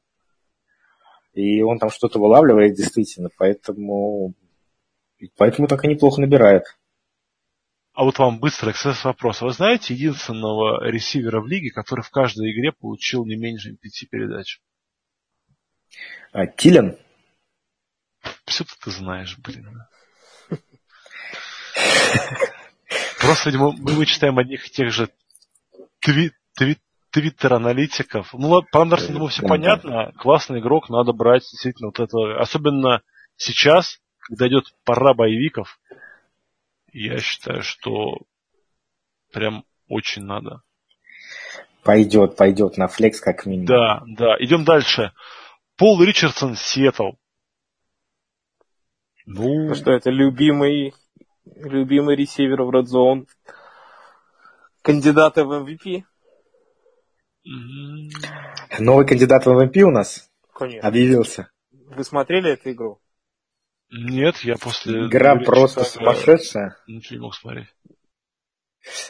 и 1.34 1.62
он 1.62 1.80
там 1.80 1.90
что-то 1.90 2.20
вылавливает 2.20 2.76
действительно, 2.76 3.30
поэтому, 3.38 4.34
поэтому 5.38 5.68
так 5.68 5.84
и 5.86 5.88
неплохо 5.88 6.22
набирает. 6.22 6.64
А 7.94 8.04
вот 8.04 8.18
вам 8.18 8.40
быстрый 8.40 8.72
эксцесс 8.72 9.04
вопрос. 9.04 9.42
Вы 9.42 9.52
знаете 9.52 9.94
единственного 9.94 10.88
ресивера 10.90 11.42
в 11.42 11.48
лиге, 11.48 11.72
который 11.72 12.02
в 12.02 12.10
каждой 12.12 12.52
игре 12.52 12.72
получил 12.72 13.26
не 13.26 13.36
меньше 13.36 13.76
пяти 13.76 14.06
передач? 14.06 14.62
А, 16.32 16.48
Тилен? 16.48 16.98
все 18.46 18.66
ты 18.84 18.92
знаешь, 18.92 19.38
блин. 19.38 19.84
Просто, 23.20 23.50
видимо, 23.50 23.72
мы 23.74 24.06
читаем 24.06 24.38
одних 24.38 24.68
и 24.68 24.72
тех 24.72 24.92
же 24.92 25.10
твит, 26.00 26.34
твит, 26.56 26.80
твиттер-аналитиков. 27.12 28.34
Ну, 28.34 28.62
по 28.72 28.82
Андерсону, 28.82 29.14
думаю, 29.14 29.30
все 29.30 29.48
понятно. 29.48 30.12
Классный 30.18 30.60
игрок, 30.60 30.90
надо 30.90 31.14
брать 31.14 31.44
действительно 31.44 31.88
вот 31.88 32.00
это. 32.00 32.40
Особенно 32.40 33.02
сейчас, 33.36 34.00
когда 34.20 34.48
идет 34.48 34.66
пора 34.84 35.14
боевиков, 35.14 35.80
я 36.92 37.18
считаю, 37.20 37.64
что 37.64 38.18
прям 39.32 39.64
очень 39.88 40.24
надо. 40.24 40.62
Пойдет, 41.84 42.36
пойдет 42.36 42.78
на 42.78 42.88
флекс 42.88 43.20
как 43.22 43.46
минимум. 43.46 43.68
Да, 43.68 44.04
да. 44.06 44.36
Идем 44.40 44.64
дальше. 44.64 45.14
Пол 45.78 46.02
Ричардсон, 46.04 46.56
Сиэтл. 46.56 47.12
Ну... 49.26 49.74
Что 49.76 49.92
это 49.92 50.10
любимый, 50.10 50.94
любимый 51.46 52.16
ресивер 52.16 52.64
в 52.64 52.70
Red 52.70 52.86
Zone. 52.86 53.28
Кандидаты 54.82 55.44
в 55.44 55.52
MVP. 55.52 56.04
Новый 58.80 59.08
кандидат 59.08 59.46
в 59.46 59.50
MVP 59.50 59.82
у 59.82 59.92
нас 59.92 60.30
Конечно. 60.54 60.88
объявился. 60.88 61.52
Вы 61.72 62.04
смотрели 62.04 62.52
эту 62.52 62.72
игру? 62.72 63.00
Нет, 63.92 64.38
я 64.44 64.56
после... 64.56 65.08
Игра 65.08 65.36
просто 65.36 65.82
часа, 65.82 65.98
сумасшедшая. 65.98 66.78
Ничего 66.88 67.16
не 67.16 67.22
мог 67.22 67.36
смотреть. 67.36 67.68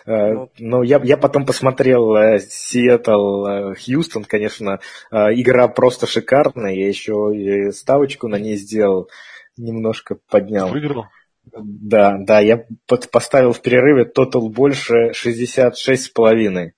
Э, 0.06 0.34
ну, 0.34 0.52
Но 0.58 0.84
я, 0.84 1.02
я 1.04 1.18
потом 1.18 1.46
посмотрел 1.46 2.40
Сиэтл 2.40 3.74
Хьюстон, 3.76 4.24
конечно, 4.24 4.80
игра 5.12 5.68
просто 5.68 6.08
шикарная, 6.08 6.74
я 6.74 6.88
еще 6.88 7.32
и 7.36 7.72
ставочку 7.72 8.28
на 8.28 8.38
ней 8.38 8.56
сделал, 8.56 9.10
немножко 9.58 10.16
поднял. 10.30 10.70
Выиграл? 10.70 11.06
Да, 11.52 12.18
да, 12.20 12.40
я 12.40 12.66
поставил 12.88 13.54
в 13.54 13.62
перерыве 13.62 14.06
тотал 14.06 14.50
больше 14.50 15.12
66,5. 15.12 16.72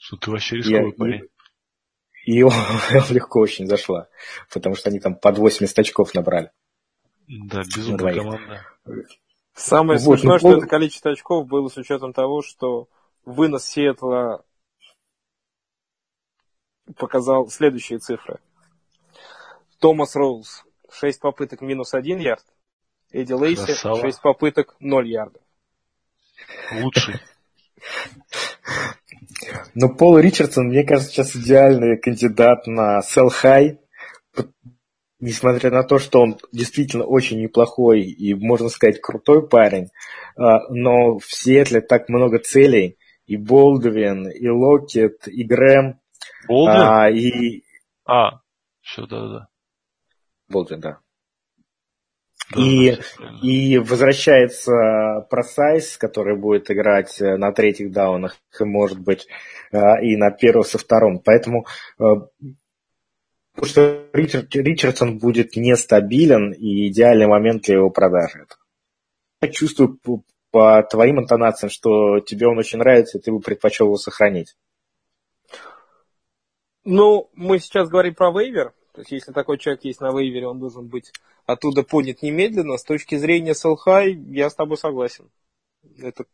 Что 0.00 0.16
ты 0.16 0.30
вообще 0.30 0.56
рисковый 0.56 0.92
парень. 0.92 1.28
И, 2.24 2.38
и 2.38 2.42
он, 2.42 2.52
легко 3.10 3.38
очень 3.38 3.66
зашла, 3.66 4.08
потому 4.52 4.74
что 4.74 4.88
они 4.88 4.98
там 4.98 5.14
под 5.14 5.36
80 5.38 5.78
очков 5.78 6.14
набрали. 6.14 6.50
Да, 7.28 7.60
безумная 7.60 8.14
команда. 8.14 8.66
Самое 9.54 10.00
вот, 10.00 10.18
смешное, 10.18 10.32
ну, 10.32 10.38
что 10.38 10.56
это 10.56 10.66
количество 10.66 11.10
очков 11.10 11.46
было 11.46 11.68
с 11.68 11.76
учетом 11.76 12.14
того, 12.14 12.40
что 12.40 12.88
вынос 13.26 13.66
Сиэтла 13.66 14.42
показал 16.96 17.48
следующие 17.48 17.98
цифры. 17.98 18.40
Томас 19.80 20.16
Роуз 20.16 20.64
6 20.90 21.20
попыток 21.20 21.60
минус 21.60 21.92
1 21.92 22.18
ярд. 22.20 22.44
Эдди 23.10 23.34
Лейси 23.34 23.66
Красава. 23.66 24.00
6 24.00 24.22
попыток 24.22 24.76
0 24.80 25.08
ярдов. 25.08 25.42
Лучший. 26.72 27.20
Но 29.74 29.88
Пол 29.88 30.18
Ричардсон, 30.18 30.68
мне 30.68 30.84
кажется, 30.84 31.12
сейчас 31.12 31.36
идеальный 31.36 31.98
кандидат 31.98 32.66
на 32.66 33.00
Sell 33.00 33.28
High, 33.42 33.78
несмотря 35.20 35.70
на 35.70 35.82
то, 35.82 35.98
что 35.98 36.20
он 36.20 36.38
действительно 36.52 37.04
очень 37.04 37.40
неплохой 37.40 38.02
и, 38.02 38.34
можно 38.34 38.68
сказать, 38.68 39.00
крутой 39.00 39.48
парень, 39.48 39.88
а, 40.36 40.68
но 40.70 41.18
в 41.18 41.26
Сиэтле 41.26 41.80
так 41.80 42.08
много 42.08 42.38
целей, 42.38 42.98
и 43.26 43.36
Болдвин, 43.36 44.28
и 44.28 44.48
Локет, 44.48 45.28
и 45.28 45.44
Грэм. 45.44 46.00
Болдвин? 46.48 46.80
А, 46.80 47.10
и... 47.10 47.62
а 48.04 48.40
все, 48.80 49.06
да-да-да. 49.06 49.48
Болдвин, 50.48 50.80
да. 50.80 50.98
И, 52.56 52.98
и 53.42 53.78
возвращается 53.78 55.26
Просайс, 55.30 55.96
который 55.96 56.36
будет 56.36 56.70
играть 56.70 57.20
э, 57.20 57.36
на 57.36 57.52
третьих 57.52 57.92
даунах, 57.92 58.36
может 58.58 58.98
быть, 58.98 59.28
э, 59.70 59.78
и 60.02 60.16
на 60.16 60.32
первом 60.32 60.64
со 60.64 60.78
втором. 60.78 61.20
Поэтому 61.20 61.66
э, 62.00 62.04
Потому 63.60 63.68
что 63.68 64.06
Ричард, 64.12 64.54
Ричардсон 64.54 65.18
будет 65.18 65.54
нестабилен, 65.54 66.52
и 66.52 66.88
идеальный 66.88 67.26
момент 67.26 67.64
для 67.64 67.76
его 67.76 67.90
продажи. 67.90 68.46
Я 69.42 69.48
чувствую 69.48 69.98
по, 70.02 70.22
по 70.50 70.82
твоим 70.82 71.20
интонациям, 71.20 71.70
что 71.70 72.20
тебе 72.20 72.46
он 72.46 72.58
очень 72.58 72.78
нравится, 72.78 73.18
и 73.18 73.20
ты 73.20 73.30
бы 73.30 73.40
предпочел 73.40 73.86
его 73.86 73.96
сохранить. 73.96 74.56
Ну, 76.84 77.28
мы 77.34 77.58
сейчас 77.58 77.88
говорим 77.90 78.14
про 78.14 78.30
вейвер. 78.30 78.72
То 78.92 79.00
есть, 79.02 79.12
если 79.12 79.32
такой 79.32 79.58
человек 79.58 79.84
есть 79.84 80.00
на 80.00 80.10
вейвере, 80.10 80.46
он 80.48 80.58
должен 80.58 80.88
быть 80.88 81.12
оттуда 81.46 81.82
поднят 81.82 82.22
немедленно. 82.22 82.76
С 82.76 82.84
точки 82.84 83.16
зрения 83.16 83.54
Селхай, 83.54 84.12
я 84.12 84.50
с 84.50 84.54
тобой 84.54 84.76
согласен. 84.76 85.30
Это 85.98 86.24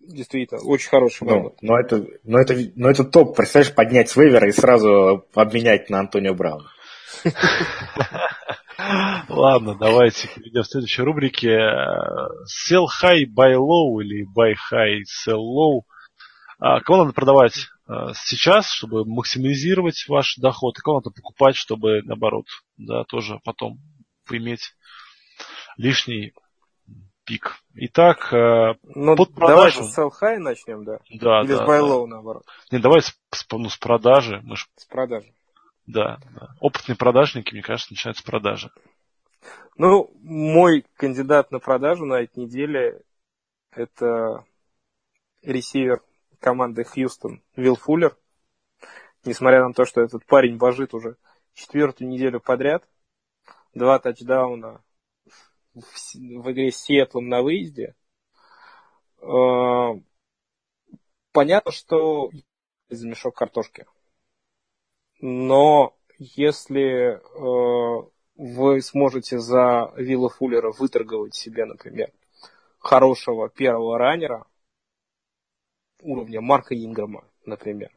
действительно 0.00 0.60
очень 0.62 0.88
хороший 0.88 1.26
ну, 1.26 1.54
но, 1.60 1.78
это, 1.78 2.06
но, 2.24 2.40
это, 2.40 2.56
но 2.74 2.90
это 2.90 3.04
топ, 3.04 3.36
представляешь, 3.36 3.74
поднять 3.74 4.08
с 4.08 4.16
вейвера 4.16 4.48
и 4.48 4.52
сразу 4.52 5.26
обменять 5.34 5.90
на 5.90 6.00
Антонио 6.00 6.34
Брауна. 6.34 6.70
Ладно, 9.28 9.76
давайте 9.78 10.28
перейдем 10.28 10.62
к 10.62 10.66
следующей 10.66 11.02
рубрике. 11.02 11.58
Sell 12.48 12.86
high, 13.02 13.26
buy 13.26 13.54
low 13.54 14.00
или 14.02 14.24
buy 14.24 14.54
high, 14.72 15.02
sell 15.04 15.38
low. 15.38 15.82
А, 16.58 16.80
кого 16.80 17.04
надо 17.04 17.12
продавать 17.12 17.68
сейчас, 18.14 18.70
чтобы 18.70 19.04
максимизировать 19.04 20.04
ваш 20.08 20.36
доход, 20.36 20.78
и 20.78 20.80
кого 20.80 20.98
надо 20.98 21.10
покупать, 21.10 21.56
чтобы, 21.56 22.02
наоборот, 22.02 22.46
да, 22.76 23.04
тоже 23.04 23.40
потом 23.44 23.78
иметь 24.30 24.74
лишний 25.76 26.32
пик. 27.24 27.58
Итак, 27.74 28.32
э, 28.32 28.74
ну, 28.82 29.16
под 29.16 29.34
продажу... 29.34 29.80
Давай 29.80 29.92
с 29.92 29.98
sell 29.98 30.10
high 30.20 30.38
начнем, 30.38 30.84
да? 30.84 30.98
Да, 31.10 31.42
Или 31.42 31.54
да. 31.54 31.64
с 31.64 31.68
buy 31.68 31.80
low, 31.80 32.02
да. 32.02 32.16
наоборот. 32.16 32.44
Не, 32.70 32.78
давай 32.78 33.02
с, 33.02 33.16
с, 33.30 33.46
ну, 33.52 33.68
с 33.68 33.76
продажи. 33.76 34.40
Мы 34.42 34.56
ж... 34.56 34.66
С 34.76 34.84
продажи. 34.86 35.32
Да, 35.86 36.18
да. 36.34 36.54
Опытные 36.60 36.96
продажники, 36.96 37.52
мне 37.52 37.62
кажется, 37.62 37.92
начинают 37.92 38.18
с 38.18 38.22
продажи. 38.22 38.70
Ну, 39.76 40.10
мой 40.22 40.84
кандидат 40.96 41.50
на 41.50 41.58
продажу 41.58 42.04
на 42.04 42.14
этой 42.14 42.44
неделе 42.44 43.00
это 43.72 44.44
ресивер 45.42 46.02
команды 46.40 46.84
Хьюстон 46.84 47.42
Вилл 47.54 47.76
Фуллер. 47.76 48.16
Несмотря 49.24 49.66
на 49.66 49.74
то, 49.74 49.84
что 49.84 50.00
этот 50.00 50.24
парень 50.24 50.56
божит 50.56 50.94
уже 50.94 51.16
четвертую 51.54 52.08
неделю 52.08 52.40
подряд, 52.40 52.88
два 53.74 53.98
тачдауна, 53.98 54.82
в, 55.74 55.82
в 55.82 56.52
игре 56.52 56.72
с 56.72 56.78
Сиэтлом 56.78 57.28
на 57.28 57.42
выезде. 57.42 57.94
Э, 59.20 59.92
понятно, 61.32 61.70
что 61.70 62.30
из 62.88 63.04
мешок 63.04 63.36
картошки. 63.36 63.86
Но 65.20 65.96
если 66.18 67.20
э, 67.20 68.10
вы 68.36 68.80
сможете 68.80 69.38
за 69.38 69.92
Вилла 69.96 70.30
Фуллера 70.30 70.72
выторговать 70.72 71.34
себе, 71.34 71.66
например, 71.66 72.10
хорошего 72.78 73.48
первого 73.48 73.98
раннера 73.98 74.46
уровня 76.02 76.40
Марка 76.40 76.74
Инграма, 76.74 77.24
например, 77.44 77.90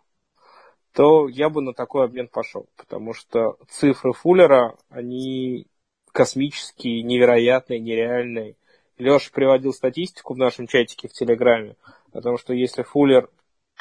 то 0.93 1.27
я 1.27 1.49
бы 1.49 1.61
на 1.61 1.73
такой 1.73 2.05
обмен 2.05 2.27
пошел, 2.27 2.67
потому 2.77 3.13
что 3.13 3.57
цифры 3.69 4.13
Фуллера, 4.13 4.75
они 4.89 5.67
космический, 6.11 7.01
невероятный, 7.03 7.79
нереальный. 7.79 8.57
Леша 8.97 9.31
приводил 9.33 9.73
статистику 9.73 10.35
в 10.35 10.37
нашем 10.37 10.67
чатике 10.67 11.07
в 11.07 11.13
Телеграме 11.13 11.75
о 12.13 12.21
том, 12.21 12.37
что 12.37 12.53
если 12.53 12.83
Фуллер 12.83 13.29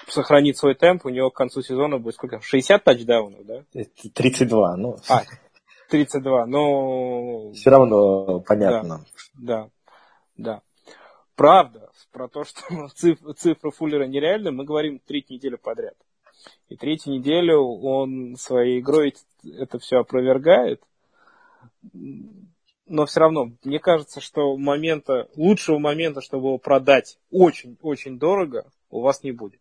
сохранит 0.08 0.56
свой 0.56 0.74
темп, 0.74 1.04
у 1.06 1.10
него 1.10 1.30
к 1.30 1.36
концу 1.36 1.62
сезона 1.62 1.98
будет 1.98 2.14
сколько? 2.14 2.40
60 2.40 2.82
тачдаунов, 2.82 3.44
да? 3.44 3.64
32, 4.14 4.76
ну. 4.76 4.96
А, 5.08 5.22
32, 5.90 6.46
но... 6.46 7.52
Все 7.52 7.70
равно 7.70 8.40
понятно. 8.40 9.04
Да, 9.34 9.68
да. 10.36 10.54
да. 10.54 10.62
Правда, 11.34 11.90
про 12.10 12.28
то, 12.28 12.44
что 12.44 12.88
цифры, 13.36 13.70
Фуллера 13.70 14.04
нереальны, 14.04 14.50
мы 14.50 14.64
говорим 14.64 14.98
третью 14.98 15.36
неделю 15.36 15.58
подряд. 15.58 15.96
И 16.68 16.76
третью 16.76 17.12
неделю 17.14 17.60
он 17.60 18.36
своей 18.36 18.80
игрой 18.80 19.14
это 19.44 19.78
все 19.78 19.98
опровергает 19.98 20.82
но 22.92 23.06
все 23.06 23.20
равно, 23.20 23.52
мне 23.64 23.78
кажется, 23.78 24.20
что 24.20 24.56
момента, 24.56 25.28
лучшего 25.36 25.78
момента, 25.78 26.20
чтобы 26.20 26.48
его 26.48 26.58
продать 26.58 27.18
очень-очень 27.30 28.18
дорого, 28.18 28.66
у 28.90 29.00
вас 29.00 29.22
не 29.22 29.32
будет. 29.32 29.60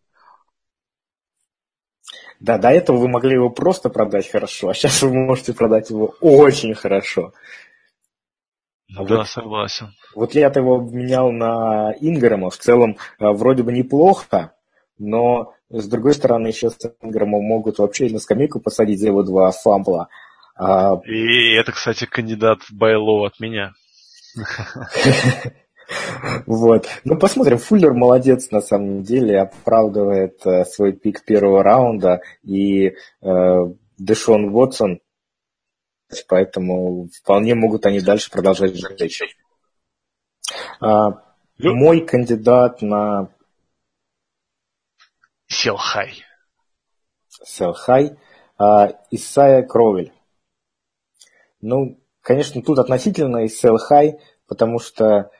Да, 2.41 2.57
до 2.57 2.69
этого 2.69 2.97
вы 2.97 3.07
могли 3.07 3.35
его 3.35 3.49
просто 3.49 3.89
продать 3.89 4.29
хорошо, 4.29 4.69
а 4.69 4.73
сейчас 4.73 5.01
вы 5.01 5.13
можете 5.13 5.53
продать 5.53 5.91
его 5.91 6.15
очень 6.19 6.73
хорошо. 6.73 7.33
А 8.95 9.05
да, 9.05 9.17
вот, 9.17 9.27
согласен. 9.27 9.93
Вот 10.15 10.33
я 10.33 10.47
его 10.47 10.75
обменял 10.75 11.31
на 11.31 11.93
Инграма, 11.99 12.49
в 12.49 12.57
целом 12.57 12.97
э, 13.19 13.29
вроде 13.29 13.63
бы 13.63 13.71
неплохо, 13.71 14.53
но 14.97 15.53
с 15.69 15.87
другой 15.87 16.13
стороны 16.13 16.47
еще 16.47 16.69
с 16.69 16.77
Инграмом 17.01 17.43
могут 17.43 17.79
вообще 17.79 18.09
на 18.09 18.19
скамейку 18.19 18.59
посадить, 18.59 18.99
сделать 18.99 19.27
два 19.27 19.51
фамбла. 19.51 20.09
А... 20.55 20.99
И 21.05 21.53
это, 21.55 21.71
кстати, 21.71 22.05
кандидат 22.05 22.59
Байлоу 22.71 23.23
от 23.23 23.39
меня. 23.39 23.73
Вот. 26.45 26.87
Ну, 27.03 27.17
посмотрим. 27.17 27.57
Фуллер 27.57 27.93
молодец, 27.93 28.49
на 28.51 28.61
самом 28.61 29.03
деле, 29.03 29.41
оправдывает 29.41 30.39
э, 30.45 30.63
свой 30.63 30.93
пик 30.93 31.25
первого 31.25 31.63
раунда. 31.63 32.21
И 32.43 32.87
э, 32.87 32.93
Дэшон 33.97 34.55
Уотсон, 34.55 34.99
поэтому 36.27 37.07
вполне 37.07 37.55
могут 37.55 37.85
они 37.85 38.01
дальше 38.01 38.29
продолжать 38.31 38.75
жить. 38.75 39.35
А, 40.79 41.23
мой 41.57 42.05
кандидат 42.05 42.81
на... 42.81 43.29
Селхай. 45.47 46.23
Селхай. 47.27 48.17
Исайя 49.09 49.63
Кровель. 49.63 50.13
Ну, 51.61 51.99
конечно, 52.21 52.61
тут 52.61 52.79
относительно 52.79 53.45
и 53.45 53.47
sell 53.47 53.77
high, 53.89 54.19
потому 54.47 54.79
что 54.79 55.31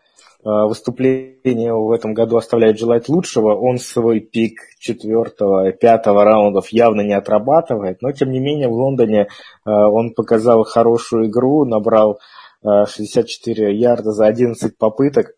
выступление 0.43 1.73
в 1.73 1.91
этом 1.91 2.13
году 2.13 2.37
оставляет 2.37 2.79
желать 2.79 3.09
лучшего. 3.09 3.53
Он 3.53 3.77
свой 3.77 4.19
пик 4.19 4.59
четвертого 4.79 5.69
и 5.69 5.71
пятого 5.71 6.23
раундов 6.23 6.69
явно 6.69 7.01
не 7.01 7.13
отрабатывает, 7.13 8.01
но 8.01 8.11
тем 8.11 8.31
не 8.31 8.39
менее 8.39 8.67
в 8.67 8.73
Лондоне 8.73 9.21
э, 9.21 9.27
он 9.65 10.13
показал 10.13 10.63
хорошую 10.63 11.27
игру, 11.27 11.65
набрал 11.65 12.19
э, 12.63 12.85
64 12.87 13.77
ярда 13.77 14.11
за 14.11 14.25
11 14.25 14.77
попыток. 14.77 15.35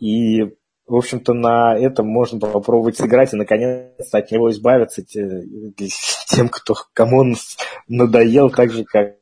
И, 0.00 0.44
в 0.86 0.96
общем-то, 0.96 1.34
на 1.34 1.76
этом 1.76 2.06
можно 2.06 2.40
попробовать 2.40 2.96
сыграть 2.96 3.34
и, 3.34 3.36
наконец-то, 3.36 4.16
от 4.16 4.30
него 4.30 4.50
избавиться 4.50 5.02
тем, 5.04 6.48
кто, 6.48 6.74
кому 6.94 7.20
он 7.20 7.34
надоел, 7.86 8.48
так 8.48 8.70
же, 8.70 8.84
как, 8.84 9.16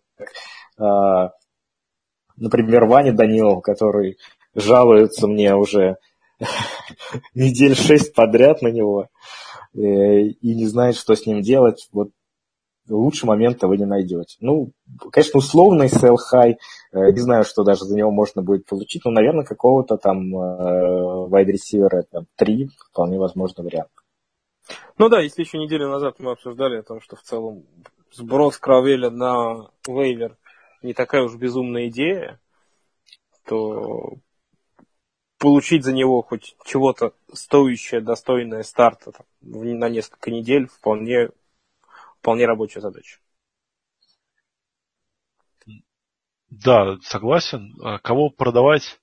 например, 2.36 2.84
Ваня 2.84 3.12
Данилов, 3.12 3.62
который 3.62 4.18
жалуется 4.54 5.26
мне 5.26 5.54
уже 5.54 5.96
недель 7.34 7.74
шесть 7.74 8.14
подряд 8.14 8.62
на 8.62 8.68
него 8.68 9.08
э, 9.74 9.78
и 9.80 10.54
не 10.54 10.66
знает, 10.66 10.96
что 10.96 11.14
с 11.14 11.26
ним 11.26 11.42
делать. 11.42 11.88
Вот 11.92 12.10
лучше 12.88 13.26
момента 13.26 13.66
вы 13.66 13.78
не 13.78 13.86
найдете. 13.86 14.36
Ну, 14.40 14.72
конечно, 15.10 15.38
условный 15.38 15.86
sell 15.86 16.16
high, 16.32 16.56
э, 16.92 17.10
не 17.12 17.20
знаю, 17.20 17.44
что 17.44 17.64
даже 17.64 17.84
за 17.84 17.96
него 17.96 18.10
можно 18.10 18.42
будет 18.42 18.66
получить, 18.66 19.04
но, 19.04 19.10
наверное, 19.10 19.44
какого-то 19.44 19.96
там 19.96 20.34
wide 20.34 21.46
э, 21.46 21.52
receiver 21.52 22.02
там, 22.10 22.26
3 22.36 22.70
вполне 22.90 23.18
возможный 23.18 23.64
вариант. 23.64 23.90
Ну 24.96 25.08
да, 25.08 25.20
если 25.20 25.42
еще 25.42 25.58
неделю 25.58 25.88
назад 25.88 26.16
мы 26.18 26.32
обсуждали 26.32 26.78
о 26.78 26.82
том, 26.82 27.00
что 27.00 27.16
в 27.16 27.22
целом 27.22 27.64
сброс 28.12 28.58
Кравеля 28.58 29.10
на 29.10 29.68
вейвер 29.86 30.36
не 30.84 30.94
такая 30.94 31.22
уж 31.22 31.34
безумная 31.34 31.88
идея, 31.88 32.38
то 33.46 34.12
получить 35.38 35.82
за 35.84 35.92
него 35.92 36.22
хоть 36.22 36.56
чего-то 36.64 37.14
стоящее, 37.32 38.00
достойное 38.00 38.62
старта 38.62 39.12
там, 39.12 39.26
на 39.40 39.88
несколько 39.88 40.30
недель 40.30 40.68
вполне 40.68 41.30
вполне 42.18 42.46
рабочая 42.46 42.80
задача. 42.80 43.18
Да, 46.48 46.96
согласен. 47.02 47.74
А 47.82 47.98
кого 47.98 48.30
продавать 48.30 49.00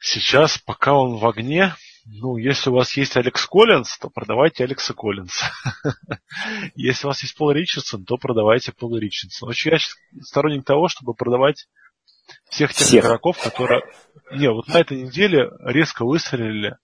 сейчас, 0.00 0.58
пока 0.58 0.94
он 0.94 1.18
в 1.18 1.26
огне? 1.26 1.74
Ну, 2.06 2.36
если 2.36 2.68
у 2.68 2.74
вас 2.74 2.96
есть 2.96 3.16
Алекс 3.16 3.46
Коллинз, 3.46 3.96
то 3.98 4.10
продавайте 4.10 4.64
Алекса 4.64 4.92
Коллинза. 4.92 5.46
Если 6.74 7.06
у 7.06 7.08
вас 7.08 7.22
есть 7.22 7.34
Пол 7.34 7.50
Ричардсон, 7.52 8.04
то 8.04 8.18
продавайте 8.18 8.72
Пола 8.72 8.98
Ричардсона. 8.98 9.50
Очень 9.50 9.72
я 9.72 9.78
сторонник 10.20 10.66
того, 10.66 10.88
чтобы 10.88 11.14
продавать 11.14 11.66
всех 12.50 12.74
тех 12.74 12.86
всех. 12.86 13.04
игроков, 13.04 13.42
которые... 13.42 13.82
Не, 14.32 14.50
вот 14.50 14.68
на 14.68 14.80
этой 14.80 15.02
неделе 15.02 15.50
резко 15.60 16.04
выстрелили, 16.04 16.76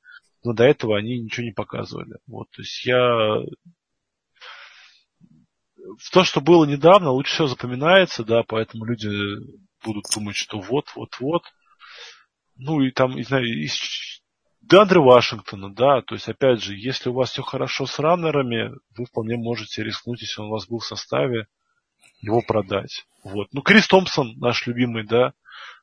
но 0.43 0.55
до 0.55 0.65
этого 0.65 0.97
они 0.97 1.21
ничего 1.21 1.45
не 1.45 1.53
показывали. 1.53 2.17
Вот, 2.27 2.49
то 2.51 2.63
есть 2.63 2.87
я 2.87 2.97
в 5.99 6.11
то, 6.13 6.25
что 6.25 6.41
было 6.41 6.65
недавно, 6.65 7.11
лучше 7.11 7.35
всего 7.35 7.49
запоминается, 7.49 8.25
да, 8.25 8.43
поэтому 8.47 8.87
люди 8.87 9.11
будут 9.85 10.05
думать, 10.15 10.37
что 10.37 10.61
вот-вот-вот. 10.61 11.43
Ну 12.57 12.81
и 12.81 12.91
там, 12.91 13.17
не 13.17 13.23
знаю, 13.23 13.45
из 13.45 13.75
Дандре 14.63 15.01
Вашингтона, 15.01 15.73
да, 15.75 16.03
то 16.03 16.15
есть, 16.15 16.29
опять 16.29 16.63
же, 16.63 16.77
если 16.77 17.09
у 17.09 17.15
вас 17.15 17.31
все 17.31 17.43
хорошо 17.43 17.87
с 17.87 17.99
раннерами, 17.99 18.73
вы 18.97 19.07
вполне 19.07 19.37
можете 19.37 19.83
рискнуть, 19.83 20.21
если 20.21 20.43
он 20.43 20.49
у 20.49 20.51
вас 20.51 20.69
был 20.69 20.79
в 20.79 20.87
составе, 20.87 21.47
его 22.21 22.43
продать. 22.43 23.07
Вот. 23.25 23.49
Ну, 23.53 23.63
Крис 23.63 23.89
Томпсон, 23.89 24.35
наш 24.39 24.67
любимый, 24.67 25.07
да, 25.07 25.33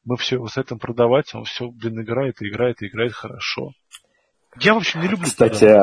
мы 0.06 0.16
все 0.18 0.36
его 0.36 0.48
с 0.48 0.58
этим 0.58 0.80
продавать, 0.80 1.34
он 1.34 1.44
все, 1.44 1.70
блин, 1.70 2.02
играет 2.02 2.42
и 2.42 2.48
играет 2.48 2.82
и 2.82 2.88
играет 2.88 3.14
хорошо. 3.14 3.72
Я, 4.60 4.74
в 4.74 4.78
общем, 4.78 5.02
не 5.02 5.08
люблю. 5.08 5.26
Кстати, 5.26 5.76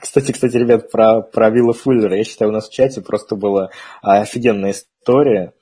кстати, 0.00 0.32
кстати, 0.32 0.56
ребят, 0.56 0.90
про, 0.90 1.22
про 1.22 1.50
Вилла 1.50 1.72
Фуллера. 1.72 2.16
Я 2.16 2.24
считаю, 2.24 2.50
у 2.50 2.54
нас 2.54 2.68
в 2.68 2.72
чате 2.72 3.00
просто 3.00 3.36
была 3.36 3.70
офигенная 4.02 4.72
история, 4.72 5.52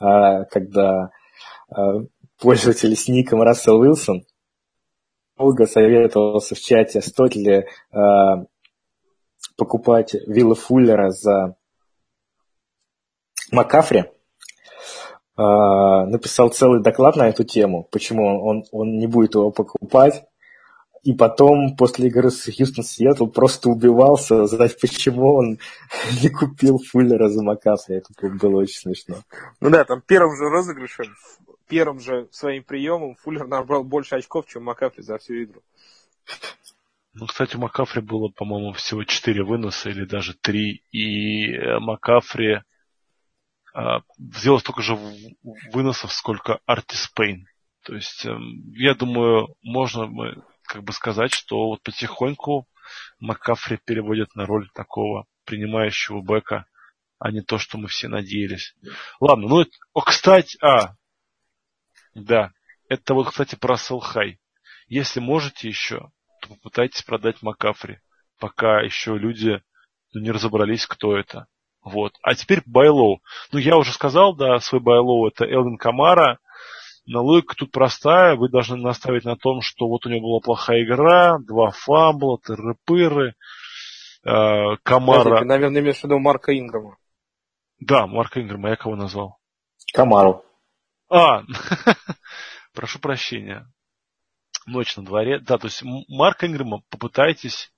а, 0.00 0.44
когда 0.44 1.10
а, 1.68 2.04
пользователь 2.40 2.94
с 2.94 3.08
ником 3.08 3.42
Рассел 3.42 3.80
Уилсон 3.80 4.24
долго 5.36 5.66
советовался 5.66 6.54
в 6.54 6.60
чате, 6.60 7.00
стоит 7.00 7.36
ли 7.36 7.66
а, 7.92 8.44
покупать 9.56 10.14
Вилла 10.26 10.54
Фуллера 10.54 11.10
за 11.10 11.56
Макафри. 13.52 14.04
Написал 15.36 16.48
целый 16.48 16.82
доклад 16.82 17.16
на 17.16 17.28
эту 17.28 17.44
тему, 17.44 17.86
почему 17.92 18.42
он, 18.42 18.64
он 18.72 18.96
не 18.96 19.06
будет 19.06 19.34
его 19.34 19.50
покупать 19.50 20.24
и 21.06 21.12
потом, 21.12 21.76
после 21.76 22.08
игры 22.08 22.30
с 22.32 22.46
Хьюстон 22.46 22.82
Сиэтл, 22.82 23.26
просто 23.26 23.68
убивался, 23.68 24.44
знать, 24.46 24.76
почему 24.80 25.36
он 25.36 25.58
не 26.22 26.28
купил 26.28 26.78
Фуллера 26.78 27.28
за 27.28 27.44
Макафри. 27.44 27.98
Это 27.98 28.08
было 28.28 28.62
очень 28.62 28.80
смешно. 28.80 29.16
Ну 29.60 29.70
да, 29.70 29.84
там 29.84 30.02
первым 30.04 30.36
же 30.36 30.48
розыгрышем, 30.48 31.06
первым 31.68 32.00
же 32.00 32.28
своим 32.32 32.64
приемом 32.64 33.16
Фуллер 33.16 33.46
набрал 33.46 33.84
больше 33.84 34.16
очков, 34.16 34.46
чем 34.46 34.64
Макафри 34.64 35.02
за 35.02 35.18
всю 35.18 35.44
игру. 35.44 35.62
Ну, 37.14 37.26
кстати, 37.26 37.56
у 37.56 37.60
Макафри 37.60 38.02
было, 38.02 38.28
по-моему, 38.28 38.72
всего 38.72 39.04
4 39.04 39.42
выноса 39.42 39.88
или 39.88 40.04
даже 40.04 40.34
3. 40.34 40.82
И 40.92 41.52
э, 41.52 41.78
Макафри 41.78 42.60
а, 43.72 44.00
сделал 44.18 44.58
столько 44.58 44.80
же 44.80 44.98
выносов, 45.72 46.12
сколько 46.12 46.60
Артис 46.64 47.08
Пейн. 47.08 47.46
То 47.84 47.94
есть, 47.94 48.24
эм, 48.24 48.72
я 48.72 48.94
думаю, 48.94 49.54
можно 49.62 50.08
как 50.62 50.82
бы 50.82 50.92
сказать, 50.92 51.32
что 51.32 51.68
вот 51.68 51.82
потихоньку 51.82 52.66
Маккафри 53.20 53.78
переводит 53.84 54.34
на 54.34 54.46
роль 54.46 54.68
такого 54.74 55.26
принимающего 55.44 56.22
бэка, 56.22 56.64
а 57.18 57.30
не 57.30 57.42
то, 57.42 57.58
что 57.58 57.76
мы 57.76 57.88
все 57.88 58.08
надеялись. 58.08 58.74
Ладно, 59.20 59.46
ну, 59.46 59.64
о, 59.92 60.00
кстати, 60.00 60.58
а, 60.62 60.96
да, 62.16 62.52
это 62.88 63.14
вот, 63.14 63.28
кстати, 63.28 63.56
про 63.56 63.76
Селхай. 63.76 64.38
Если 64.88 65.20
можете 65.20 65.68
еще, 65.68 66.10
то 66.40 66.48
попытайтесь 66.48 67.02
продать 67.02 67.42
Макафри, 67.42 67.98
пока 68.38 68.80
еще 68.80 69.18
люди 69.18 69.60
ну, 70.14 70.20
не 70.22 70.30
разобрались, 70.30 70.86
кто 70.86 71.16
это. 71.16 71.46
Вот. 71.82 72.14
А 72.22 72.34
теперь 72.34 72.62
buy 72.64 72.88
low. 72.88 73.20
Ну, 73.52 73.58
я 73.58 73.76
уже 73.76 73.92
сказал, 73.92 74.34
да, 74.34 74.58
свой 74.60 74.80
buy 74.80 75.04
low 75.04 75.28
это 75.28 75.44
Элвин 75.44 75.76
Камара. 75.76 76.38
Но 77.04 77.22
логика 77.22 77.54
тут 77.54 77.70
простая. 77.70 78.34
Вы 78.34 78.48
должны 78.48 78.76
настаивать 78.76 79.24
на 79.24 79.36
том, 79.36 79.60
что 79.60 79.86
вот 79.86 80.06
у 80.06 80.08
него 80.08 80.22
была 80.22 80.40
плохая 80.40 80.84
игра, 80.84 81.38
два 81.38 81.70
фамбла, 81.70 82.38
тыры-пыры, 82.38 83.34
э, 84.24 84.76
Камара... 84.82 85.40
Ты, 85.40 85.44
наверное, 85.44 85.82
имеешь 85.82 85.98
в 85.98 86.04
виду 86.04 86.18
Марка 86.18 86.58
Инграма. 86.58 86.96
Да, 87.78 88.06
Марка 88.06 88.40
Инграма. 88.40 88.70
Я 88.70 88.76
кого 88.76 88.96
назвал? 88.96 89.38
Камару. 89.92 90.45
А, 91.08 91.42
прошу 92.74 92.98
прощения. 92.98 93.66
Ночь 94.66 94.96
на 94.96 95.04
дворе. 95.04 95.38
Да, 95.40 95.58
то 95.58 95.66
есть 95.66 95.82
Марка 96.08 96.46
Инграма 96.46 96.82
попытайтесь 96.90 97.72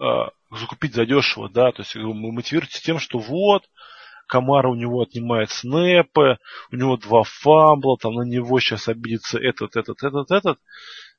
э, 0.00 0.04
закупить 0.50 0.94
задешево, 0.94 1.50
да, 1.50 1.70
то 1.72 1.82
есть 1.82 1.94
вы 1.94 2.14
мотивируете 2.14 2.80
тем, 2.80 2.98
что 2.98 3.18
вот, 3.18 3.68
Камара 4.26 4.68
у 4.68 4.74
него 4.74 5.02
отнимает 5.02 5.50
снэпы, 5.50 6.38
у 6.70 6.76
него 6.76 6.96
два 6.96 7.22
фамбла, 7.24 7.96
там 7.98 8.14
на 8.14 8.22
него 8.22 8.60
сейчас 8.60 8.88
обидится 8.88 9.38
этот, 9.38 9.76
этот, 9.76 10.02
этот, 10.02 10.30
этот. 10.30 10.58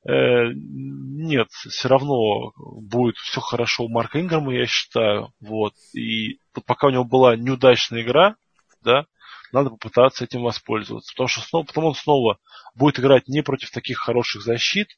Э, 0.08 0.52
нет, 0.54 1.50
все 1.52 1.90
равно 1.90 2.54
будет 2.56 3.18
все 3.18 3.42
хорошо 3.42 3.86
у 3.86 3.90
Марка 3.90 4.20
Инграма, 4.22 4.54
я 4.54 4.66
считаю. 4.66 5.34
Вот. 5.40 5.74
И 5.94 6.40
пока 6.66 6.88
у 6.88 6.92
него 6.92 7.04
была 7.04 7.36
неудачная 7.36 8.02
игра, 8.02 8.36
да, 8.82 9.06
надо 9.52 9.72
попытаться 9.72 10.24
этим 10.24 10.42
воспользоваться. 10.42 11.14
Потому 11.14 11.28
что 11.28 11.42
снова, 11.42 11.66
потом 11.66 11.86
он 11.86 11.96
снова 11.96 12.40
будет 12.76 13.00
играть 13.00 13.28
не 13.28 13.42
против 13.42 13.72
таких 13.72 13.98
хороших 13.98 14.42
защит 14.42 14.98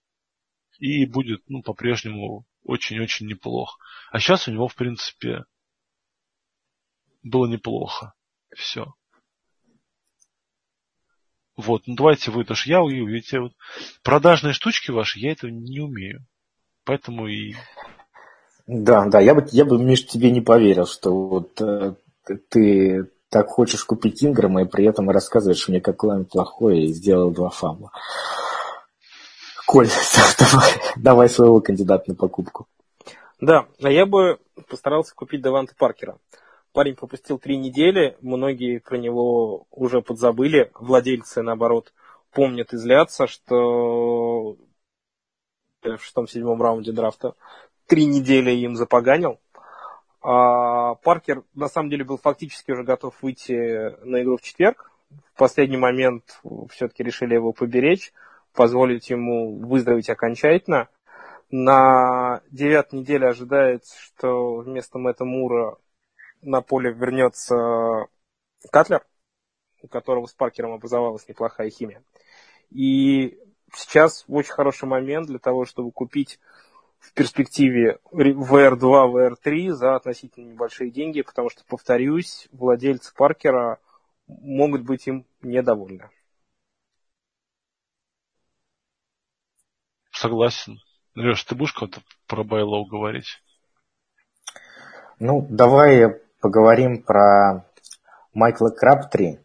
и 0.79 1.05
будет 1.05 1.41
ну, 1.47 1.61
по-прежнему 1.61 2.45
очень-очень 2.63 3.27
неплохо. 3.27 3.77
А 4.11 4.19
сейчас 4.19 4.47
у 4.47 4.51
него, 4.51 4.67
в 4.67 4.75
принципе, 4.75 5.45
было 7.23 7.47
неплохо. 7.47 8.13
Все. 8.55 8.93
Вот, 11.55 11.83
ну 11.85 11.95
давайте 11.95 12.31
вы, 12.31 12.43
даже 12.43 12.69
я 12.69 12.81
видите, 12.81 13.39
вот 13.39 13.53
продажные 14.03 14.53
штучки 14.53 14.89
ваши, 14.89 15.19
я 15.19 15.31
этого 15.31 15.51
не 15.51 15.79
умею. 15.79 16.25
Поэтому 16.83 17.27
и... 17.27 17.53
Да, 18.67 19.05
да, 19.07 19.19
я 19.19 19.35
бы, 19.35 19.45
я 19.51 19.65
бы, 19.65 19.77
Миш, 19.77 20.05
тебе 20.05 20.31
не 20.31 20.41
поверил, 20.41 20.87
что 20.87 21.11
вот 21.11 21.61
э, 21.61 21.95
ты 22.49 23.11
так 23.31 23.47
хочешь 23.47 23.85
купить 23.85 24.23
Инграма 24.23 24.63
и 24.63 24.65
при 24.65 24.85
этом 24.85 25.09
рассказываешь 25.09 25.67
мне, 25.69 25.79
какой 25.79 26.15
он 26.17 26.25
плохой, 26.25 26.81
и 26.81 26.87
сделал 26.87 27.31
два 27.31 27.49
фамла. 27.49 27.91
Коль, 29.65 29.87
давай, 30.37 30.71
давай 30.97 31.29
своего 31.29 31.61
кандидата 31.61 32.03
на 32.07 32.15
покупку. 32.15 32.67
Да, 33.39 33.67
а 33.81 33.89
я 33.89 34.05
бы 34.05 34.37
постарался 34.67 35.15
купить 35.15 35.41
Даванта 35.41 35.73
Паркера. 35.77 36.17
Парень 36.73 36.95
пропустил 36.95 37.39
три 37.39 37.57
недели, 37.57 38.17
многие 38.21 38.79
про 38.79 38.97
него 38.97 39.65
уже 39.71 40.01
подзабыли, 40.01 40.69
владельцы, 40.75 41.41
наоборот, 41.41 41.93
помнят 42.31 42.73
и 42.73 42.77
злятся, 42.77 43.27
что 43.27 44.57
в 45.81 45.97
шестом-седьмом 45.99 46.61
раунде 46.61 46.91
драфта 46.91 47.35
три 47.87 48.05
недели 48.05 48.51
им 48.51 48.75
запоганил. 48.75 49.39
А 50.21 50.95
Паркер, 50.95 51.43
на 51.55 51.67
самом 51.67 51.89
деле, 51.89 52.03
был 52.03 52.17
фактически 52.17 52.71
уже 52.71 52.83
готов 52.83 53.15
выйти 53.21 53.95
на 54.05 54.21
игру 54.21 54.37
в 54.37 54.41
четверг, 54.41 54.91
в 55.33 55.37
последний 55.37 55.77
момент 55.77 56.41
все-таки 56.69 57.03
решили 57.03 57.33
его 57.33 57.53
поберечь, 57.53 58.13
позволить 58.53 59.09
ему 59.09 59.57
выздороветь 59.57 60.09
окончательно. 60.09 60.89
На 61.49 62.41
девятой 62.49 62.99
неделе 62.99 63.27
ожидается, 63.27 63.97
что 63.99 64.57
вместо 64.57 64.99
Мэтта 64.99 65.25
Мура 65.25 65.77
на 66.41 66.61
поле 66.61 66.93
вернется 66.93 68.05
Катлер, 68.71 69.05
у 69.81 69.87
которого 69.87 70.27
с 70.27 70.33
Паркером 70.33 70.73
образовалась 70.73 71.27
неплохая 71.27 71.69
химия. 71.69 72.03
И 72.69 73.37
сейчас 73.73 74.23
очень 74.27 74.53
хороший 74.53 74.87
момент 74.87 75.27
для 75.27 75.39
того, 75.39 75.65
чтобы 75.65 75.91
купить 75.91 76.39
в 77.01 77.13
перспективе 77.13 77.99
VR2, 78.13 78.77
VR3 78.77 79.71
за 79.71 79.95
относительно 79.95 80.51
небольшие 80.51 80.91
деньги, 80.91 81.23
потому 81.23 81.49
что, 81.49 81.63
повторюсь, 81.65 82.47
владельцы 82.51 83.13
Паркера 83.13 83.79
могут 84.27 84.83
быть 84.83 85.07
им 85.07 85.25
недовольны. 85.41 86.09
Согласен. 90.11 90.79
Леш, 91.15 91.43
ты 91.43 91.55
будешь 91.55 91.73
кого-то 91.73 92.01
про 92.27 92.43
Байлоу 92.43 92.85
говорить? 92.85 93.41
Ну, 95.19 95.45
давай 95.49 96.21
поговорим 96.39 97.01
про 97.01 97.65
Майкла 98.33 98.69
Краптри. 98.69 99.39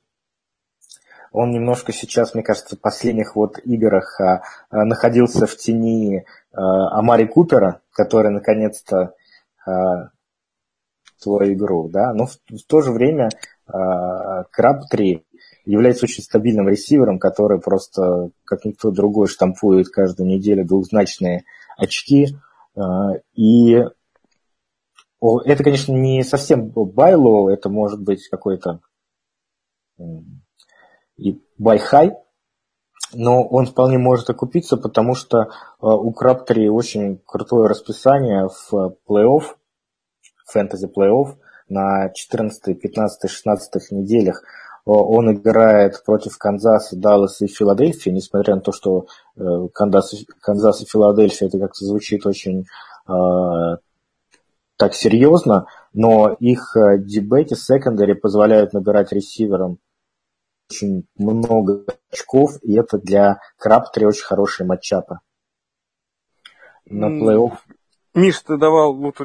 Он 1.36 1.50
немножко 1.50 1.92
сейчас, 1.92 2.32
мне 2.32 2.42
кажется, 2.42 2.76
в 2.76 2.80
последних 2.80 3.36
вот 3.36 3.58
играх 3.58 4.18
а, 4.22 4.42
а, 4.70 4.86
находился 4.86 5.46
в 5.46 5.54
тени 5.54 6.24
а, 6.50 6.98
Амари 6.98 7.26
Купера, 7.26 7.82
который 7.92 8.30
наконец-то 8.30 9.12
а, 9.66 10.08
свою 11.18 11.52
игру, 11.52 11.90
да, 11.90 12.14
но 12.14 12.24
в, 12.24 12.38
в 12.48 12.66
то 12.66 12.80
же 12.80 12.90
время 12.90 13.28
а, 13.66 14.44
Крабтри 14.44 15.26
является 15.66 16.06
очень 16.06 16.24
стабильным 16.24 16.70
ресивером, 16.70 17.18
который 17.18 17.60
просто, 17.60 18.30
как 18.44 18.64
никто 18.64 18.90
другой, 18.90 19.26
штампует 19.26 19.90
каждую 19.90 20.30
неделю 20.30 20.64
двухзначные 20.64 21.44
очки. 21.76 22.28
А, 22.74 23.10
и 23.34 23.84
это, 25.20 25.62
конечно, 25.62 25.92
не 25.92 26.24
совсем 26.24 26.70
buy 26.70 27.05
low, 27.05 27.50
это 27.50 27.68
может 27.68 28.00
быть 28.00 28.26
какой-то 28.28 28.80
и 31.16 31.40
buy 31.58 31.79
high, 31.79 32.14
но 33.12 33.46
он 33.46 33.66
вполне 33.66 33.98
может 33.98 34.28
окупиться, 34.30 34.76
потому 34.76 35.14
что 35.14 35.50
а, 35.80 35.94
у 35.94 36.12
Крабтри 36.12 36.68
очень 36.68 37.18
крутое 37.24 37.68
расписание 37.68 38.48
в 38.48 38.96
плей-офф, 39.08 39.54
фэнтези 40.46 40.86
плей-офф 40.86 41.36
на 41.68 42.10
14, 42.10 42.80
15, 42.80 43.30
16 43.30 43.92
неделях– 43.92 44.42
он 44.86 45.32
играет 45.32 46.02
против 46.04 46.38
Канзаса, 46.38 46.96
Далласа 46.96 47.44
и 47.44 47.48
Филадельфии, 47.48 48.10
несмотря 48.10 48.54
на 48.54 48.60
то, 48.60 48.70
что 48.70 49.06
э, 49.36 49.42
Канзас, 49.74 50.14
Канзас 50.40 50.80
и 50.80 50.86
Филадельфия, 50.86 51.48
это 51.48 51.58
как-то 51.58 51.84
звучит 51.84 52.24
очень 52.24 52.66
э, 53.08 53.76
так 54.76 54.94
серьезно, 54.94 55.66
но 55.92 56.36
их 56.38 56.76
э, 56.76 56.98
дебеки, 56.98 57.56
secondary 57.56 58.14
позволяют 58.14 58.74
набирать 58.74 59.10
ресиверам 59.10 59.78
очень 60.68 61.06
много 61.16 61.84
очков, 62.10 62.62
и 62.62 62.74
это 62.76 62.98
для 62.98 63.40
Крабтри 63.58 64.06
очень 64.06 64.24
хорошие 64.24 64.66
матчапы. 64.66 65.20
На 66.86 67.06
плей-офф. 67.06 67.56
Миш, 68.14 68.40
ты 68.40 68.56
давал 68.56 68.94
вот 68.94 69.16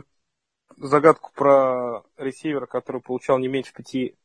загадку 0.78 1.32
про 1.36 2.04
ресивера, 2.18 2.66
который 2.66 3.02
получал 3.02 3.38
не 3.38 3.48
меньше 3.48 3.74
пяти 3.74 4.16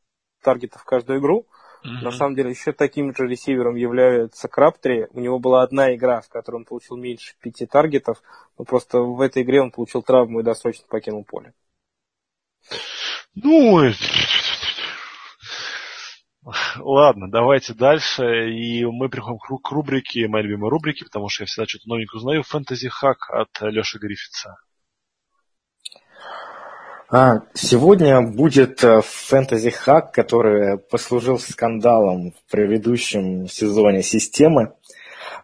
таргетов 0.42 0.82
в 0.82 0.84
каждую 0.84 1.20
игру. 1.20 1.46
Mm-hmm. 1.84 2.02
На 2.02 2.10
самом 2.10 2.34
деле, 2.34 2.50
еще 2.50 2.72
таким 2.72 3.14
же 3.14 3.26
ресивером 3.26 3.76
является 3.76 4.48
Краптри. 4.48 5.06
У 5.12 5.20
него 5.20 5.38
была 5.38 5.62
одна 5.62 5.94
игра, 5.94 6.20
в 6.20 6.28
которой 6.28 6.56
он 6.56 6.64
получил 6.64 6.96
меньше 6.96 7.34
пяти 7.40 7.66
таргетов, 7.66 8.22
но 8.58 8.64
просто 8.64 9.00
в 9.00 9.20
этой 9.20 9.42
игре 9.42 9.60
он 9.60 9.70
получил 9.70 10.02
травму 10.02 10.40
и 10.40 10.42
досрочно 10.42 10.86
покинул 10.88 11.24
поле. 11.24 11.52
Ну, 13.34 13.82
Ладно, 16.78 17.30
давайте 17.30 17.74
дальше. 17.74 18.50
И 18.50 18.84
мы 18.84 19.08
приходим 19.08 19.38
к 19.38 19.70
рубрике, 19.70 20.28
моей 20.28 20.44
любимой 20.44 20.70
рубрике, 20.70 21.04
потому 21.04 21.28
что 21.28 21.42
я 21.42 21.46
всегда 21.46 21.66
что-то 21.66 21.88
новенькое 21.88 22.18
узнаю. 22.18 22.42
Фэнтези 22.42 22.88
хак 22.88 23.30
от 23.30 23.48
Леши 23.62 23.98
Гриффитса. 23.98 24.56
А, 27.08 27.42
сегодня 27.54 28.20
будет 28.20 28.82
э, 28.82 29.00
фэнтези-хак, 29.00 30.12
который 30.12 30.76
послужил 30.76 31.38
скандалом 31.38 32.32
в 32.32 32.50
предыдущем 32.50 33.46
сезоне 33.46 34.02
системы, 34.02 34.74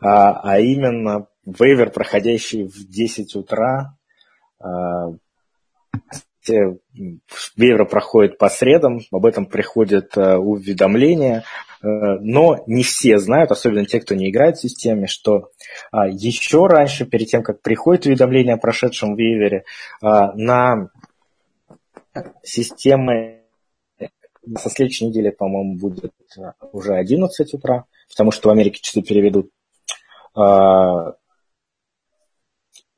а, 0.00 0.40
а 0.42 0.59
именно 0.59 1.28
вейвер, 1.46 1.90
проходящий 1.90 2.64
в 2.64 2.88
10 2.88 3.36
утра. 3.36 3.96
А, 4.59 5.12
вейвер 6.49 7.86
проходит 7.86 8.38
по 8.38 8.49
средам, 8.49 9.01
об 9.11 9.26
этом 9.26 9.47
приходят 9.47 10.16
э, 10.16 10.36
уведомления, 10.36 11.45
э, 11.82 11.86
но 12.20 12.62
не 12.66 12.82
все 12.82 13.18
знают, 13.18 13.51
особенно 13.51 13.86
те, 13.86 14.01
кто 14.01 14.14
не 14.14 14.30
играет 14.30 14.57
в 14.57 14.62
системе, 14.62 15.07
что 15.07 15.51
еще 15.93 16.66
раньше, 16.66 17.07
перед 17.07 17.28
тем, 17.28 17.43
как 17.43 17.61
приходит 17.61 18.07
уведомление 18.07 18.55
о 18.55 18.59
прошедшем 18.59 19.14
вейвере, 19.14 19.64
на 20.01 20.88
системы 22.43 23.43
со 24.59 24.70
следующей 24.70 25.07
недели, 25.07 25.30
по-моему, 25.30 25.78
будет 25.78 26.12
уже 26.72 26.95
11 26.95 27.55
утра, 27.55 27.84
потому 28.09 28.30
что 28.32 28.49
в 28.49 28.53
Америке 28.53 28.80
часы 28.82 29.03
переведут. 29.03 29.51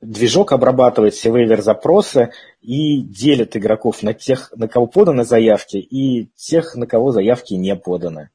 Движок 0.04 0.52
обрабатывает 0.52 1.14
все 1.14 1.30
вейвер-запросы 1.30 2.30
и 2.60 3.00
делит 3.00 3.56
игроков 3.56 4.02
на 4.02 4.12
тех, 4.12 4.52
на 4.54 4.68
кого 4.68 4.86
поданы 4.86 5.24
заявки, 5.24 5.78
и 5.78 6.26
тех, 6.36 6.74
на 6.74 6.86
кого 6.86 7.10
заявки 7.10 7.54
не 7.54 7.74
поданы. 7.74 8.28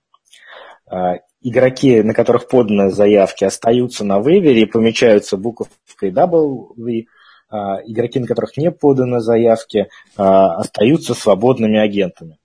А, 0.88 1.17
игроки, 1.41 2.01
на 2.01 2.15
которых 2.15 2.47
поданы 2.47 2.89
заявки, 2.89 3.43
остаются 3.43 4.03
на 4.03 4.20
вейвере 4.20 4.63
и 4.63 4.65
помечаются 4.65 5.38
буковкой 5.38 6.09
W, 6.11 7.05
а, 7.51 7.82
игроки, 7.86 8.20
на 8.20 8.26
которых 8.26 8.57
не 8.57 8.72
поданы 8.72 9.20
заявки, 9.20 9.89
а, 10.17 10.55
остаются 10.55 11.13
свободными 11.13 11.78
агентами. 11.78 12.39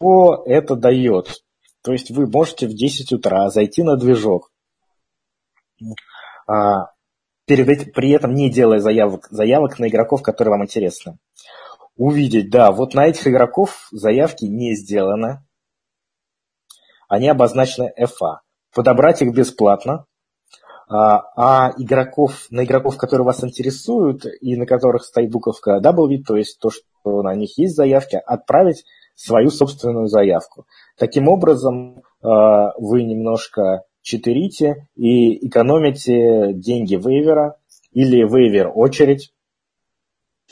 Что 0.00 0.44
это 0.46 0.76
дает? 0.76 1.42
То 1.82 1.92
есть 1.92 2.10
вы 2.10 2.26
можете 2.26 2.68
в 2.68 2.74
10 2.74 3.12
утра 3.12 3.50
зайти 3.50 3.82
на 3.82 3.96
движок, 3.96 4.50
перед, 7.50 7.92
при 7.92 8.10
этом 8.10 8.32
не 8.32 8.48
делая 8.48 8.78
заявок, 8.78 9.26
заявок 9.30 9.80
на 9.80 9.88
игроков, 9.88 10.22
которые 10.22 10.52
вам 10.52 10.62
интересны. 10.62 11.18
Увидеть, 11.96 12.48
да, 12.48 12.70
вот 12.70 12.94
на 12.94 13.06
этих 13.06 13.26
игроков 13.26 13.88
заявки 13.90 14.44
не 14.44 14.76
сделано, 14.76 15.44
они 17.08 17.28
обозначены 17.28 17.92
FA. 18.00 18.38
Подобрать 18.72 19.20
их 19.20 19.34
бесплатно, 19.34 20.04
а, 20.88 21.24
а 21.36 21.72
игроков, 21.76 22.46
на 22.50 22.64
игроков, 22.64 22.96
которые 22.96 23.24
вас 23.26 23.42
интересуют 23.42 24.24
и 24.40 24.54
на 24.56 24.64
которых 24.64 25.04
стоит 25.04 25.32
буковка 25.32 25.80
W, 25.82 26.22
то 26.24 26.36
есть 26.36 26.60
то, 26.60 26.70
что 26.70 27.22
на 27.22 27.34
них 27.34 27.58
есть 27.58 27.74
заявки, 27.74 28.14
отправить 28.14 28.84
свою 29.16 29.50
собственную 29.50 30.06
заявку. 30.06 30.66
Таким 30.96 31.26
образом, 31.26 32.02
а, 32.22 32.74
вы 32.78 33.02
немножко 33.02 33.82
читерите 34.02 34.88
и 34.96 35.46
экономите 35.46 36.52
деньги 36.52 36.96
вейвера 36.96 37.56
или 37.92 38.22
вейвер 38.22 38.70
очередь 38.74 39.32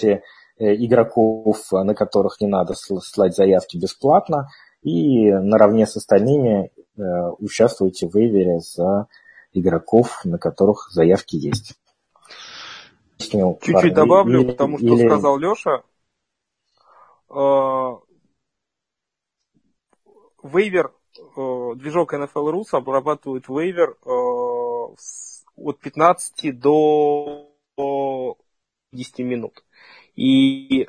э, 0.02 0.20
игроков, 0.58 1.70
на 1.72 1.94
которых 1.94 2.40
не 2.40 2.46
надо 2.46 2.74
слать 2.74 3.34
заявки 3.34 3.76
бесплатно, 3.76 4.48
и 4.82 5.30
наравне 5.30 5.86
с 5.86 5.96
остальными 5.96 6.70
э, 6.96 7.02
участвуйте 7.38 8.08
в 8.08 8.14
вейвере 8.14 8.60
за 8.60 9.08
игроков, 9.52 10.24
на 10.24 10.38
которых 10.38 10.88
заявки 10.90 11.36
есть. 11.36 11.74
Чуть-чуть 13.18 13.94
добавлю, 13.94 14.42
или, 14.42 14.50
потому 14.50 14.78
что 14.78 14.86
или... 14.86 15.06
сказал 15.06 15.38
Леша. 15.38 15.82
Э, 17.30 17.96
вейвер, 20.42 20.92
движок 21.76 22.14
NFL 22.14 22.52
Rus 22.52 22.66
обрабатывает 22.72 23.48
вейвер 23.48 23.96
э, 24.04 24.94
от 25.56 25.78
15 25.80 26.58
до 26.58 27.48
10 28.92 29.18
минут. 29.20 29.64
И 30.16 30.82
э, 30.82 30.86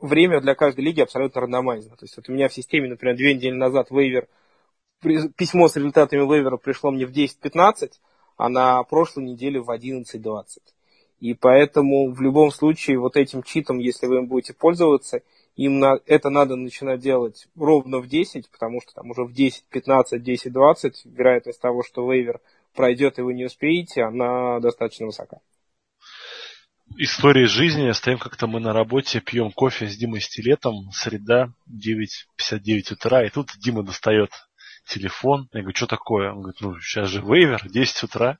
время 0.00 0.40
для 0.40 0.54
каждой 0.54 0.84
лиги 0.84 1.00
абсолютно 1.00 1.40
рандомайзно. 1.42 1.96
То 1.96 2.04
есть 2.04 2.16
вот 2.16 2.28
у 2.28 2.32
меня 2.32 2.48
в 2.48 2.54
системе, 2.54 2.88
например, 2.88 3.16
две 3.16 3.34
недели 3.34 3.54
назад 3.54 3.90
вейвер 3.90 4.28
письмо 5.00 5.68
с 5.68 5.76
результатами 5.76 6.20
вейвера 6.20 6.58
пришло 6.58 6.90
мне 6.90 7.06
в 7.06 7.10
10.15, 7.10 7.92
а 8.36 8.48
на 8.48 8.82
прошлой 8.82 9.24
неделе 9.24 9.60
в 9.60 9.70
11.20. 9.70 10.58
И 11.20 11.34
поэтому 11.34 12.12
в 12.12 12.20
любом 12.20 12.50
случае 12.50 12.98
вот 12.98 13.16
этим 13.16 13.42
читом, 13.42 13.78
если 13.78 14.06
вы 14.06 14.18
им 14.18 14.26
будете 14.26 14.54
пользоваться, 14.54 15.22
им 15.56 15.78
на, 15.78 15.98
это 16.06 16.30
надо 16.30 16.56
начинать 16.56 17.00
делать 17.00 17.48
ровно 17.56 17.98
в 17.98 18.08
10, 18.08 18.50
потому 18.50 18.80
что 18.80 18.94
там 18.94 19.10
уже 19.10 19.24
в 19.24 19.32
10, 19.32 19.64
15, 19.70 20.22
10, 20.22 20.52
20 20.52 21.04
вероятность 21.04 21.60
того, 21.60 21.82
что 21.82 22.10
вейвер 22.10 22.40
пройдет 22.74 23.18
и 23.18 23.22
вы 23.22 23.34
не 23.34 23.44
успеете, 23.44 24.02
она 24.02 24.60
достаточно 24.60 25.06
высока. 25.06 25.38
История 26.96 27.46
жизни. 27.46 27.90
Стоим 27.92 28.18
как-то 28.18 28.46
мы 28.46 28.58
на 28.58 28.72
работе, 28.72 29.20
пьем 29.20 29.52
кофе 29.52 29.86
с 29.86 29.96
Димой 29.96 30.20
Стилетом. 30.20 30.90
Среда, 30.92 31.52
9.59 31.68 32.94
утра. 32.94 33.24
И 33.24 33.30
тут 33.30 33.52
Дима 33.58 33.84
достает 33.84 34.30
телефон. 34.86 35.48
Я 35.52 35.60
говорю, 35.60 35.76
что 35.76 35.86
такое? 35.86 36.32
Он 36.32 36.40
говорит, 36.40 36.60
ну, 36.60 36.78
сейчас 36.80 37.08
же 37.08 37.20
вейвер, 37.20 37.62
10 37.68 38.02
утра. 38.02 38.38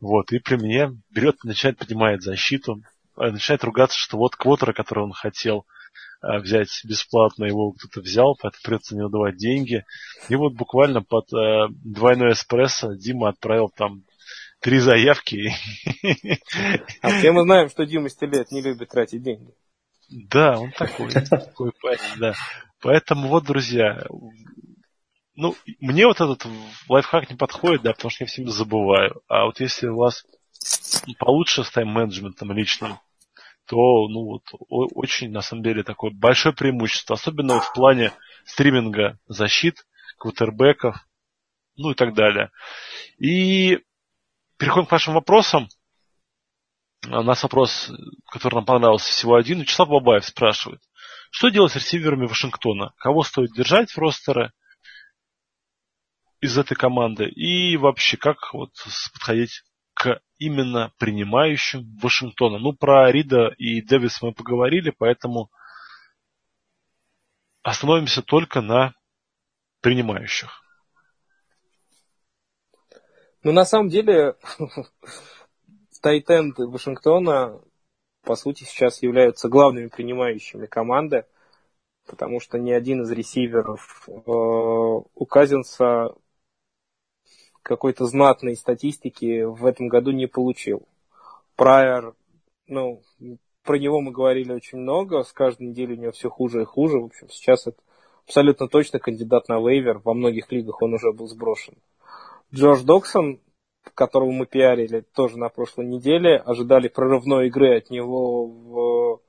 Вот, 0.00 0.30
и 0.32 0.38
при 0.38 0.56
мне 0.56 0.90
берет, 1.10 1.42
начинает 1.42 1.78
поднимать 1.78 2.22
защиту, 2.22 2.82
начинает 3.16 3.64
ругаться, 3.64 3.98
что 3.98 4.16
вот 4.16 4.36
квотера, 4.36 4.72
который 4.72 5.04
он 5.04 5.12
хотел, 5.12 5.66
взять 6.22 6.68
бесплатно, 6.84 7.44
его 7.44 7.72
кто-то 7.72 8.00
взял, 8.00 8.36
поэтому 8.40 8.60
придется 8.62 8.94
не 8.94 9.08
давать 9.08 9.36
деньги. 9.36 9.84
И 10.28 10.34
вот 10.34 10.54
буквально 10.54 11.02
под 11.02 11.32
э, 11.32 11.68
двойной 11.82 12.32
эспрессо 12.32 12.94
Дима 12.94 13.30
отправил 13.30 13.70
там 13.70 14.04
три 14.60 14.78
заявки. 14.78 15.52
А 17.02 17.08
все 17.18 17.32
мы 17.32 17.42
знаем, 17.42 17.70
что 17.70 17.86
Дима 17.86 18.08
Стилет 18.08 18.50
не 18.50 18.62
любит 18.62 18.90
тратить 18.90 19.22
деньги. 19.22 19.52
Да, 20.10 20.58
он 20.58 20.72
такой, 20.72 21.10
такой 21.12 21.72
парень, 21.80 22.18
да. 22.18 22.34
Поэтому 22.82 23.28
вот, 23.28 23.44
друзья, 23.44 24.04
ну, 25.36 25.54
мне 25.80 26.06
вот 26.06 26.20
этот 26.20 26.46
лайфхак 26.88 27.30
не 27.30 27.36
подходит, 27.36 27.82
да, 27.82 27.92
потому 27.92 28.10
что 28.10 28.24
я 28.24 28.28
всегда 28.28 28.50
забываю. 28.50 29.22
А 29.28 29.46
вот 29.46 29.60
если 29.60 29.86
у 29.86 29.96
вас 29.96 30.24
получше 31.18 31.64
с 31.64 31.70
тайм-менеджментом 31.70 32.52
личным, 32.52 32.98
то, 33.66 34.08
ну 34.08 34.24
вот, 34.24 34.42
очень, 34.68 35.30
на 35.30 35.42
самом 35.42 35.62
деле, 35.62 35.82
такое 35.82 36.10
большое 36.10 36.54
преимущество. 36.54 37.14
Особенно 37.14 37.60
в 37.60 37.72
плане 37.72 38.12
стриминга 38.44 39.18
защит, 39.26 39.86
квотербеков, 40.18 40.96
ну 41.76 41.92
и 41.92 41.94
так 41.94 42.14
далее. 42.14 42.50
И 43.18 43.78
переходим 44.58 44.86
к 44.86 44.92
вашим 44.92 45.14
вопросам. 45.14 45.68
У 47.06 47.22
нас 47.22 47.42
вопрос, 47.42 47.90
который 48.30 48.56
нам 48.56 48.66
понравился, 48.66 49.10
всего 49.10 49.36
один. 49.36 49.60
Вячеслав 49.60 49.88
Бабаев 49.88 50.24
спрашивает. 50.24 50.82
Что 51.30 51.48
делать 51.48 51.72
с 51.72 51.76
ресиверами 51.76 52.26
Вашингтона? 52.26 52.92
Кого 52.98 53.22
стоит 53.22 53.52
держать 53.54 53.90
в 53.90 53.98
ростере 53.98 54.52
из 56.40 56.58
этой 56.58 56.74
команды? 56.74 57.28
И 57.28 57.76
вообще, 57.76 58.16
как 58.16 58.52
вот 58.52 58.72
подходить 59.12 59.62
к 60.00 60.22
именно 60.38 60.94
принимающим 60.96 61.98
Вашингтона. 62.02 62.58
Ну, 62.58 62.72
про 62.72 63.12
Рида 63.12 63.48
и 63.58 63.82
Дэвис 63.82 64.22
мы 64.22 64.32
поговорили, 64.32 64.94
поэтому 64.96 65.50
остановимся 67.62 68.22
только 68.22 68.62
на 68.62 68.94
принимающих. 69.82 70.62
Ну, 73.42 73.52
на 73.52 73.66
самом 73.66 73.90
деле, 73.90 74.36
тайтенды 76.00 76.66
Вашингтона, 76.66 77.60
по 78.22 78.36
сути, 78.36 78.64
сейчас 78.64 79.02
являются 79.02 79.50
главными 79.50 79.88
принимающими 79.88 80.64
команды, 80.64 81.26
потому 82.06 82.40
что 82.40 82.58
ни 82.58 82.70
один 82.70 83.02
из 83.02 83.10
ресиверов 83.10 84.08
э, 84.08 84.12
у 84.14 85.26
Казинса 85.26 86.14
какой-то 87.62 88.06
знатной 88.06 88.56
статистики 88.56 89.42
в 89.42 89.66
этом 89.66 89.88
году 89.88 90.10
не 90.10 90.26
получил. 90.26 90.86
Прайер, 91.56 92.14
ну, 92.66 93.02
про 93.62 93.78
него 93.78 94.00
мы 94.00 94.12
говорили 94.12 94.52
очень 94.52 94.78
много, 94.78 95.22
с 95.22 95.32
каждой 95.32 95.68
неделей 95.68 95.94
у 95.94 96.00
него 96.00 96.12
все 96.12 96.30
хуже 96.30 96.62
и 96.62 96.64
хуже. 96.64 96.98
В 96.98 97.04
общем, 97.06 97.28
сейчас 97.28 97.66
это 97.66 97.78
абсолютно 98.26 98.68
точно 98.68 98.98
кандидат 98.98 99.48
на 99.48 99.58
вейвер. 99.58 99.98
Во 99.98 100.14
многих 100.14 100.50
лигах 100.50 100.80
он 100.82 100.94
уже 100.94 101.12
был 101.12 101.28
сброшен. 101.28 101.74
Джордж 102.54 102.82
Доксон, 102.82 103.40
которого 103.94 104.30
мы 104.30 104.46
пиарили 104.46 105.00
тоже 105.14 105.38
на 105.38 105.48
прошлой 105.48 105.86
неделе, 105.86 106.36
ожидали 106.36 106.88
прорывной 106.88 107.48
игры 107.48 107.76
от 107.76 107.90
него 107.90 108.46
в 108.46 109.20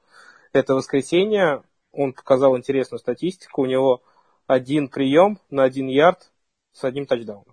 это 0.54 0.76
воскресенье. 0.76 1.64
Он 1.92 2.14
показал 2.14 2.58
интересную 2.58 3.00
статистику. 3.00 3.64
У 3.64 3.66
него 3.66 4.02
один 4.48 4.88
прием 4.88 5.40
на 5.50 5.64
один 5.64 5.88
ярд 5.88 6.32
с 6.74 6.84
одним 6.84 7.06
тачдауном. 7.06 7.51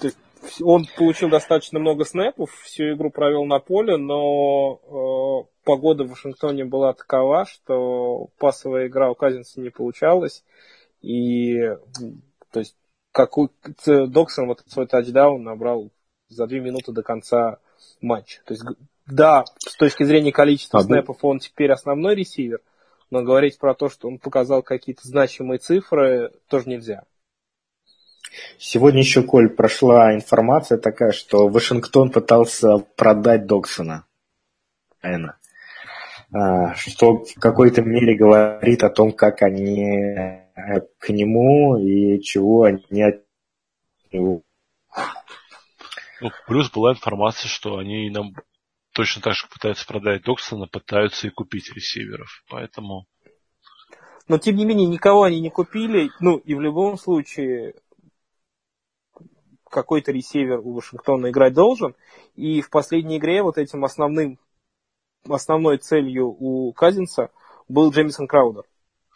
То 0.00 0.06
есть 0.06 0.18
он 0.62 0.86
получил 0.96 1.28
достаточно 1.28 1.78
много 1.78 2.04
снэпов, 2.04 2.50
всю 2.62 2.94
игру 2.94 3.10
провел 3.10 3.44
на 3.44 3.58
поле, 3.58 3.96
но 3.96 4.80
э, 4.82 5.62
погода 5.64 6.04
в 6.04 6.10
Вашингтоне 6.10 6.64
была 6.64 6.92
такова, 6.94 7.44
что 7.44 8.28
пасовая 8.38 8.86
игра 8.86 9.10
у 9.10 9.14
Казинса 9.14 9.60
не 9.60 9.70
получалась. 9.70 10.44
И 11.02 11.58
то 12.50 12.60
есть 12.60 12.76
какой 13.12 13.48
Доксон 13.84 14.46
вот 14.46 14.62
свой 14.66 14.86
тачдаун 14.86 15.42
набрал 15.42 15.90
за 16.28 16.46
две 16.46 16.60
минуты 16.60 16.92
до 16.92 17.02
конца 17.02 17.58
матча. 18.00 18.40
То 18.44 18.54
есть 18.54 18.64
да, 19.06 19.44
с 19.58 19.76
точки 19.76 20.04
зрения 20.04 20.32
количества 20.32 20.80
а, 20.80 20.82
снэпов 20.82 21.24
он 21.24 21.38
теперь 21.38 21.72
основной 21.72 22.14
ресивер, 22.14 22.60
но 23.10 23.22
говорить 23.22 23.58
про 23.58 23.74
то, 23.74 23.88
что 23.88 24.06
он 24.06 24.18
показал 24.18 24.62
какие-то 24.62 25.06
значимые 25.06 25.58
цифры, 25.58 26.32
тоже 26.48 26.68
нельзя. 26.68 27.04
Сегодня 28.58 29.00
еще, 29.00 29.22
Коль, 29.22 29.48
прошла 29.48 30.14
информация 30.14 30.78
такая, 30.78 31.12
что 31.12 31.48
Вашингтон 31.48 32.10
пытался 32.10 32.78
продать 32.78 33.46
Доксона. 33.46 34.06
Эна. 35.02 35.38
Что 36.76 37.24
в 37.24 37.34
какой-то 37.40 37.82
мере 37.82 38.16
говорит 38.16 38.82
о 38.84 38.90
том, 38.90 39.12
как 39.12 39.42
они 39.42 39.82
э, 39.82 40.80
к 40.98 41.08
нему 41.08 41.78
и 41.78 42.20
чего 42.20 42.64
они 42.64 43.02
от 43.02 43.24
него. 44.12 44.42
Ну, 46.20 46.30
плюс 46.46 46.70
была 46.70 46.92
информация, 46.92 47.48
что 47.48 47.78
они 47.78 48.10
нам 48.10 48.34
точно 48.92 49.22
так 49.22 49.34
же 49.34 49.46
пытаются 49.48 49.86
продать 49.86 50.24
Доксона, 50.24 50.66
пытаются 50.66 51.28
и 51.28 51.30
купить 51.30 51.72
ресиверов. 51.72 52.44
Поэтому... 52.50 53.06
Но, 54.26 54.36
тем 54.38 54.56
не 54.56 54.66
менее, 54.66 54.86
никого 54.86 55.22
они 55.22 55.40
не 55.40 55.50
купили. 55.50 56.10
Ну, 56.20 56.36
и 56.36 56.54
в 56.54 56.60
любом 56.60 56.98
случае, 56.98 57.74
какой-то 59.68 60.12
ресивер 60.12 60.60
у 60.60 60.74
Вашингтона 60.74 61.30
играть 61.30 61.54
должен. 61.54 61.94
И 62.34 62.60
в 62.60 62.70
последней 62.70 63.18
игре 63.18 63.42
вот 63.42 63.58
этим 63.58 63.84
основным, 63.84 64.38
основной 65.28 65.78
целью 65.78 66.28
у 66.28 66.72
Казинса 66.72 67.30
был 67.68 67.90
Джеймисон 67.90 68.26
Краудер. 68.26 68.64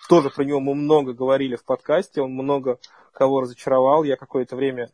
Тоже 0.09 0.31
про 0.31 0.45
него 0.45 0.61
мы 0.61 0.75
много 0.75 1.13
говорили 1.13 1.57
в 1.57 1.65
подкасте, 1.65 2.23
он 2.23 2.33
много 2.33 2.79
кого 3.13 3.41
разочаровал. 3.41 4.03
Я 4.05 4.17
какое-то 4.17 4.57
время, 4.57 4.91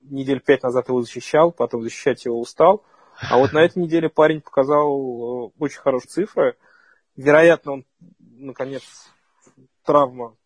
недель 0.00 0.40
пять 0.40 0.62
назад 0.62 0.88
его 0.88 1.02
защищал, 1.02 1.52
потом 1.52 1.82
защищать 1.82 2.24
его 2.24 2.40
устал. 2.40 2.82
А 3.30 3.36
вот 3.38 3.52
на 3.52 3.58
этой 3.58 3.82
неделе 3.82 4.08
парень 4.08 4.40
показал 4.40 4.88
э, 4.88 5.50
очень 5.58 5.80
хорошие 5.80 6.08
цифры. 6.08 6.56
Вероятно, 7.16 7.72
он, 7.72 7.86
наконец, 8.20 8.82
травма 9.84 10.36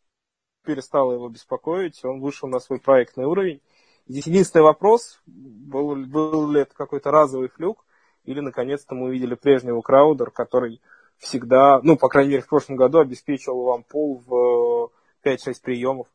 перестала 0.64 1.12
его 1.12 1.28
беспокоить, 1.28 2.04
он 2.04 2.20
вышел 2.20 2.48
на 2.48 2.60
свой 2.60 2.80
проектный 2.80 3.26
уровень. 3.26 3.60
Здесь 4.06 4.26
единственный 4.26 4.62
вопрос, 4.62 5.20
был, 5.26 5.94
был 6.06 6.50
ли 6.50 6.62
это 6.62 6.74
какой-то 6.74 7.10
разовый 7.10 7.48
флюк, 7.48 7.84
или 8.24 8.40
наконец-то 8.40 8.94
мы 8.94 9.06
увидели 9.06 9.34
прежнего 9.34 9.80
Краудер, 9.80 10.30
который 10.30 10.80
всегда, 11.18 11.80
ну, 11.82 11.96
по 11.96 12.08
крайней 12.08 12.30
мере, 12.30 12.42
в 12.42 12.48
прошлом 12.48 12.76
году 12.76 12.98
обеспечивал 12.98 13.64
вам 13.64 13.84
пол 13.84 14.22
в 14.26 14.90
5-6 15.24 15.62
приемов, 15.62 16.08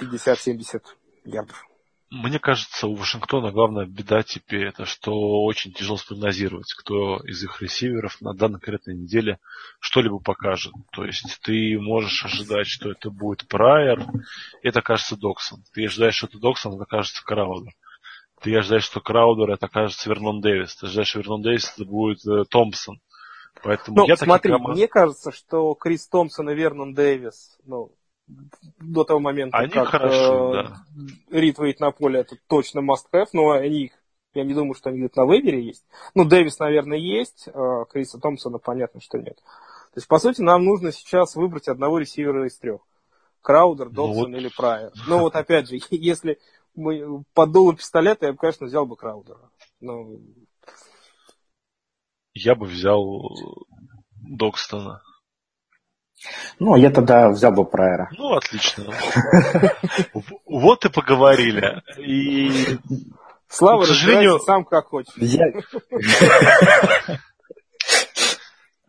50-70 0.00 0.82
ярдов. 1.24 1.66
Мне 2.10 2.38
кажется, 2.38 2.86
у 2.86 2.94
Вашингтона 2.94 3.50
главная 3.50 3.84
беда 3.84 4.22
теперь 4.22 4.66
это, 4.66 4.84
что 4.84 5.42
очень 5.42 5.72
тяжело 5.72 5.96
спрогнозировать, 5.96 6.72
кто 6.72 7.16
из 7.24 7.42
их 7.42 7.60
ресиверов 7.60 8.20
на 8.20 8.32
данной 8.32 8.60
конкретной 8.60 8.94
неделе 8.94 9.40
что-либо 9.80 10.20
покажет. 10.20 10.72
То 10.92 11.04
есть 11.04 11.40
ты 11.42 11.76
можешь 11.80 12.24
ожидать, 12.24 12.68
что 12.68 12.92
это 12.92 13.10
будет 13.10 13.48
Прайер, 13.48 14.06
это 14.62 14.82
кажется 14.82 15.16
Доксон. 15.16 15.64
Ты 15.72 15.86
ожидаешь, 15.86 16.14
что 16.14 16.28
это 16.28 16.38
Доксон, 16.38 16.76
это 16.76 16.84
кажется 16.84 17.24
Краудер. 17.24 17.72
Ты 18.40 18.56
ожидаешь, 18.56 18.84
что 18.84 19.00
Краудер 19.00 19.50
это 19.50 19.66
кажется 19.66 20.08
Вернон 20.08 20.40
Дэвис. 20.40 20.76
Ты 20.76 20.86
ожидаешь, 20.86 21.08
что 21.08 21.18
Вернон 21.18 21.42
Дэвис 21.42 21.72
это 21.74 21.84
будет 21.84 22.24
э, 22.24 22.44
Томпсон. 22.48 23.00
Поэтому 23.64 23.96
ну, 23.96 24.06
я 24.06 24.16
смотри, 24.16 24.52
команд... 24.52 24.76
мне 24.76 24.86
кажется, 24.86 25.32
что 25.32 25.74
Крис 25.74 26.06
Томпсон 26.06 26.50
и 26.50 26.54
Вернон 26.54 26.94
Дэвис, 26.94 27.58
ну, 27.64 27.90
до 28.26 29.04
того 29.04 29.20
момента, 29.20 29.58
они 29.58 29.70
как 29.70 29.88
хорошо, 29.88 30.54
э, 30.54 30.62
да. 30.64 30.84
Рид 31.30 31.58
выйдет 31.58 31.80
на 31.80 31.90
поле, 31.92 32.20
это 32.20 32.36
точно 32.48 32.80
must-have, 32.80 33.28
но 33.32 33.50
они 33.50 33.84
их, 33.84 33.92
я 34.34 34.44
не 34.44 34.54
думаю, 34.54 34.74
что 34.74 34.90
они 34.90 34.98
где-то 34.98 35.20
на 35.20 35.26
выборе 35.26 35.64
есть. 35.64 35.84
Ну, 36.14 36.24
Дэвис, 36.24 36.58
наверное, 36.58 36.98
есть, 36.98 37.48
э, 37.48 37.84
Криса 37.90 38.18
Томпсона 38.18 38.58
понятно, 38.58 39.00
что 39.00 39.18
нет. 39.18 39.36
То 39.36 39.98
есть, 39.98 40.08
по 40.08 40.18
сути, 40.18 40.42
нам 40.42 40.64
нужно 40.64 40.92
сейчас 40.92 41.36
выбрать 41.36 41.68
одного 41.68 41.98
ресивера 41.98 42.46
из 42.46 42.58
трех. 42.58 42.80
Краудер, 43.40 43.90
Добсон 43.90 44.30
ну, 44.32 44.36
вот... 44.36 44.38
или 44.40 44.50
Прайер. 44.54 44.92
Ну, 45.06 45.20
вот 45.20 45.36
опять 45.36 45.68
же, 45.68 45.78
если 45.90 46.38
мы 46.74 47.22
под 47.32 47.52
дуло 47.52 47.76
пистолета, 47.76 48.26
я 48.26 48.32
бы, 48.32 48.38
конечно, 48.38 48.66
взял 48.66 48.86
бы 48.86 48.96
Краудера. 48.96 49.50
Но... 49.80 50.08
Я 52.34 52.54
бы 52.54 52.66
взял 52.66 53.30
Докстона. 54.16 55.00
Ну, 56.58 56.76
я 56.76 56.90
тогда 56.90 57.28
взял 57.28 57.52
бы 57.52 57.64
Прайера. 57.64 58.08
Ну, 58.16 58.34
отлично. 58.34 58.84
Вот 60.46 60.84
и 60.84 60.88
поговорили. 60.88 61.82
И 61.98 62.78
Слава, 63.48 63.82
к 63.82 63.86
сожалению, 63.86 64.40
сам 64.40 64.64
как 64.64 64.86
хочешь. 64.86 65.14
Я... 65.16 65.46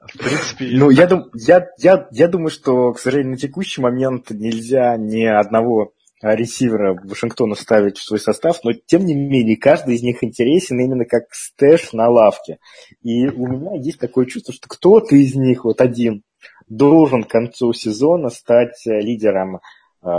В 0.07 0.17
принципе... 0.17 0.69
Ну, 0.71 0.89
я, 0.89 1.05
дум, 1.05 1.29
я, 1.33 1.67
я, 1.77 2.07
я 2.11 2.27
думаю, 2.27 2.49
что, 2.49 2.93
к 2.93 2.99
сожалению, 2.99 3.33
на 3.33 3.37
текущий 3.37 3.81
момент 3.81 4.29
нельзя 4.31 4.95
ни 4.97 5.25
одного 5.25 5.91
ресивера 6.21 6.99
Вашингтона 7.03 7.55
ставить 7.55 7.97
в 7.97 8.03
свой 8.03 8.19
состав, 8.19 8.63
но 8.63 8.71
тем 8.73 9.05
не 9.05 9.13
менее 9.13 9.57
каждый 9.57 9.95
из 9.95 10.01
них 10.01 10.23
интересен 10.23 10.79
именно 10.79 11.05
как 11.05 11.25
stash 11.31 11.93
на 11.93 12.09
лавке. 12.09 12.57
И 13.03 13.27
у 13.27 13.45
меня 13.47 13.75
есть 13.75 13.99
такое 13.99 14.25
чувство, 14.25 14.53
что 14.53 14.67
кто-то 14.67 15.15
из 15.15 15.35
них, 15.35 15.65
вот 15.65 15.81
один, 15.81 16.23
должен 16.67 17.23
к 17.23 17.29
концу 17.29 17.73
сезона 17.73 18.29
стать 18.29 18.81
лидером 18.85 19.59
э, 20.01 20.09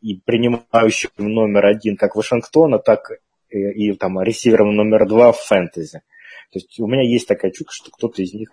и 0.00 0.20
принимающим 0.24 1.10
номер 1.18 1.66
один 1.66 1.96
как 1.96 2.16
Вашингтона, 2.16 2.78
так 2.78 3.10
и, 3.50 3.58
и 3.58 3.92
там 3.94 4.20
ресивером 4.20 4.74
номер 4.74 5.06
два 5.06 5.32
в 5.32 5.38
фэнтези. 5.38 6.02
То 6.50 6.58
есть 6.58 6.78
у 6.80 6.86
меня 6.86 7.02
есть 7.02 7.28
такая 7.28 7.50
чувство, 7.50 7.72
что 7.72 7.90
кто-то 7.90 8.22
из 8.22 8.34
них 8.34 8.50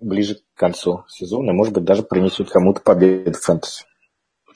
ближе 0.00 0.36
к 0.36 0.58
концу 0.58 1.04
сезона, 1.08 1.52
может 1.52 1.74
быть, 1.74 1.84
даже 1.84 2.02
принесет 2.02 2.50
кому-то 2.50 2.80
победу 2.80 3.32
в 3.32 3.42
фэнтези. 3.42 3.84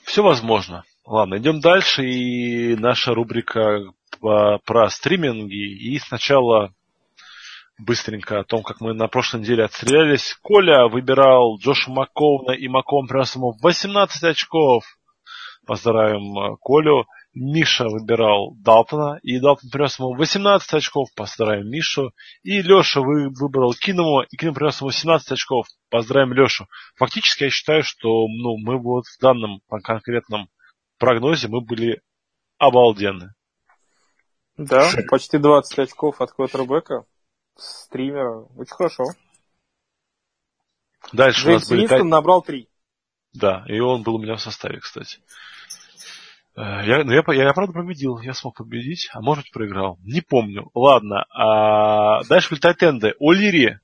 Все 0.03 0.23
возможно. 0.23 0.83
Ладно, 1.05 1.37
идем 1.37 1.59
дальше. 1.59 2.03
И 2.03 2.75
наша 2.75 3.13
рубрика 3.13 3.79
про 4.19 4.89
стриминги. 4.89 5.93
И 5.93 5.99
сначала 5.99 6.73
быстренько 7.77 8.39
о 8.39 8.43
том, 8.43 8.63
как 8.63 8.81
мы 8.81 8.93
на 8.93 9.07
прошлой 9.07 9.41
неделе 9.41 9.65
отстрелялись. 9.65 10.37
Коля 10.41 10.87
выбирал 10.87 11.57
Джоша 11.59 11.91
Маккоуна 11.91 12.51
и 12.51 12.67
Маккоун 12.67 13.07
принес 13.07 13.35
ему 13.35 13.53
18 13.61 14.23
очков. 14.23 14.83
Поздравим 15.65 16.37
э, 16.37 16.57
Колю. 16.61 17.05
Миша 17.33 17.85
выбирал 17.87 18.55
Далтона, 18.57 19.17
и 19.23 19.39
Далтон 19.39 19.69
принес 19.69 19.97
ему 19.99 20.15
18 20.15 20.73
очков, 20.73 21.07
поздравим 21.15 21.69
Мишу. 21.69 22.11
И 22.43 22.61
Леша 22.61 22.99
вы, 22.99 23.29
выбрал 23.29 23.73
Киному, 23.73 24.23
и 24.23 24.35
Киному 24.35 24.55
принес 24.55 24.81
ему 24.81 24.91
17 24.91 25.31
очков, 25.31 25.67
поздравим 25.89 26.33
Лешу. 26.33 26.67
Фактически 26.95 27.45
я 27.45 27.49
считаю, 27.49 27.83
что 27.83 28.27
ну, 28.27 28.57
мы 28.57 28.77
вот 28.77 29.05
в 29.05 29.21
данном 29.21 29.61
конкретном 29.69 30.49
прогнозе 30.97 31.47
мы 31.47 31.61
были 31.61 32.01
обалденны. 32.57 33.33
Да, 34.57 34.89
почти 35.09 35.37
20 35.37 35.79
очков 35.79 36.19
от 36.19 36.33
квотербека, 36.33 37.05
стримера, 37.55 38.41
очень 38.55 38.75
хорошо. 38.75 39.03
Дальше 41.13 41.45
Джеймс 41.45 41.49
у 41.49 41.59
нас 41.59 41.69
были... 41.69 41.81
Винстон 41.81 42.09
набрал 42.09 42.41
3. 42.41 42.67
Да, 43.33 43.63
и 43.67 43.79
он 43.79 44.03
был 44.03 44.15
у 44.15 44.21
меня 44.21 44.35
в 44.35 44.41
составе, 44.41 44.79
кстати. 44.79 45.19
Э, 46.55 46.85
я, 46.85 47.03
ну, 47.03 47.11
я, 47.11 47.23
я, 47.27 47.43
я, 47.43 47.53
правда, 47.53 47.73
победил. 47.73 48.19
Я 48.19 48.33
смог 48.33 48.57
победить, 48.57 49.09
а 49.13 49.21
может 49.21 49.45
быть 49.45 49.53
проиграл. 49.53 49.97
Не 50.03 50.21
помню. 50.21 50.69
Ладно. 50.73 51.25
А 51.33 52.23
дальше 52.25 52.49
были 52.49 52.59
тайтенды. 52.59 53.13
О'Лири 53.19 53.79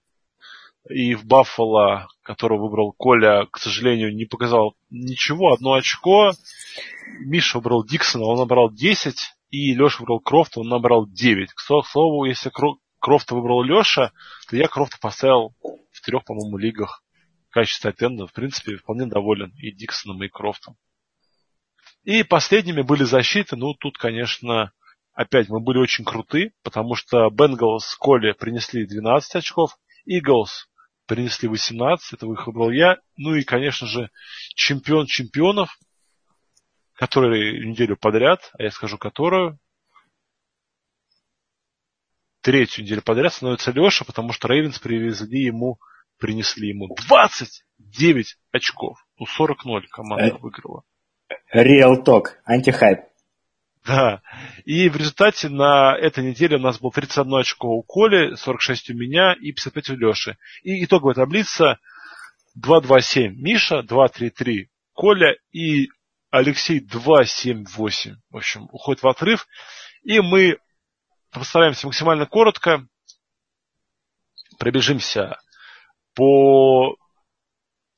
и 0.90 1.16
в 1.16 1.26
Баффало, 1.26 2.08
которого 2.22 2.64
выбрал 2.64 2.94
Коля, 2.94 3.46
к 3.52 3.58
сожалению, 3.58 4.16
не 4.16 4.26
показал 4.26 4.76
ничего. 4.90 5.54
Одно 5.54 5.74
очко. 5.74 6.32
Миша 7.20 7.58
выбрал 7.58 7.86
Диксона, 7.86 8.26
он 8.26 8.38
набрал 8.38 8.72
10. 8.72 9.16
И 9.50 9.74
Леша 9.74 10.00
выбрал 10.00 10.20
Крофта, 10.20 10.60
он 10.60 10.68
набрал 10.68 11.08
9. 11.08 11.54
К 11.54 11.86
слову, 11.86 12.26
если 12.26 12.50
Крофта 13.08 13.36
выбрал 13.36 13.64
Леша, 13.64 14.12
то 14.50 14.58
я 14.58 14.68
Крофта 14.68 14.98
поставил 15.00 15.56
в 15.94 16.02
трех, 16.02 16.26
по-моему, 16.26 16.58
лигах 16.58 17.06
в 17.50 17.54
качестве 17.54 17.94
тайтенда. 17.94 18.28
В 18.28 18.34
принципе, 18.34 18.76
вполне 18.76 19.06
доволен 19.06 19.54
и 19.58 19.72
Диксоном, 19.72 20.22
и 20.24 20.28
Крофтом. 20.28 20.76
И 22.04 22.24
последними 22.24 22.82
были 22.82 23.06
защиты. 23.06 23.56
Ну, 23.56 23.76
тут, 23.76 23.98
конечно, 23.98 24.74
опять 25.14 25.48
мы 25.48 25.62
были 25.62 25.78
очень 25.78 26.04
круты, 26.04 26.52
потому 26.64 26.96
что 26.96 27.30
Бенгалс 27.30 27.96
Коли 27.96 28.34
принесли 28.34 28.86
12 28.86 29.36
очков, 29.38 29.78
Иглс 30.04 30.68
принесли 31.06 31.48
18, 31.48 32.12
это 32.12 32.28
выбрал 32.28 32.72
я. 32.72 32.98
Ну 33.16 33.36
и, 33.36 33.44
конечно 33.46 33.88
же, 33.88 34.10
чемпион 34.54 35.06
чемпионов, 35.06 35.80
который 36.96 37.70
неделю 37.70 37.96
подряд, 37.96 38.52
а 38.60 38.64
я 38.64 38.72
скажу 38.72 38.98
которую, 38.98 39.58
третью 42.48 42.86
неделю 42.86 43.02
подряд 43.02 43.34
становится 43.34 43.72
Леша, 43.72 44.06
потому 44.06 44.32
что 44.32 44.48
Рейвенс 44.48 44.80
привезли 44.80 45.42
ему, 45.42 45.80
принесли 46.18 46.70
ему 46.70 46.96
29 47.10 48.38
очков. 48.54 49.06
Ну, 49.20 49.26
40-0 49.26 49.82
команда 49.92 50.28
э, 50.28 50.38
выиграла. 50.40 50.84
Real 51.54 52.02
Talk, 52.06 52.28
антихайп. 52.46 53.00
Да. 53.86 54.22
И 54.64 54.88
в 54.88 54.96
результате 54.96 55.50
на 55.50 55.98
этой 55.98 56.24
неделе 56.24 56.56
у 56.56 56.62
нас 56.62 56.80
было 56.80 56.90
31 56.94 57.36
очко 57.36 57.68
у 57.68 57.84
Коли, 57.84 58.36
46 58.38 58.92
у 58.92 58.94
меня 58.94 59.34
и 59.34 59.52
55 59.52 59.90
у 59.90 59.96
Леши. 59.98 60.38
И 60.64 60.86
итоговая 60.86 61.16
таблица 61.16 61.80
2-2-7 62.58 63.28
Миша, 63.36 63.80
2-3-3 63.86 64.68
Коля 64.94 65.36
и 65.52 65.90
Алексей 66.30 66.80
2-7-8. 66.80 67.66
В 68.30 68.38
общем, 68.38 68.70
уходит 68.72 69.04
в 69.04 69.08
отрыв. 69.10 69.46
И 70.04 70.22
мы 70.22 70.60
постараемся 71.38 71.88
максимально 71.88 72.26
коротко 72.26 72.88
пробежимся 74.58 75.38
по 76.16 76.96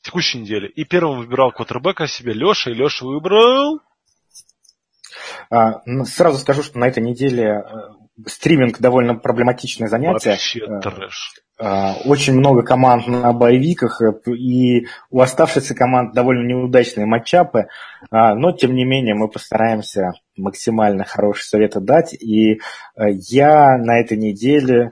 текущей 0.02 0.40
неделе. 0.40 0.70
И 0.70 0.84
первым 0.84 1.20
выбирал 1.20 1.52
квотербека 1.52 2.08
себе 2.08 2.34
Леша, 2.34 2.72
и 2.72 2.74
Леша 2.74 3.06
выбрал... 3.06 3.80
А, 5.50 5.82
ну, 5.86 6.06
сразу 6.06 6.38
скажу, 6.38 6.62
что 6.64 6.78
на 6.78 6.88
этой 6.88 7.02
неделе 7.02 7.64
э, 7.64 7.64
стриминг 8.28 8.80
довольно 8.80 9.16
проблематичное 9.16 9.88
занятие. 9.88 10.32
Вообще 10.32 10.60
э, 10.60 10.80
трэш. 10.82 11.34
А, 11.60 11.96
очень 12.06 12.34
много 12.34 12.64
команд 12.64 13.08
на 13.08 13.34
боевиках, 13.34 14.02
э, 14.02 14.32
и 14.32 14.88
у 15.10 15.20
оставшихся 15.20 15.76
команд 15.76 16.14
довольно 16.14 16.48
неудачные 16.48 17.06
матчапы, 17.06 17.68
а, 18.12 18.36
но 18.36 18.52
тем 18.52 18.76
не 18.76 18.86
менее 18.86 19.16
мы 19.16 19.28
постараемся 19.28 20.12
максимально 20.40 21.04
хорошие 21.04 21.46
советы 21.46 21.80
дать. 21.80 22.14
И 22.14 22.62
я 22.96 23.78
на 23.78 24.00
этой 24.00 24.18
неделе 24.18 24.92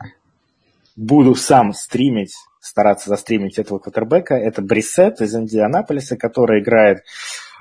буду 0.95 1.36
сам 1.36 1.74
стримить 1.74 2.34
стараться 2.68 3.10
застримить 3.10 3.58
этого 3.58 3.80
квотербека. 3.80 4.36
Это 4.36 4.62
Брисет 4.62 5.22
из 5.22 5.34
Индианаполиса, 5.36 6.18
который 6.18 6.62
играет 6.62 7.04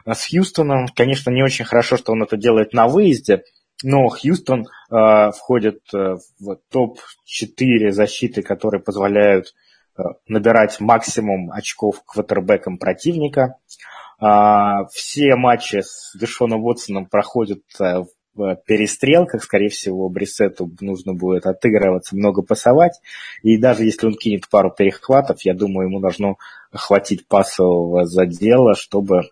э, 0.05 0.12
с 0.12 0.28
Хьюстоном. 0.28 0.89
Конечно, 0.95 1.30
не 1.30 1.43
очень 1.43 1.64
хорошо, 1.64 1.97
что 1.97 2.12
он 2.12 2.22
это 2.22 2.37
делает 2.37 2.72
на 2.72 2.89
выезде, 2.89 3.45
но 3.82 4.09
Хьюстон 4.09 4.64
э, 4.64 5.30
входит 5.30 5.80
э, 5.95 6.16
в 6.41 6.59
топ-4 6.70 7.91
защиты, 7.91 8.43
которые 8.43 8.82
позволяют 8.82 9.55
э, 9.97 10.03
набирать 10.26 10.80
максимум 10.80 11.53
очков 11.53 12.03
квотербекам 12.05 12.79
противника. 12.79 13.41
Э, 13.41 14.05
все 14.18 15.37
матчи 15.37 15.83
с 15.83 16.13
Дэшоном 16.18 16.64
Уотсоном 16.64 17.07
проходят 17.07 17.63
э, 17.79 18.05
в 18.34 18.57
перестрелках, 18.67 19.43
скорее 19.43 19.68
всего, 19.68 20.09
Брисету 20.09 20.71
нужно 20.80 21.14
будет 21.14 21.47
отыгрываться, 21.47 22.17
много 22.17 22.43
пасовать. 22.43 23.01
И 23.43 23.59
даже 23.59 23.84
если 23.84 24.07
он 24.07 24.14
кинет 24.14 24.49
пару 24.49 24.71
перехватов, 24.71 25.43
я 25.43 25.55
думаю, 25.55 25.88
ему 25.88 26.01
должно 26.01 26.37
хватить 26.72 27.26
пасового 27.26 28.05
задела, 28.05 28.75
чтобы 28.75 29.30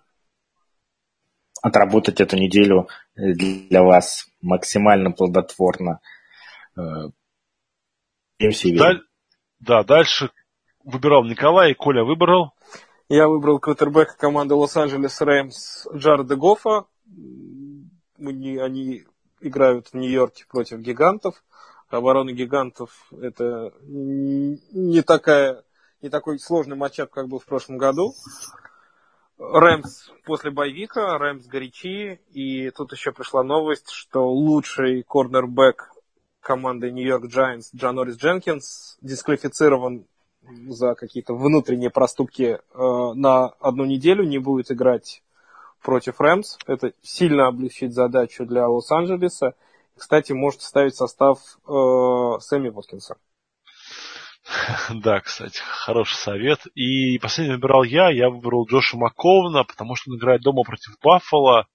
отработать 1.63 2.21
эту 2.21 2.37
неделю 2.37 2.89
для 3.15 3.83
вас 3.83 4.27
максимально 4.41 5.11
плодотворно. 5.13 6.01
Э, 6.77 7.09
Даль... 8.79 9.01
Да, 9.61 9.83
дальше 9.83 10.31
выбирал 10.83 11.25
Николай, 11.25 11.73
и 11.73 11.75
Коля 11.75 12.05
выбрал. 12.05 12.54
Я 13.09 13.29
выбрал 13.29 13.59
квотербека 13.59 14.17
команды 14.17 14.55
Лос-Анджелес 14.55 15.21
Рэмс 15.21 15.87
Джареда 15.95 16.37
Гофа 16.37 16.87
они 18.19 19.05
играют 19.41 19.89
в 19.89 19.95
Нью-Йорке 19.95 20.47
против 20.49 20.79
гигантов. 20.79 21.43
Оборона 21.91 22.33
гигантов 22.33 22.91
это 23.13 23.73
не, 23.83 25.03
такая, 25.03 25.65
не 26.01 26.09
такой 26.09 26.39
сложный 26.39 26.77
матчап, 26.77 27.11
как 27.11 27.29
был 27.29 27.39
в 27.39 27.45
прошлом 27.45 27.79
году. 27.79 28.15
Рэмс 29.39 30.11
после 30.25 30.51
боевика, 30.51 31.19
Рэмс 31.19 31.47
горячи, 31.47 32.21
и 32.31 32.71
тут 32.71 32.93
еще 32.93 33.13
пришла 33.13 33.43
новость, 33.43 33.91
что 33.91 34.29
лучший 34.31 35.03
корнербэк 35.03 35.93
команды 36.41 36.91
Нью-Йорк 36.91 37.25
Giants 37.27 37.71
Джанорис 37.75 38.17
Дженкинс 38.17 38.99
дисквалифицирован 39.03 40.07
за 40.69 40.95
какие-то 40.95 41.35
внутренние 41.35 41.91
проступки 41.91 42.43
э, 42.43 42.59
на 43.15 43.47
одну 43.61 43.85
неделю, 43.85 44.25
не 44.25 44.39
будет 44.39 44.71
играть 44.71 45.23
против 45.83 46.21
Рэмс. 46.21 46.59
Это 46.67 46.93
сильно 47.03 47.47
облегчит 47.47 47.93
задачу 47.93 48.47
для 48.47 48.69
Лос-Анджелеса. 48.69 49.55
Кстати, 49.97 50.33
может 50.33 50.63
ставить 50.63 50.97
состав 50.97 51.39
э, 51.67 52.41
Сэмми 52.41 52.69
Воткинса. 52.71 53.17
Да, 54.91 55.21
кстати, 55.21 55.59
хороший 55.59 56.17
совет. 56.17 56.67
И 56.75 57.19
последний 57.19 57.55
выбирал 57.55 57.83
я. 57.83 58.11
Я 58.11 58.29
выбрал 58.29 58.67
Джоша 58.67 58.97
Маковна, 58.97 59.65
потому 59.65 59.95
что 59.95 60.11
он 60.11 60.19
играет 60.19 60.43
дома 60.43 60.63
против 60.63 60.99
Баффала. 61.03 61.67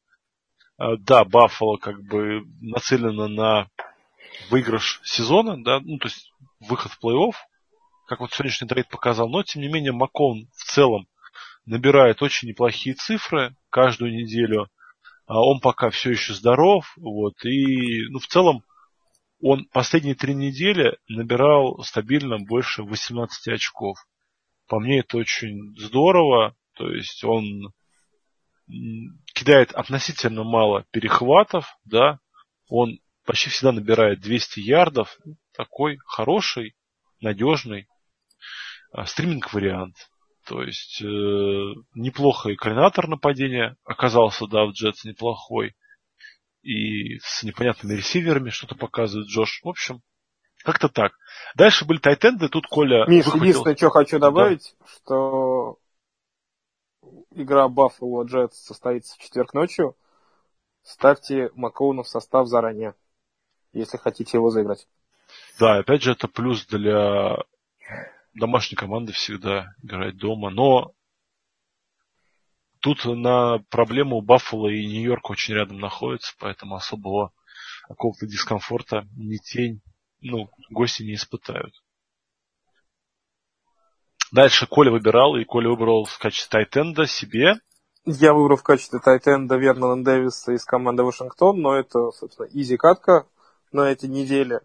А, 0.77 0.95
да, 0.97 1.25
Баффало 1.25 1.77
как 1.77 2.01
бы 2.01 2.43
нацелено 2.61 3.27
на 3.27 3.69
выигрыш 4.49 5.01
сезона, 5.03 5.61
да, 5.61 5.79
ну, 5.81 5.97
то 5.97 6.07
есть 6.07 6.31
выход 6.59 6.91
в 6.91 7.03
плей-офф, 7.03 7.33
как 8.09 8.21
вот 8.21 8.33
сегодняшний 8.33 8.67
трейд 8.67 8.89
показал, 8.89 9.29
но, 9.29 9.43
тем 9.43 9.61
не 9.61 9.67
менее, 9.67 9.91
Макон 9.91 10.47
в 10.55 10.63
целом 10.63 11.07
набирает 11.67 12.23
очень 12.23 12.47
неплохие 12.47 12.95
цифры 12.95 13.55
каждую 13.69 14.11
неделю. 14.11 14.67
А 15.27 15.39
он 15.39 15.59
пока 15.59 15.91
все 15.91 16.09
еще 16.09 16.33
здоров, 16.33 16.91
вот, 16.97 17.45
и, 17.45 18.07
ну, 18.09 18.17
в 18.17 18.25
целом, 18.25 18.63
он 19.41 19.65
последние 19.71 20.15
три 20.15 20.33
недели 20.33 20.97
набирал 21.07 21.83
стабильно 21.83 22.39
больше 22.39 22.81
18 22.81 23.47
очков. 23.49 23.99
По 24.67 24.79
мне 24.79 25.01
это 25.01 25.17
очень 25.17 25.77
здорово, 25.77 26.55
то 26.73 26.89
есть 26.89 27.23
он 27.23 27.71
кидает 29.35 29.71
относительно 29.71 30.43
мало 30.43 30.83
перехватов, 30.89 31.77
да, 31.85 32.19
он 32.69 32.99
почти 33.23 33.51
всегда 33.51 33.71
набирает 33.71 34.19
200 34.19 34.61
ярдов, 34.61 35.15
такой 35.53 35.97
хороший, 36.07 36.75
надежный 37.21 37.87
стриминг-вариант. 39.05 39.95
То 40.45 40.63
есть 40.63 41.01
э, 41.01 41.05
неплохой 41.93 42.55
координатор 42.55 43.07
нападения 43.07 43.75
оказался, 43.83 44.47
да, 44.47 44.65
в 44.65 44.71
Джетс 44.71 45.03
неплохой. 45.05 45.75
И 46.61 47.19
с 47.19 47.43
непонятными 47.43 47.93
ресиверами 47.93 48.49
что-то 48.49 48.75
показывает 48.75 49.27
Джош. 49.29 49.61
В 49.63 49.69
общем, 49.69 50.01
как-то 50.63 50.89
так. 50.89 51.13
Дальше 51.55 51.85
были 51.85 51.99
тайтенды, 51.99 52.49
тут 52.49 52.67
Коля... 52.67 53.05
Миш, 53.07 53.25
выхватил... 53.25 53.43
единственное, 53.43 53.75
что 53.75 53.89
хочу 53.91 54.19
добавить, 54.19 54.75
да. 54.79 54.85
что 54.87 55.77
игра 57.31 57.67
Buffalo 57.67 58.25
Jets 58.25 58.53
состоится 58.53 59.15
в 59.15 59.19
четверг 59.19 59.53
ночью. 59.53 59.95
Ставьте 60.81 61.51
Макоуна 61.53 62.03
в 62.03 62.09
состав 62.09 62.47
заранее, 62.47 62.95
если 63.71 63.97
хотите 63.97 64.37
его 64.37 64.49
заиграть. 64.49 64.87
Да, 65.59 65.77
опять 65.77 66.01
же, 66.01 66.13
это 66.13 66.27
плюс 66.27 66.65
для 66.65 67.37
домашней 68.39 68.75
команды 68.75 69.13
всегда 69.13 69.73
играть 69.83 70.17
дома. 70.17 70.49
Но 70.49 70.93
тут 72.79 73.05
на 73.05 73.59
проблему 73.69 74.21
Баффало 74.21 74.69
и 74.69 74.85
Нью-Йорк 74.85 75.29
очень 75.29 75.53
рядом 75.53 75.79
находятся, 75.79 76.33
поэтому 76.39 76.75
особого 76.75 77.31
какого-то 77.87 78.25
дискомфорта 78.27 79.07
ни 79.15 79.37
тень, 79.37 79.81
ну, 80.21 80.49
гости 80.69 81.03
не 81.03 81.15
испытают. 81.15 81.73
Дальше 84.31 84.67
Коля 84.67 84.91
выбирал, 84.91 85.35
и 85.35 85.43
Коля 85.43 85.69
выбрал 85.69 86.05
в 86.05 86.17
качестве 86.19 86.49
тайтенда 86.51 87.07
себе. 87.07 87.55
Я 88.05 88.33
выбрал 88.33 88.57
в 88.57 88.63
качестве 88.63 88.99
тайтенда 88.99 89.55
Вернона 89.57 90.03
Дэвиса 90.03 90.53
из 90.53 90.63
команды 90.65 91.03
Вашингтон, 91.03 91.59
но 91.59 91.75
это, 91.75 92.11
собственно, 92.11 92.47
изи 92.51 92.77
катка 92.77 93.27
на 93.71 93.89
этой 93.89 94.07
неделе. 94.07 94.61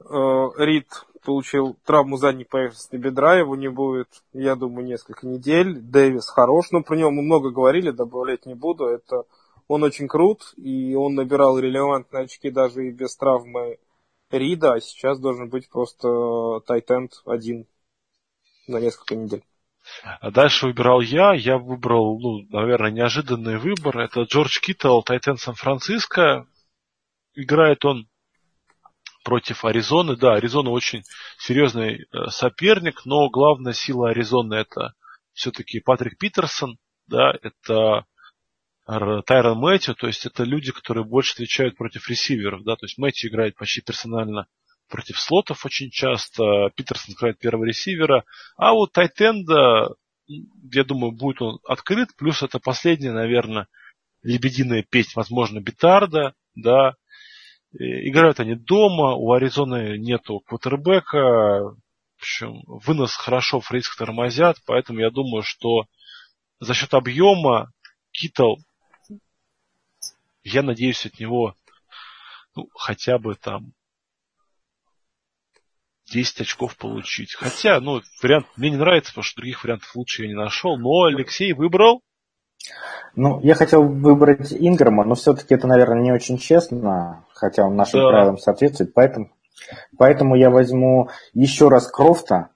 Э, 0.00 0.48
Рид 0.58 0.88
получил 1.24 1.76
травму 1.84 2.16
задней 2.16 2.44
поверхности 2.44 2.96
бедра, 2.96 3.36
его 3.38 3.56
не 3.56 3.68
будет, 3.68 4.08
я 4.32 4.54
думаю, 4.54 4.86
несколько 4.86 5.26
недель. 5.26 5.80
Дэвис 5.80 6.28
хорош, 6.28 6.70
но 6.70 6.82
про 6.82 6.96
него 6.96 7.10
мы 7.10 7.22
много 7.22 7.50
говорили, 7.50 7.90
добавлять 7.90 8.46
не 8.46 8.54
буду. 8.54 8.86
Это 8.86 9.24
он 9.66 9.82
очень 9.82 10.08
крут, 10.08 10.52
и 10.56 10.94
он 10.94 11.14
набирал 11.14 11.58
релевантные 11.58 12.24
очки 12.24 12.50
даже 12.50 12.86
и 12.86 12.92
без 12.92 13.16
травмы 13.16 13.78
Рида, 14.30 14.74
а 14.74 14.80
сейчас 14.80 15.18
должен 15.18 15.48
быть 15.48 15.68
просто 15.68 16.60
тайтенд 16.66 17.12
один 17.24 17.66
на 18.66 18.78
несколько 18.80 19.14
недель. 19.14 19.44
А 20.20 20.30
дальше 20.30 20.66
выбирал 20.66 21.00
я. 21.00 21.34
Я 21.34 21.58
выбрал, 21.58 22.18
ну, 22.18 22.46
наверное, 22.48 22.90
неожиданный 22.90 23.58
выбор. 23.58 23.98
Это 23.98 24.22
Джордж 24.22 24.60
Киттл, 24.60 25.02
Тайтен 25.02 25.36
Сан-Франциско. 25.36 26.46
Играет 27.34 27.84
он 27.84 28.08
против 29.24 29.64
Аризоны. 29.64 30.16
Да, 30.16 30.34
Аризона 30.34 30.70
очень 30.70 31.02
серьезный 31.38 32.02
э, 32.12 32.26
соперник, 32.28 33.04
но 33.04 33.28
главная 33.30 33.72
сила 33.72 34.10
Аризоны 34.10 34.54
это 34.54 34.94
все-таки 35.32 35.80
Патрик 35.80 36.16
Питерсон, 36.16 36.78
да, 37.08 37.32
это 37.42 38.04
Тайрон 38.86 39.58
Мэтью, 39.58 39.94
то 39.94 40.06
есть 40.06 40.26
это 40.26 40.44
люди, 40.44 40.70
которые 40.70 41.04
больше 41.04 41.32
отвечают 41.32 41.76
против 41.76 42.08
ресиверов, 42.08 42.64
да, 42.64 42.76
то 42.76 42.84
есть 42.84 42.98
Мэтью 42.98 43.30
играет 43.30 43.56
почти 43.56 43.80
персонально 43.80 44.46
против 44.88 45.18
слотов 45.18 45.64
очень 45.64 45.90
часто, 45.90 46.70
Питерсон 46.76 47.14
играет 47.14 47.38
первого 47.38 47.64
ресивера, 47.64 48.24
а 48.56 48.74
вот 48.74 48.92
Тайтенда, 48.92 49.94
я 50.26 50.84
думаю, 50.84 51.12
будет 51.12 51.40
он 51.40 51.58
открыт, 51.66 52.10
плюс 52.16 52.42
это 52.42 52.58
последняя, 52.58 53.12
наверное, 53.12 53.68
лебединая 54.22 54.82
песня, 54.82 55.12
возможно, 55.16 55.60
Битарда, 55.60 56.34
да, 56.54 56.94
играют 57.78 58.40
они 58.40 58.54
дома, 58.54 59.14
у 59.14 59.32
Аризоны 59.32 59.98
нету 59.98 60.40
квотербека, 60.40 61.74
в 62.16 62.20
общем, 62.20 62.62
вынос 62.66 63.14
хорошо, 63.14 63.60
фриск 63.60 63.96
тормозят, 63.96 64.56
поэтому 64.66 65.00
я 65.00 65.10
думаю, 65.10 65.42
что 65.42 65.84
за 66.60 66.74
счет 66.74 66.94
объема 66.94 67.72
Китл, 68.12 68.56
я 70.42 70.62
надеюсь 70.62 71.04
от 71.06 71.18
него 71.18 71.54
ну, 72.54 72.68
хотя 72.74 73.18
бы 73.18 73.34
там 73.34 73.72
10 76.12 76.42
очков 76.42 76.76
получить. 76.76 77.34
Хотя, 77.34 77.80
ну, 77.80 78.00
вариант 78.22 78.46
мне 78.56 78.70
не 78.70 78.76
нравится, 78.76 79.10
потому 79.10 79.24
что 79.24 79.40
других 79.40 79.64
вариантов 79.64 79.94
лучше 79.96 80.22
я 80.22 80.28
не 80.28 80.34
нашел. 80.34 80.76
Но 80.76 81.04
Алексей 81.04 81.52
выбрал. 81.52 82.02
Ну, 83.16 83.40
я 83.42 83.54
хотел 83.54 83.82
выбрать 83.84 84.52
Инграма, 84.52 85.04
но 85.04 85.14
все-таки 85.14 85.54
это, 85.54 85.66
наверное, 85.66 86.02
не 86.02 86.12
очень 86.12 86.38
честно, 86.38 87.23
хотя 87.34 87.66
он 87.66 87.76
нашим 87.76 88.00
да. 88.00 88.08
правилам 88.08 88.38
соответствует. 88.38 88.94
Поэтому, 88.94 89.30
поэтому 89.98 90.36
я 90.36 90.50
возьму 90.50 91.08
еще 91.32 91.68
раз 91.68 91.86
Крофта. 91.86 92.48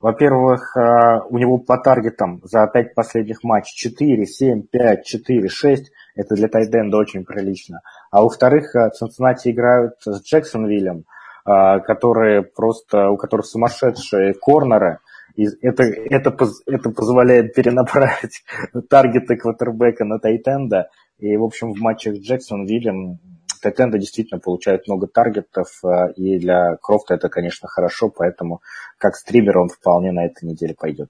Во-первых, 0.00 0.76
а, 0.76 1.24
у 1.28 1.38
него 1.38 1.58
по 1.58 1.78
таргетам 1.78 2.40
за 2.44 2.66
5 2.66 2.94
последних 2.94 3.42
матчей 3.42 3.74
4, 3.76 4.26
7, 4.26 4.62
5, 4.62 5.04
4, 5.04 5.48
6. 5.48 5.92
Это 6.14 6.34
для 6.34 6.48
Тайденда 6.48 6.96
очень 6.98 7.24
прилично. 7.24 7.80
А 8.10 8.22
во-вторых, 8.22 8.74
а, 8.76 8.90
Цинциннати 8.90 9.50
играют 9.50 9.94
с 10.00 10.22
Джексонвиллем– 10.22 11.04
а, 11.48 11.78
которые 11.78 12.42
просто, 12.42 13.08
у 13.08 13.16
которых 13.16 13.46
сумасшедшие 13.46 14.34
корнеры, 14.34 14.98
и 15.36 15.46
это, 15.62 15.84
это, 15.84 16.36
это 16.66 16.90
позволяет 16.90 17.54
перенаправить 17.54 18.42
таргеты 18.90 19.36
квотербека 19.36 20.04
на 20.04 20.18
Тайтенда. 20.18 20.88
И, 21.18 21.36
в 21.36 21.44
общем, 21.44 21.72
в 21.72 21.78
матчах 21.78 22.14
Джексон 22.16 22.66
видим, 22.66 23.20
Тайтенда 23.58 23.98
действительно 23.98 24.40
получает 24.40 24.86
много 24.86 25.06
таргетов, 25.06 25.68
а, 25.84 26.10
и 26.16 26.38
для 26.38 26.76
Крофта 26.76 27.14
это, 27.14 27.28
конечно, 27.28 27.68
хорошо, 27.68 28.10
поэтому 28.10 28.60
как 28.98 29.16
стример 29.16 29.58
он 29.58 29.68
вполне 29.68 30.12
на 30.12 30.26
этой 30.26 30.44
неделе 30.44 30.74
пойдет. 30.74 31.08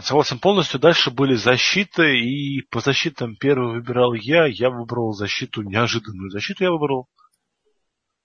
Согласен 0.00 0.38
полностью. 0.38 0.80
Дальше 0.80 1.10
были 1.10 1.34
защиты, 1.34 2.18
и 2.18 2.62
по 2.70 2.80
защитам 2.80 3.36
первый 3.36 3.74
выбирал 3.74 4.14
я. 4.14 4.46
Я 4.46 4.70
выбрал 4.70 5.12
защиту, 5.12 5.62
неожиданную 5.62 6.30
защиту 6.30 6.64
я 6.64 6.70
выбрал. 6.70 7.08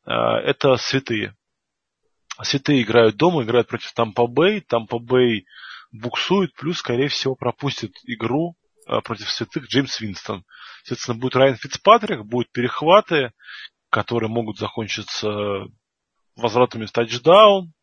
А, 0.05 0.39
это 0.39 0.75
святые. 0.77 1.35
Святые 2.41 2.83
играют 2.83 3.17
дома, 3.17 3.43
играют 3.43 3.67
против 3.67 3.91
Тампа 3.93 4.27
Бэй. 4.27 4.61
Тампа 4.61 4.99
Бэй 4.99 5.45
буксует, 5.91 6.53
плюс, 6.55 6.77
скорее 6.77 7.09
всего, 7.09 7.35
пропустит 7.35 7.93
игру 8.05 8.56
против 9.03 9.29
святых 9.29 9.67
Джеймс 9.67 9.99
Винстон. 9.99 10.45
Соответственно, 10.83 11.19
будет 11.19 11.35
Райан 11.35 11.57
Фицпатрик, 11.57 12.23
будут 12.23 12.51
перехваты, 12.51 13.31
которые 13.89 14.29
могут 14.29 14.57
закончиться 14.57 15.29
возвратами 16.35 16.85
в 16.85 16.91
тачдаун. 16.91 17.73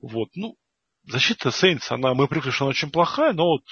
Вот, 0.00 0.30
ну, 0.34 0.56
защита 1.04 1.50
Сейнс, 1.50 1.90
она, 1.90 2.14
мы 2.14 2.28
привыкли, 2.28 2.50
что 2.50 2.64
она 2.64 2.70
очень 2.70 2.90
плохая, 2.90 3.32
но 3.32 3.44
вот 3.44 3.64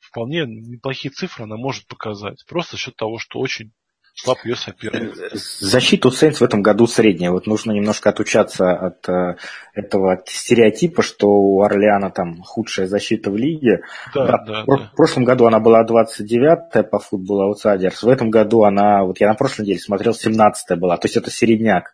вполне 0.00 0.44
неплохие 0.46 1.12
цифры 1.12 1.44
она 1.44 1.56
может 1.56 1.86
показать. 1.86 2.44
Просто 2.46 2.72
за 2.72 2.82
счет 2.82 2.96
того, 2.96 3.18
что 3.18 3.38
очень 3.38 3.72
слаб 4.14 4.38
ее 4.44 4.56
соперник. 4.56 5.14
Защита 5.34 6.08
у 6.08 6.10
Сейнс 6.10 6.40
в 6.40 6.44
этом 6.44 6.62
году 6.62 6.86
средняя. 6.86 7.30
Вот 7.30 7.46
нужно 7.46 7.72
немножко 7.72 8.10
отучаться 8.10 8.72
от 8.72 9.08
э, 9.08 9.36
этого 9.74 10.22
стереотипа, 10.26 11.02
что 11.02 11.28
у 11.28 11.62
Орлеана 11.62 12.10
там 12.10 12.42
худшая 12.42 12.86
защита 12.86 13.30
в 13.30 13.36
лиге. 13.36 13.82
Да, 14.14 14.26
да, 14.26 14.44
да, 14.44 14.62
в, 14.62 14.66
да. 14.66 14.90
в 14.92 14.96
прошлом 14.96 15.24
году 15.24 15.46
она 15.46 15.60
была 15.60 15.84
29-я 15.84 16.56
по 16.56 16.98
футболу 16.98 17.42
аутсайдерс. 17.42 18.02
В 18.02 18.08
этом 18.08 18.30
году 18.30 18.64
она, 18.64 19.04
вот 19.04 19.20
я 19.20 19.28
на 19.28 19.34
прошлой 19.34 19.62
неделе 19.62 19.80
смотрел, 19.80 20.12
17-я 20.12 20.76
была. 20.76 20.96
То 20.96 21.06
есть 21.06 21.16
это 21.16 21.30
середняк. 21.30 21.92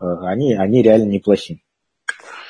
Э, 0.00 0.04
они, 0.22 0.54
они 0.54 0.82
реально 0.82 1.10
неплохие. 1.10 1.60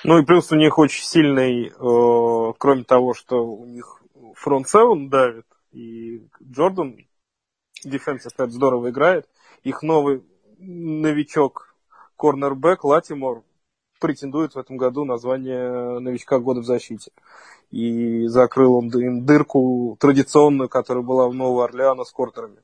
Ну 0.05 0.19
и 0.19 0.25
плюс 0.25 0.53
у 0.53 0.57
них 0.57 0.79
очень 0.79 1.05
сильный, 1.05 1.69
э, 1.69 2.53
кроме 2.59 2.85
того, 2.85 3.15
что 3.15 3.45
у 3.45 3.65
них 3.65 4.03
фронт 4.35 4.69
7 4.69 5.09
давит, 5.09 5.47
и 5.73 6.21
Джордан 6.43 6.99
Defensive 7.89 8.37
End 8.39 8.51
здорово 8.51 8.91
играет. 8.91 9.29
Их 9.63 9.83
новый 9.83 10.23
новичок, 10.59 11.75
корнербэк 12.17 12.85
Латимор, 12.85 13.43
претендует 14.01 14.55
в 14.55 14.59
этом 14.59 14.77
году 14.77 15.05
на 15.05 15.17
звание 15.17 15.99
новичка 15.99 16.39
года 16.39 16.61
в 16.61 16.65
защите. 16.65 17.11
И 17.71 18.27
закрыл 18.27 18.77
он 18.77 18.89
им 18.89 19.25
дырку 19.25 19.97
традиционную, 19.99 20.69
которая 20.69 21.03
была 21.03 21.29
в 21.29 21.35
Нового 21.35 21.65
Орлеана 21.65 22.05
с 22.05 22.13
кортерами. 22.13 22.59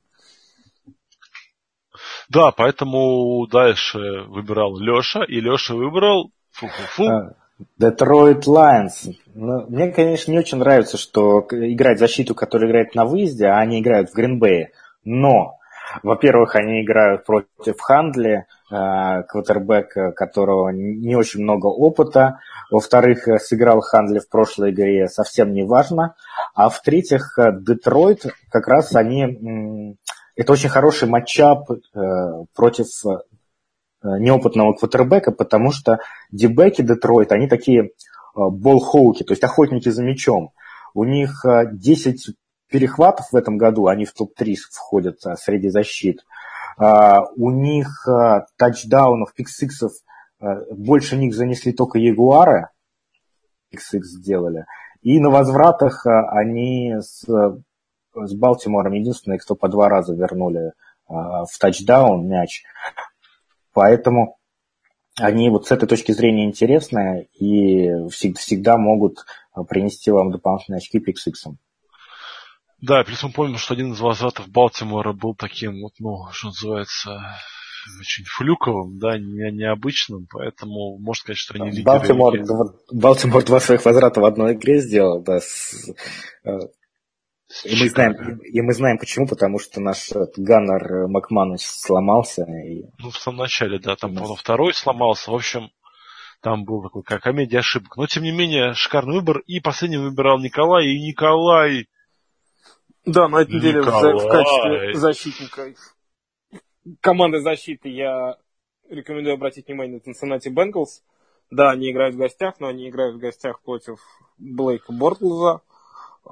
Да, 2.29 2.53
поэтому 2.53 3.47
дальше 3.49 3.99
выбирал 4.29 4.77
Леша, 4.79 5.25
и 5.25 5.41
Леша 5.41 5.75
выбрал 5.75 6.31
фу-фу-фу. 6.53 7.35
Детройт 7.77 8.47
Лайонс. 8.47 9.09
Ну, 9.35 9.67
мне, 9.69 9.91
конечно, 9.93 10.31
не 10.31 10.39
очень 10.39 10.59
нравится, 10.59 10.97
что 10.97 11.41
играть 11.51 11.99
защиту, 11.99 12.35
которая 12.35 12.71
играет 12.71 12.95
на 12.95 13.05
выезде, 13.05 13.47
а 13.47 13.59
они 13.59 13.81
играют 13.81 14.11
в 14.11 14.15
Гринбее. 14.15 14.73
Но, 15.05 15.57
во-первых, 16.03 16.57
они 16.57 16.83
играют 16.83 17.25
против 17.25 17.81
Хандли, 17.81 18.47
э, 18.71 19.23
квотербека, 19.29 20.13
которого 20.13 20.71
не 20.71 21.17
очень 21.17 21.43
много 21.43 21.67
опыта. 21.67 22.39
Во-вторых, 22.71 23.27
сыграл 23.41 23.81
Хандли 23.81 24.19
в 24.19 24.29
прошлой 24.29 24.71
игре 24.71 25.09
совсем 25.09 25.53
не 25.53 25.65
важно. 25.65 26.15
А 26.55 26.69
в-третьих, 26.69 27.39
Детройт, 27.61 28.27
как 28.51 28.69
раз 28.69 28.95
они... 28.95 29.97
Это 30.37 30.53
очень 30.53 30.69
хороший 30.71 31.09
матчап 31.09 31.71
э, 31.71 31.77
против 32.55 32.87
Э, 34.03 34.19
неопытного 34.19 34.73
квотербека, 34.73 35.31
потому 35.31 35.73
что 35.73 35.99
дебеки 36.33 36.81
Детройт, 36.81 37.33
они 37.33 37.49
такие 37.49 37.91
болхоуки, 38.35 39.25
то 39.25 39.33
есть 39.33 39.45
охотники 39.45 39.91
за 39.91 40.03
мячом. 40.03 40.53
У 40.95 41.05
них 41.05 41.45
10 41.45 42.29
э, 42.29 42.33
перехватов 42.71 43.27
в 43.31 43.37
этом 43.37 43.59
году, 43.59 43.87
они 43.87 44.05
в 44.05 44.13
топ-3 44.13 44.55
входят 44.71 45.25
э, 45.27 45.37
среди 45.37 45.69
защит. 45.69 46.25
У 47.37 47.51
них 47.51 48.09
тачдаунов, 48.57 49.35
пиксиксов, 49.35 49.93
больше 50.71 51.19
них 51.19 51.35
занесли 51.35 51.75
только 51.75 51.99
Ягуары, 51.99 52.69
pick 53.69 53.92
six 53.92 54.09
сделали. 54.09 54.65
И 55.03 55.21
на 55.21 55.29
возвратах 55.29 56.07
они 56.07 56.95
с, 57.01 57.27
с 57.27 58.35
Балтимором 58.35 58.95
единственные, 58.95 59.41
кто 59.41 59.57
по 59.57 59.69
два 59.69 59.91
раза 59.91 60.15
вернули 60.15 60.73
в 61.07 61.51
тачдаун 61.59 62.27
мяч. 62.27 62.63
Поэтому 63.75 64.39
они 65.19 65.51
вот 65.51 65.67
с 65.67 65.73
этой 65.73 65.87
точки 65.87 66.13
зрения 66.13 66.45
интересны 66.45 67.29
и 67.35 68.09
всегда 68.09 68.77
могут 68.79 69.25
а, 69.53 69.65
принести 69.65 70.11
вам 70.11 70.31
дополнительные 70.31 70.79
очки 70.79 70.99
PixX. 70.99 71.55
Да, 72.83 73.05
плюс 73.05 73.23
мы 73.23 73.33
помним, 73.33 73.59
что 73.59 73.75
один 73.75 73.93
из 73.93 74.01
возвратов 74.01 74.49
Балтимора 74.49 75.13
был 75.13 75.35
таким, 75.35 75.83
вот, 75.83 75.93
ну, 75.99 76.31
что 76.33 76.49
называется, 76.49 77.39
очень 78.01 78.25
флюковым, 78.25 78.99
да, 78.99 79.19
не, 79.19 79.53
необычным, 79.53 80.27
поэтому 80.31 80.99
можно 80.99 81.21
сказать, 81.21 81.39
что 81.39 81.55
они 81.55 81.71
лидеры. 81.71 81.85
Балтимор, 81.85 82.35
Балтимор 82.93 83.45
два 83.45 83.61
своих 83.61 83.85
возврата 83.85 84.21
в 84.21 84.25
одной 84.25 84.55
игре 84.55 84.81
сделал, 84.81 85.23
да, 85.23 85.41
с, 85.41 85.91
э, 86.45 86.59
и 87.65 87.83
мы, 87.83 87.89
знаем, 87.89 88.39
и 88.39 88.61
мы 88.61 88.73
знаем 88.73 88.99
почему, 88.99 89.27
потому 89.27 89.59
что 89.59 89.81
наш 89.81 90.11
Ганнер 90.37 91.09
Макманус 91.09 91.63
сломался. 91.63 92.45
И... 92.45 92.85
Ну, 92.99 93.11
в 93.11 93.17
самом 93.17 93.39
начале, 93.39 93.81
да, 93.81 93.97
там, 93.97 94.15
по 94.15 94.37
второй 94.37 94.73
сломался. 94.73 95.33
В 95.33 95.35
общем, 95.35 95.71
там 96.43 96.65
был 96.65 96.81
такой, 96.83 97.03
как 97.03 97.23
комедия 97.23 97.59
ошибок. 97.59 97.97
Но, 97.97 98.07
тем 98.07 98.23
не 98.23 98.31
менее, 98.31 98.75
шикарный 98.75 99.17
выбор. 99.17 99.41
И 99.49 99.59
последним 99.59 100.03
выбирал 100.03 100.39
Николай. 100.39 100.87
И 100.87 101.09
Николай... 101.09 101.87
Да, 103.05 103.29
на 103.29 103.43
этой 103.43 103.57
неделе 103.57 103.83
в, 103.83 103.87
в 103.87 104.29
качестве 104.29 104.95
защитника 104.95 105.75
команды 107.01 107.41
защиты 107.41 107.89
я 107.89 108.37
рекомендую 108.89 109.35
обратить 109.35 109.67
внимание 109.67 110.01
на 110.05 110.11
Cincinnati 110.11 110.53
Bengals. 110.53 111.03
Да, 111.51 111.71
они 111.71 111.91
играют 111.91 112.15
в 112.15 112.19
гостях, 112.19 112.55
но 112.61 112.69
они 112.69 112.89
играют 112.89 113.17
в 113.17 113.19
гостях 113.19 113.61
против 113.63 114.01
Блейка 114.39 114.93
Бортлза. 114.93 115.63
Э, 116.25 116.31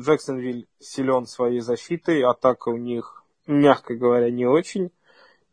Джексонвиль 0.00 0.66
силен 0.78 1.26
своей 1.26 1.60
защитой, 1.60 2.22
атака 2.22 2.68
у 2.68 2.76
них, 2.76 3.24
мягко 3.46 3.94
говоря, 3.94 4.30
не 4.30 4.46
очень. 4.46 4.90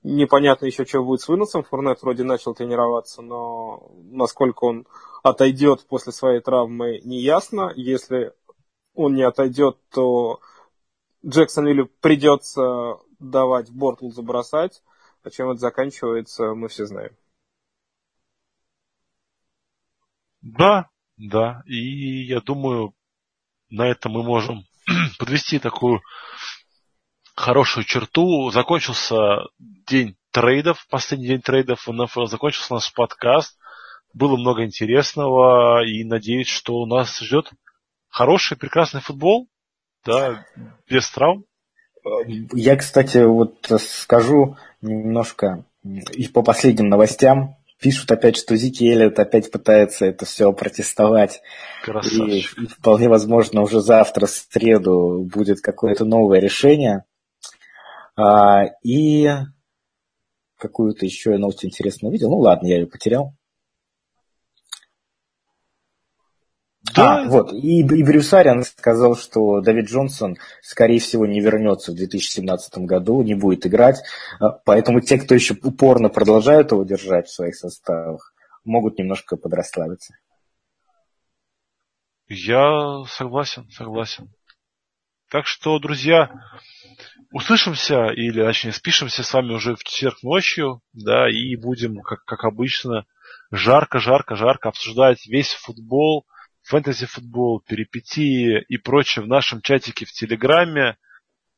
Непонятно 0.03 0.65
еще, 0.65 0.85
что 0.85 1.03
будет 1.03 1.21
с 1.21 1.27
выносом. 1.27 1.63
Фурнет 1.63 2.01
вроде 2.01 2.23
начал 2.23 2.53
тренироваться, 2.53 3.21
но 3.21 3.89
насколько 4.11 4.65
он 4.65 4.85
отойдет 5.23 5.85
после 5.87 6.11
своей 6.11 6.41
травмы, 6.41 6.99
не 7.03 7.21
ясно. 7.21 7.71
Если 7.75 8.33
он 8.93 9.15
не 9.15 9.23
отойдет, 9.23 9.77
то 9.91 10.41
Джексонвиллю 11.26 11.88
придется 12.02 12.97
давать 13.19 13.72
Бортл 13.72 14.10
забросать. 14.10 14.84
А 15.23 15.31
чем 15.31 15.49
это 15.49 15.60
заканчивается, 15.60 16.53
мы 16.53 16.68
все 16.68 16.85
знаем. 16.85 17.15
Да, 20.41 20.88
да. 21.18 21.64
И 21.65 22.26
я 22.26 22.41
думаю, 22.41 22.93
на 23.69 23.88
этом 23.88 24.11
мы 24.11 24.23
можем 24.23 24.65
подвести 25.18 25.57
такую 25.57 26.02
хорошую 27.35 27.85
черту. 27.85 28.52
Закончился 28.52 29.47
день 29.57 30.15
трейдов, 30.30 30.85
последний 30.89 31.27
день 31.27 31.41
трейдов 31.41 31.88
в 31.88 31.91
НФЛ, 31.91 32.26
закончился 32.26 32.76
наш 32.76 32.93
подкаст. 32.93 33.57
Было 34.14 34.38
много 34.38 34.64
интересного 34.64 35.84
и 35.84 36.03
надеюсь, 36.03 36.47
что 36.47 36.76
у 36.76 36.85
нас 36.85 37.19
ждет 37.19 37.49
хороший, 38.10 38.57
прекрасный 38.57 39.02
футбол, 39.02 39.49
да, 40.06 40.45
без 40.90 41.10
травм. 41.10 41.45
Я, 42.53 42.76
кстати, 42.76 43.18
вот 43.18 43.72
скажу 43.80 44.57
немножко 44.82 45.65
и 45.84 46.27
по 46.27 46.44
последним 46.44 46.90
новостям. 46.90 47.57
Пишут 47.80 48.11
опять, 48.11 48.38
что 48.38 48.56
Зики 48.56 48.86
Эллиот 48.86 49.19
опять 49.19 49.52
пытается 49.52 50.06
это 50.06 50.26
все 50.26 50.52
протестовать. 50.53 51.41
И, 51.86 52.40
и 52.40 52.68
вполне 52.68 53.10
возможно 53.10 53.61
уже 53.61 53.82
завтра, 53.82 54.27
в 54.27 54.30
среду, 54.30 55.30
будет 55.32 55.60
какое-то 55.60 56.06
новое 56.06 56.40
решение. 56.40 57.03
А, 58.15 58.64
и 58.82 59.30
какую-то 60.57 61.06
еще 61.06 61.32
я 61.32 61.38
новость 61.38 61.65
интересную 61.65 62.11
видел. 62.14 62.30
Ну 62.30 62.38
ладно, 62.38 62.68
я 62.68 62.77
ее 62.77 62.88
потерял. 62.88 63.35
Да. 66.95 67.23
А, 67.23 67.27
вот. 67.27 67.51
И, 67.53 67.81
и 67.81 68.03
Брюс 68.03 68.34
Ариан 68.34 68.63
сказал, 68.63 69.15
что 69.15 69.61
Давид 69.61 69.88
Джонсон, 69.89 70.38
скорее 70.61 70.99
всего, 70.99 71.26
не 71.26 71.41
вернется 71.41 71.91
в 71.91 71.95
2017 71.95 72.77
году, 72.80 73.22
не 73.22 73.35
будет 73.35 73.65
играть. 73.65 74.01
А, 74.39 74.49
поэтому 74.49 75.01
те, 75.01 75.17
кто 75.17 75.35
еще 75.35 75.55
упорно 75.61 76.09
продолжают 76.09 76.72
его 76.72 76.84
держать 76.84 77.27
в 77.27 77.34
своих 77.34 77.55
составах, 77.55 78.34
могут 78.63 78.97
немножко 78.97 79.35
подрасслабиться. 79.35 80.15
Я 82.27 83.03
согласен, 83.07 83.69
согласен. 83.69 84.34
Так 85.30 85.45
что, 85.47 85.77
друзья, 85.80 86.31
услышимся, 87.31 88.07
или 88.07 88.43
точнее 88.43 88.72
спишемся 88.72 89.23
с 89.23 89.34
вами 89.34 89.53
уже 89.53 89.76
в 89.76 89.84
четверг 89.84 90.23
ночью, 90.23 90.81
да, 90.93 91.30
и 91.30 91.55
будем, 91.55 92.01
как, 92.01 92.23
как 92.26 92.45
обычно, 92.45 93.05
жарко, 93.51 93.99
жарко, 93.99 94.35
жарко 94.35 94.69
обсуждать 94.69 95.26
весь 95.27 95.53
футбол, 95.53 96.26
фэнтези-футбол, 96.65 97.61
перипетии 97.61 98.63
и 98.67 98.77
прочее 98.77 99.23
в 99.23 99.27
нашем 99.27 99.61
чатике 99.61 100.05
в 100.05 100.11
Телеграме 100.11 100.97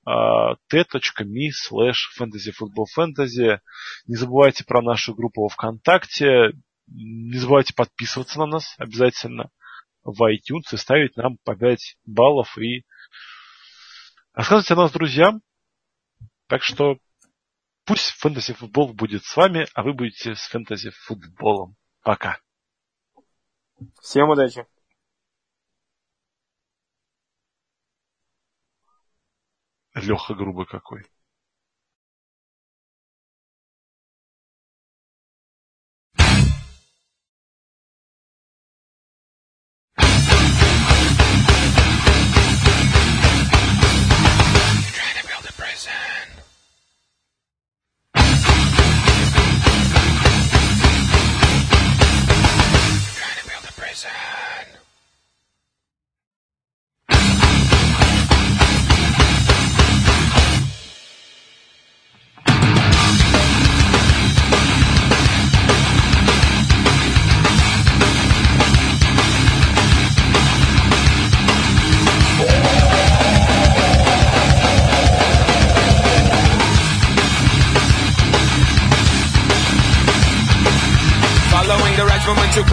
t.me 0.05 1.49
slash 1.49 2.07
fantasyfootballfantasy. 2.17 3.59
Не 4.05 4.15
забывайте 4.15 4.63
про 4.63 4.81
нашу 4.81 5.13
группу 5.13 5.43
во 5.43 5.49
ВКонтакте. 5.49 6.53
Не 6.87 7.37
забывайте 7.37 7.73
подписываться 7.73 8.39
на 8.39 8.45
нас 8.45 8.75
обязательно 8.77 9.49
в 10.03 10.21
iTunes 10.23 10.73
и 10.73 10.77
ставить 10.77 11.17
нам 11.17 11.37
по 11.43 11.55
5 11.55 11.97
баллов 12.05 12.57
и 12.57 12.85
рассказывать 14.33 14.71
о 14.71 14.75
нас 14.75 14.91
друзьям. 14.91 15.41
Так 16.47 16.63
что 16.63 16.97
пусть 17.85 18.11
фэнтези-футбол 18.11 18.93
будет 18.93 19.25
с 19.25 19.35
вами, 19.35 19.67
а 19.73 19.83
вы 19.83 19.93
будете 19.93 20.35
с 20.35 20.47
фэнтези-футболом. 20.47 21.75
Пока. 22.03 22.39
Всем 24.01 24.29
удачи. 24.29 24.65
Леха 30.01 30.35
грубый 30.35 30.65
какой. 30.65 31.05
Sound. 53.97 54.36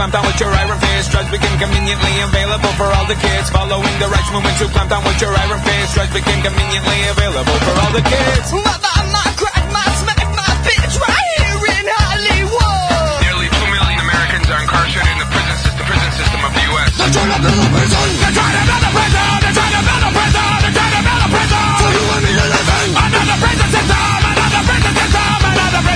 Clamp 0.04 0.20
down 0.20 0.26
with 0.28 0.40
your 0.40 0.52
iron 0.52 0.78
fist. 0.84 1.10
Drugs 1.12 1.30
became 1.32 1.56
conveniently 1.56 2.14
available 2.20 2.72
for 2.76 2.84
all 2.92 3.06
the 3.08 3.16
kids. 3.16 3.48
Following 3.48 3.96
the 3.96 4.08
rights 4.12 4.28
movement 4.32 4.56
to 4.60 4.68
clamp 4.68 4.90
down 4.92 5.00
with 5.00 5.16
your 5.16 5.32
iron 5.32 5.60
fist. 5.64 5.96
Drugs 5.96 6.12
became 6.12 6.40
conveniently 6.44 7.00
available 7.08 7.58
for 7.64 7.74
all 7.80 7.92
the 7.96 8.04
kids. 8.04 8.52
Mother, 8.52 8.96
my 9.16 9.24
crack, 9.40 9.64
my 9.72 9.86
smack, 10.04 10.28
my 10.28 10.50
bitch, 10.60 11.00
right 11.00 11.28
here 11.40 11.56
in 11.56 11.86
Hollywood. 11.88 13.16
Nearly 13.24 13.48
two 13.48 13.68
million 13.72 13.98
Americans 14.04 14.46
are 14.52 14.60
incarcerated 14.60 15.08
in 15.08 15.18
the 15.24 15.28
prison 15.32 15.56
system, 15.64 15.84
prison 15.88 16.12
system 16.20 16.40
of 16.44 16.52
the 16.52 16.64
U.S. 16.68 16.90
They're 17.00 17.14
trying 17.16 17.32
to 17.32 17.40
build 17.40 17.60
a 17.64 17.68
prison. 17.72 18.04
They're 18.20 18.36
trying 18.36 18.56
to 18.60 18.62
build 18.68 18.84
a 18.84 18.90
prison. 18.92 19.24
They're 19.40 19.56
trying 19.56 19.72
to 19.72 19.83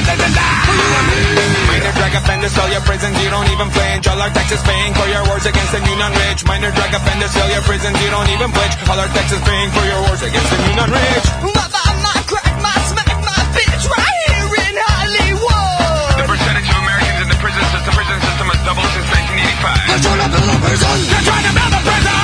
Another 0.09 0.25
prison 0.25 0.33
system. 0.33 0.65
For 0.65 0.73
you 0.73 0.89
and 0.89 1.07
me. 1.13 1.21
Minor 1.69 1.93
drug 1.93 2.15
offenders 2.17 2.53
fill 2.57 2.71
your 2.73 2.81
prisons, 2.89 3.17
you 3.21 3.29
don't 3.29 3.49
even 3.53 3.69
flinch. 3.69 4.09
All 4.09 4.17
our 4.17 4.33
taxes 4.33 4.63
paying 4.65 4.93
for 4.97 5.05
your 5.05 5.21
wars 5.29 5.45
against 5.45 5.73
the 5.73 5.81
new 5.85 5.97
non-rich. 6.01 6.41
Minor 6.49 6.73
drug 6.73 6.93
offenders 6.97 7.33
fill 7.37 7.51
your 7.53 7.61
prisons, 7.69 7.97
you 8.01 8.09
don't 8.09 8.31
even 8.33 8.49
flinch. 8.49 8.75
All 8.89 8.97
our 8.97 9.11
taxes 9.13 9.41
paying 9.45 9.69
for 9.69 9.85
your 9.85 10.01
wars 10.09 10.23
against 10.25 10.49
the 10.49 10.59
new 10.65 10.75
non-rich. 10.81 11.27
Mother, 11.45 11.89
my 12.01 12.17
crack, 12.25 12.57
my 12.57 12.73
smack, 12.89 13.13
my 13.21 13.41
bitch, 13.53 13.85
right 13.85 14.17
here 14.33 14.49
in 14.65 14.75
Hollywood. 14.81 16.25
The 16.25 16.25
percentage 16.25 16.69
of 16.73 16.79
Americans 16.81 17.19
in 17.21 17.29
the 17.29 17.39
prison 17.45 17.65
system, 17.69 17.93
prison 17.93 18.19
system 18.25 18.47
has 18.49 18.61
doubled 18.65 18.89
since 18.97 19.09
1985. 19.13 19.93
They're 19.93 20.05
trying 20.09 20.25
to 20.25 20.29
build 20.33 20.49
a 20.49 20.57
prison. 20.57 20.89
They're 21.05 21.27
trying 21.29 21.47
to 21.49 21.53
build 21.53 21.75
a 21.77 21.81
prison. 21.85 22.18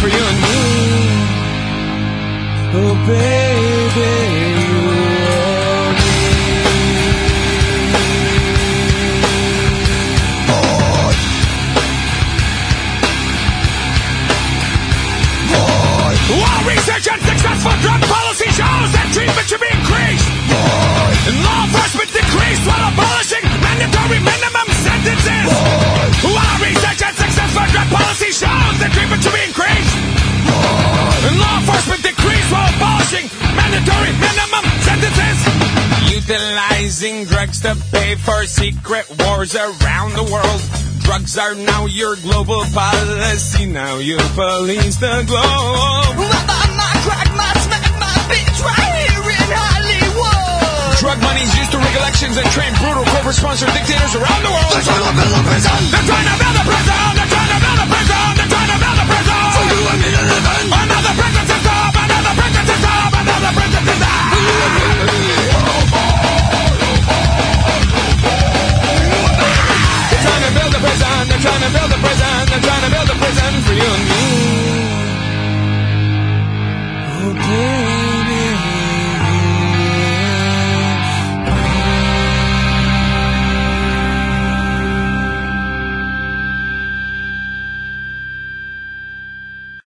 For 0.00 0.08
you 0.08 0.16
and 0.16 0.40
me. 0.40 0.60
Oh, 2.72 2.94
baby, 3.06 4.00
you 4.64 4.80
and 4.96 5.98
me. 6.00 6.18
While 16.40 16.64
research 16.64 17.08
and 17.12 17.20
successful 17.20 17.72
drug 17.82 18.00
policy 18.08 18.48
shows 18.56 18.88
that 18.96 19.10
treatment 19.12 19.46
should 19.48 19.60
be 19.60 19.68
increased. 19.68 20.28
And 21.28 21.36
law 21.44 21.64
enforcement 21.68 22.08
decreased 22.14 22.64
while 22.64 22.88
abolishing 22.88 23.49
mandatory 23.80 24.20
minimum 24.20 24.68
sentences. 24.84 25.48
While 26.20 26.56
research 26.60 27.00
and 27.00 27.16
successful 27.16 27.64
drug 27.72 27.88
policy 27.88 28.28
shows 28.28 28.76
that 28.76 28.90
treatment 28.92 29.24
should 29.24 29.32
be 29.32 29.44
increased. 29.48 29.96
And 31.24 31.40
law 31.40 31.56
enforcement 31.64 32.02
decreased 32.04 32.50
while 32.52 32.68
abolishing 32.76 33.26
mandatory 33.56 34.12
minimum 34.20 34.64
sentences. 34.84 35.38
Utilizing 36.12 37.24
drugs 37.24 37.60
to 37.64 37.72
pay 37.90 38.16
for 38.16 38.44
secret 38.44 39.08
wars 39.24 39.56
around 39.56 40.12
the 40.12 40.28
world. 40.28 40.60
Drugs 41.00 41.38
are 41.38 41.54
now 41.54 41.86
your 41.86 42.16
global 42.16 42.62
policy. 42.76 43.64
Now 43.64 43.96
you 43.96 44.18
police 44.36 44.96
the 45.00 45.24
globe. 45.24 46.29
Used 52.20 52.36
to 52.36 52.44
and 52.44 52.52
train 52.52 52.72
brutal 52.76 53.04
corporate-sponsored 53.16 53.72
dictators 53.72 54.12
around 54.12 54.44
the 54.44 54.52
world. 54.52 54.68
They're 54.76 54.84
trying 54.84 55.08
to 55.08 55.14
build 55.16 55.32
a 55.32 55.40
prison. 55.40 55.72
They're 55.88 56.04
trying 56.04 56.28
to 56.28 56.36
build 56.36 56.52
a 56.52 56.64
prison. 56.68 57.16
They're 57.16 57.32
trying 57.32 57.48
to 57.48 57.58
build 57.64 57.80
a 57.80 57.86
prison. 57.88 58.36
They're 58.36 58.50
trying 58.50 58.70
to 58.70 58.76
build 58.76 59.00
a 59.00 59.06
prison. 59.08 59.40
For 59.56 59.64
you 59.72 59.80
and 59.88 60.00
me 60.04 60.10
to 60.10 60.20
live 60.28 60.44
in. 60.52 60.68
Another 60.68 61.16
prison 61.16 61.44
system. 61.48 61.80
Another 61.96 62.34
prison 62.36 62.64
system. 62.68 63.08
Another 63.24 63.52
prison 63.56 63.82
system. 63.88 64.20
For 64.20 64.36
you 64.36 64.52
and 64.60 64.72
me 64.76 64.84
to 64.84 65.00
live 65.00 65.16
in. 65.16 65.32
They're 70.10 70.20
trying 70.20 70.44
to 70.44 70.52
build 70.60 70.76
a 70.76 70.80
prison. 70.84 71.24
They're 71.24 71.40
trying 71.40 71.62
to 71.64 71.70
build 71.72 71.88
a 71.88 71.98
prison. 72.04 72.36
They're 72.50 72.64
trying 72.68 72.84
to 72.84 72.90
build 72.90 73.08
a 73.08 73.16
prison 73.16 73.52
for 73.64 73.72
you 73.80 73.88
and 73.96 74.04
me. 74.12 74.24
Oh, 77.16 77.32
baby. 77.32 77.99